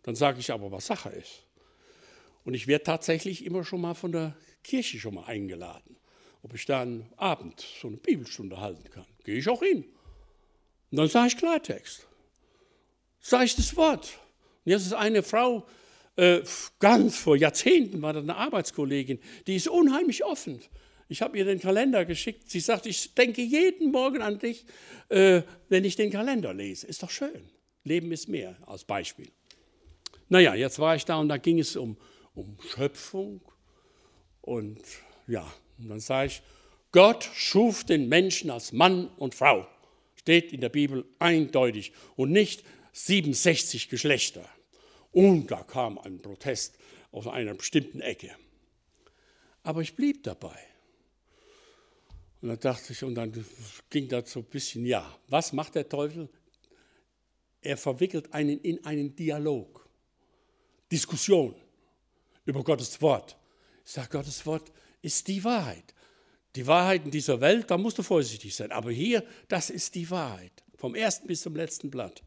Dann 0.04 0.16
sage 0.16 0.42
ich 0.42 0.52
aber, 0.52 0.70
was 0.70 0.88
Sache 0.88 1.10
ist. 1.12 1.46
Und 2.44 2.56
ich 2.56 2.68
werde 2.68 2.84
tatsächlich 2.84 3.46
immer 3.46 3.64
schon 3.64 3.80
mal 3.80 3.94
von 3.94 4.12
der 4.12 4.36
Kirche 4.66 5.00
schon 5.00 5.16
mal 5.16 5.24
eingeladen, 5.24 5.96
ob 6.42 6.54
ich 6.56 6.66
da 6.66 6.82
einen 6.82 7.08
Abend 7.16 7.66
so 7.82 7.88
eine 7.88 7.96
Bibelstunde 7.96 8.60
halten 8.60 8.90
kann. 8.90 9.06
Gehe 9.24 9.38
ich 9.38 9.48
auch 9.48 9.64
hin. 9.64 9.86
Und 10.92 10.98
dann 10.98 11.08
sage 11.08 11.28
ich 11.28 11.38
Klartext. 11.38 12.06
Sage 13.22 13.46
ich 13.46 13.56
das 13.56 13.78
Wort. 13.78 14.20
Und 14.66 14.74
jetzt 14.74 14.86
ist 14.86 14.94
eine 14.94 15.24
Frau, 15.24 15.66
äh, 16.16 16.42
ganz 16.80 17.18
vor 17.18 17.36
Jahrzehnten 17.36 18.02
war 18.02 18.14
das 18.14 18.24
eine 18.24 18.36
Arbeitskollegin, 18.36 19.20
die 19.48 19.56
ist 19.56 19.68
unheimlich 19.68 20.24
offen. 20.24 20.60
Ich 21.10 21.22
habe 21.22 21.38
ihr 21.38 21.46
den 21.46 21.60
Kalender 21.60 22.06
geschickt. 22.06 22.50
Sie 22.50 22.60
sagt, 22.60 22.86
ich 22.86 23.14
denke 23.14 23.42
jeden 23.42 23.92
Morgen 23.92 24.22
an 24.22 24.40
dich, 24.40 24.66
äh, 25.10 25.42
wenn 25.70 25.86
ich 25.86 25.96
den 25.96 26.12
Kalender 26.12 26.54
lese. 26.54 26.88
Ist 26.88 27.04
doch 27.04 27.10
schön. 27.10 27.50
Leben 27.84 28.12
ist 28.12 28.30
mehr 28.30 28.56
als 28.66 28.84
Beispiel. 28.84 29.28
Naja, 30.30 30.56
jetzt 30.56 30.80
war 30.80 30.96
ich 30.96 31.06
da 31.06 31.18
und 31.18 31.30
da 31.30 31.38
ging 31.38 31.60
es 31.60 31.76
um, 31.76 31.98
um 32.34 32.58
Schöpfung. 32.74 33.42
Und 34.42 34.82
ja, 35.28 35.52
und 35.78 35.90
dann 35.90 36.00
sage 36.00 36.28
ich, 36.28 36.42
Gott 36.92 37.30
schuf 37.34 37.84
den 37.84 38.08
Menschen 38.08 38.50
als 38.50 38.72
Mann 38.72 39.10
und 39.18 39.36
Frau. 39.36 39.68
Steht 40.16 40.54
in 40.54 40.62
der 40.62 40.70
Bibel 40.70 41.06
eindeutig 41.20 41.92
und 42.16 42.32
nicht 42.32 42.64
67 42.94 43.90
Geschlechter. 43.90 44.48
Und 45.14 45.48
da 45.48 45.64
kam 45.64 45.98
ein 46.00 46.22
Protest 46.22 46.78
aus 47.12 47.28
einer 47.28 47.54
bestimmten 47.54 48.02
Ecke. 48.02 48.36
Aber 49.64 49.82
ich 49.82 49.96
blieb 49.96 50.24
dabei. 50.24 50.58
Und 52.42 52.50
dann 52.50 52.60
dachte 52.60 52.92
ich, 52.92 53.04
und 53.04 53.16
dann 53.16 53.32
ging 53.90 54.10
das 54.10 54.32
so 54.32 54.42
ein 54.42 54.46
bisschen, 54.46 54.86
ja, 54.86 55.18
was 55.30 55.54
macht 55.54 55.76
der 55.76 55.88
Teufel? 55.88 56.28
Er 57.62 57.78
verwickelt 57.78 58.34
einen 58.34 58.60
in 58.60 58.84
einen 58.84 59.16
Dialog, 59.16 59.88
Diskussion 60.92 61.56
über 62.44 62.62
Gottes 62.64 63.02
Wort. 63.02 63.38
Ich 63.86 63.92
sage, 63.92 64.10
Gottes 64.10 64.46
Wort 64.46 64.72
ist 65.02 65.28
die 65.28 65.42
Wahrheit. 65.44 65.94
Die 66.56 66.68
Wahrheit 66.68 67.06
in 67.06 67.12
dieser 67.12 67.40
Welt, 67.40 67.72
da 67.72 67.78
musst 67.78 67.98
du 67.98 68.04
vorsichtig 68.04 68.54
sein. 68.54 68.72
Aber 68.72 68.92
hier, 68.92 69.24
das 69.48 69.70
ist 69.70 69.96
die 69.96 70.10
Wahrheit. 70.10 70.52
Vom 70.76 70.96
ersten 70.96 71.28
bis 71.28 71.42
zum 71.42 71.56
letzten 71.56 71.90
Blatt. 71.90 72.22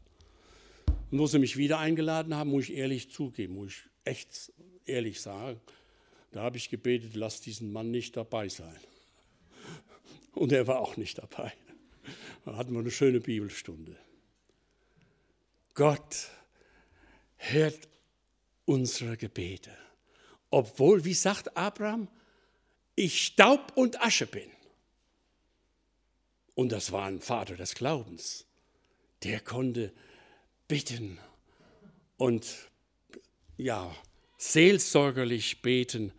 Und 1.11 1.19
wo 1.19 1.27
sie 1.27 1.39
mich 1.39 1.57
wieder 1.57 1.79
eingeladen 1.79 2.35
haben, 2.35 2.49
muss 2.49 2.65
ich 2.65 2.75
ehrlich 2.75 3.11
zugeben, 3.11 3.55
muss 3.55 3.71
ich 3.71 3.83
echt 4.03 4.51
ehrlich 4.85 5.21
sagen, 5.21 5.59
da 6.31 6.41
habe 6.41 6.57
ich 6.57 6.69
gebetet, 6.69 7.15
lass 7.15 7.41
diesen 7.41 7.71
Mann 7.71 7.91
nicht 7.91 8.17
dabei 8.17 8.49
sein. 8.49 8.77
Und 10.33 10.51
er 10.51 10.67
war 10.67 10.79
auch 10.79 10.97
nicht 10.97 11.17
dabei. 11.17 11.53
Da 12.45 12.55
hatten 12.55 12.73
wir 12.73 12.79
eine 12.79 12.91
schöne 12.91 13.19
Bibelstunde. 13.19 13.97
Gott 15.73 16.29
hört 17.37 17.87
unsere 18.65 19.17
Gebete. 19.17 19.71
Obwohl, 20.49 21.05
wie 21.05 21.13
sagt 21.13 21.55
Abraham, 21.55 22.07
ich 22.95 23.25
Staub 23.25 23.73
und 23.75 24.01
Asche 24.01 24.25
bin. 24.25 24.49
Und 26.55 26.71
das 26.71 26.91
war 26.91 27.05
ein 27.05 27.21
Vater 27.21 27.55
des 27.55 27.75
Glaubens. 27.75 28.45
Der 29.23 29.39
konnte 29.39 29.93
bitten 30.67 31.17
und 32.17 32.69
ja, 33.57 33.95
seelsorgerlich 34.37 35.61
beten. 35.61 36.11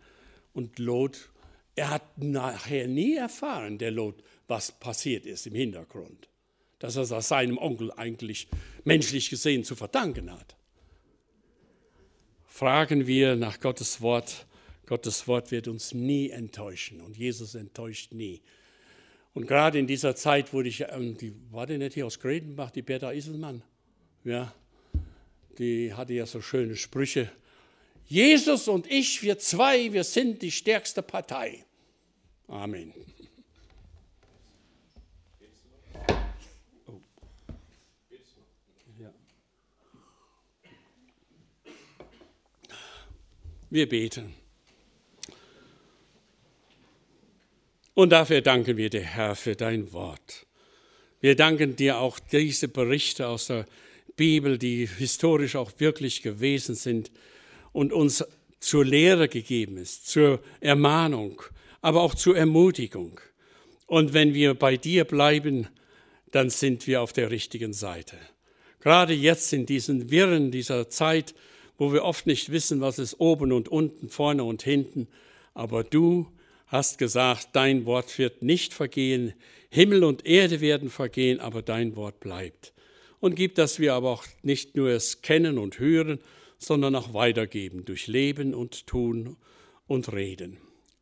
Und 0.53 0.79
Lot, 0.79 1.29
er 1.75 1.89
hat 1.89 2.17
nachher 2.17 2.87
nie 2.87 3.15
erfahren, 3.15 3.77
der 3.77 3.91
Lot, 3.91 4.23
was 4.47 4.71
passiert 4.71 5.25
ist 5.25 5.47
im 5.47 5.55
Hintergrund. 5.55 6.27
Dass 6.79 6.95
er 6.95 7.05
das 7.05 7.27
seinem 7.27 7.57
Onkel 7.57 7.91
eigentlich 7.91 8.47
menschlich 8.83 9.29
gesehen 9.29 9.63
zu 9.63 9.75
verdanken 9.75 10.31
hat. 10.31 10.55
Fragen 12.47 13.07
wir 13.07 13.35
nach 13.35 13.59
Gottes 13.59 14.01
Wort. 14.01 14.45
Gottes 14.85 15.27
Wort 15.27 15.51
wird 15.51 15.67
uns 15.67 15.93
nie 15.93 16.29
enttäuschen 16.29 16.99
und 17.01 17.15
Jesus 17.15 17.55
enttäuscht 17.55 18.11
nie. 18.11 18.41
Und 19.33 19.45
gerade 19.45 19.77
in 19.77 19.87
dieser 19.87 20.15
Zeit 20.15 20.51
wurde 20.51 20.69
ich, 20.69 20.81
ähm, 20.81 21.15
war 21.51 21.67
die 21.67 21.77
nicht 21.77 21.93
hier 21.93 22.05
aus 22.05 22.19
Gredenbach, 22.19 22.71
die 22.71 22.81
Bertha 22.81 23.11
Iselmann? 23.11 23.61
Ja, 24.29 24.53
die 25.57 25.91
hatte 25.91 26.13
ja 26.13 26.27
so 26.27 26.39
schöne 26.39 26.75
Sprüche. 26.75 27.31
Jesus 28.05 28.67
und 28.67 28.85
ich, 28.85 29.23
wir 29.23 29.39
zwei, 29.39 29.91
wir 29.91 30.03
sind 30.03 30.43
die 30.43 30.51
stärkste 30.51 31.01
Partei. 31.01 31.65
Amen. 32.47 32.93
Wir 43.71 43.89
beten. 43.89 44.35
Und 47.95 48.11
dafür 48.11 48.41
danken 48.41 48.77
wir 48.77 48.91
dir, 48.91 49.01
Herr, 49.01 49.35
für 49.35 49.55
dein 49.55 49.91
Wort. 49.91 50.45
Wir 51.19 51.35
danken 51.35 51.75
dir 51.75 51.97
auch 51.97 52.19
diese 52.19 52.67
Berichte 52.67 53.27
aus 53.27 53.47
der 53.47 53.65
Bibel, 54.19 54.57
die 54.57 54.85
historisch 54.85 55.55
auch 55.55 55.71
wirklich 55.77 56.21
gewesen 56.21 56.75
sind 56.75 57.09
und 57.71 57.93
uns 57.93 58.25
zur 58.59 58.83
Lehre 58.83 59.29
gegeben 59.29 59.77
ist, 59.77 60.09
zur 60.09 60.41
Ermahnung, 60.59 61.41
aber 61.79 62.01
auch 62.01 62.13
zur 62.13 62.35
Ermutigung. 62.35 63.21
Und 63.87 64.13
wenn 64.13 64.33
wir 64.33 64.55
bei 64.55 64.75
dir 64.75 65.05
bleiben, 65.05 65.69
dann 66.31 66.49
sind 66.49 66.85
wir 66.85 67.01
auf 67.01 67.13
der 67.13 67.31
richtigen 67.31 67.71
Seite. 67.71 68.17
Gerade 68.81 69.13
jetzt 69.13 69.53
in 69.53 69.65
diesen 69.65 70.11
Wirren 70.11 70.51
dieser 70.51 70.89
Zeit, 70.89 71.33
wo 71.77 71.93
wir 71.93 72.03
oft 72.03 72.27
nicht 72.27 72.51
wissen, 72.51 72.81
was 72.81 72.99
ist 72.99 73.21
oben 73.21 73.53
und 73.53 73.69
unten, 73.69 74.09
vorne 74.09 74.43
und 74.43 74.63
hinten, 74.63 75.07
aber 75.53 75.85
du 75.85 76.27
hast 76.67 76.97
gesagt, 76.97 77.51
dein 77.53 77.85
Wort 77.85 78.19
wird 78.19 78.41
nicht 78.41 78.73
vergehen, 78.73 79.33
Himmel 79.69 80.03
und 80.03 80.25
Erde 80.25 80.59
werden 80.59 80.89
vergehen, 80.89 81.39
aber 81.39 81.61
dein 81.61 81.95
Wort 81.95 82.19
bleibt 82.19 82.73
und 83.19 83.35
gib, 83.35 83.55
dass 83.55 83.79
wir 83.79 83.93
aber 83.93 84.09
auch 84.09 84.25
nicht 84.41 84.75
nur 84.75 84.89
es 84.89 85.21
kennen 85.21 85.57
und 85.57 85.79
hören, 85.79 86.19
sondern 86.57 86.95
auch 86.95 87.13
weitergeben 87.13 87.85
durch 87.85 88.07
Leben 88.07 88.53
und 88.53 88.87
Tun 88.87 89.37
und 89.87 90.11
Reden. 90.13 90.57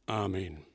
Amen. 0.06 0.67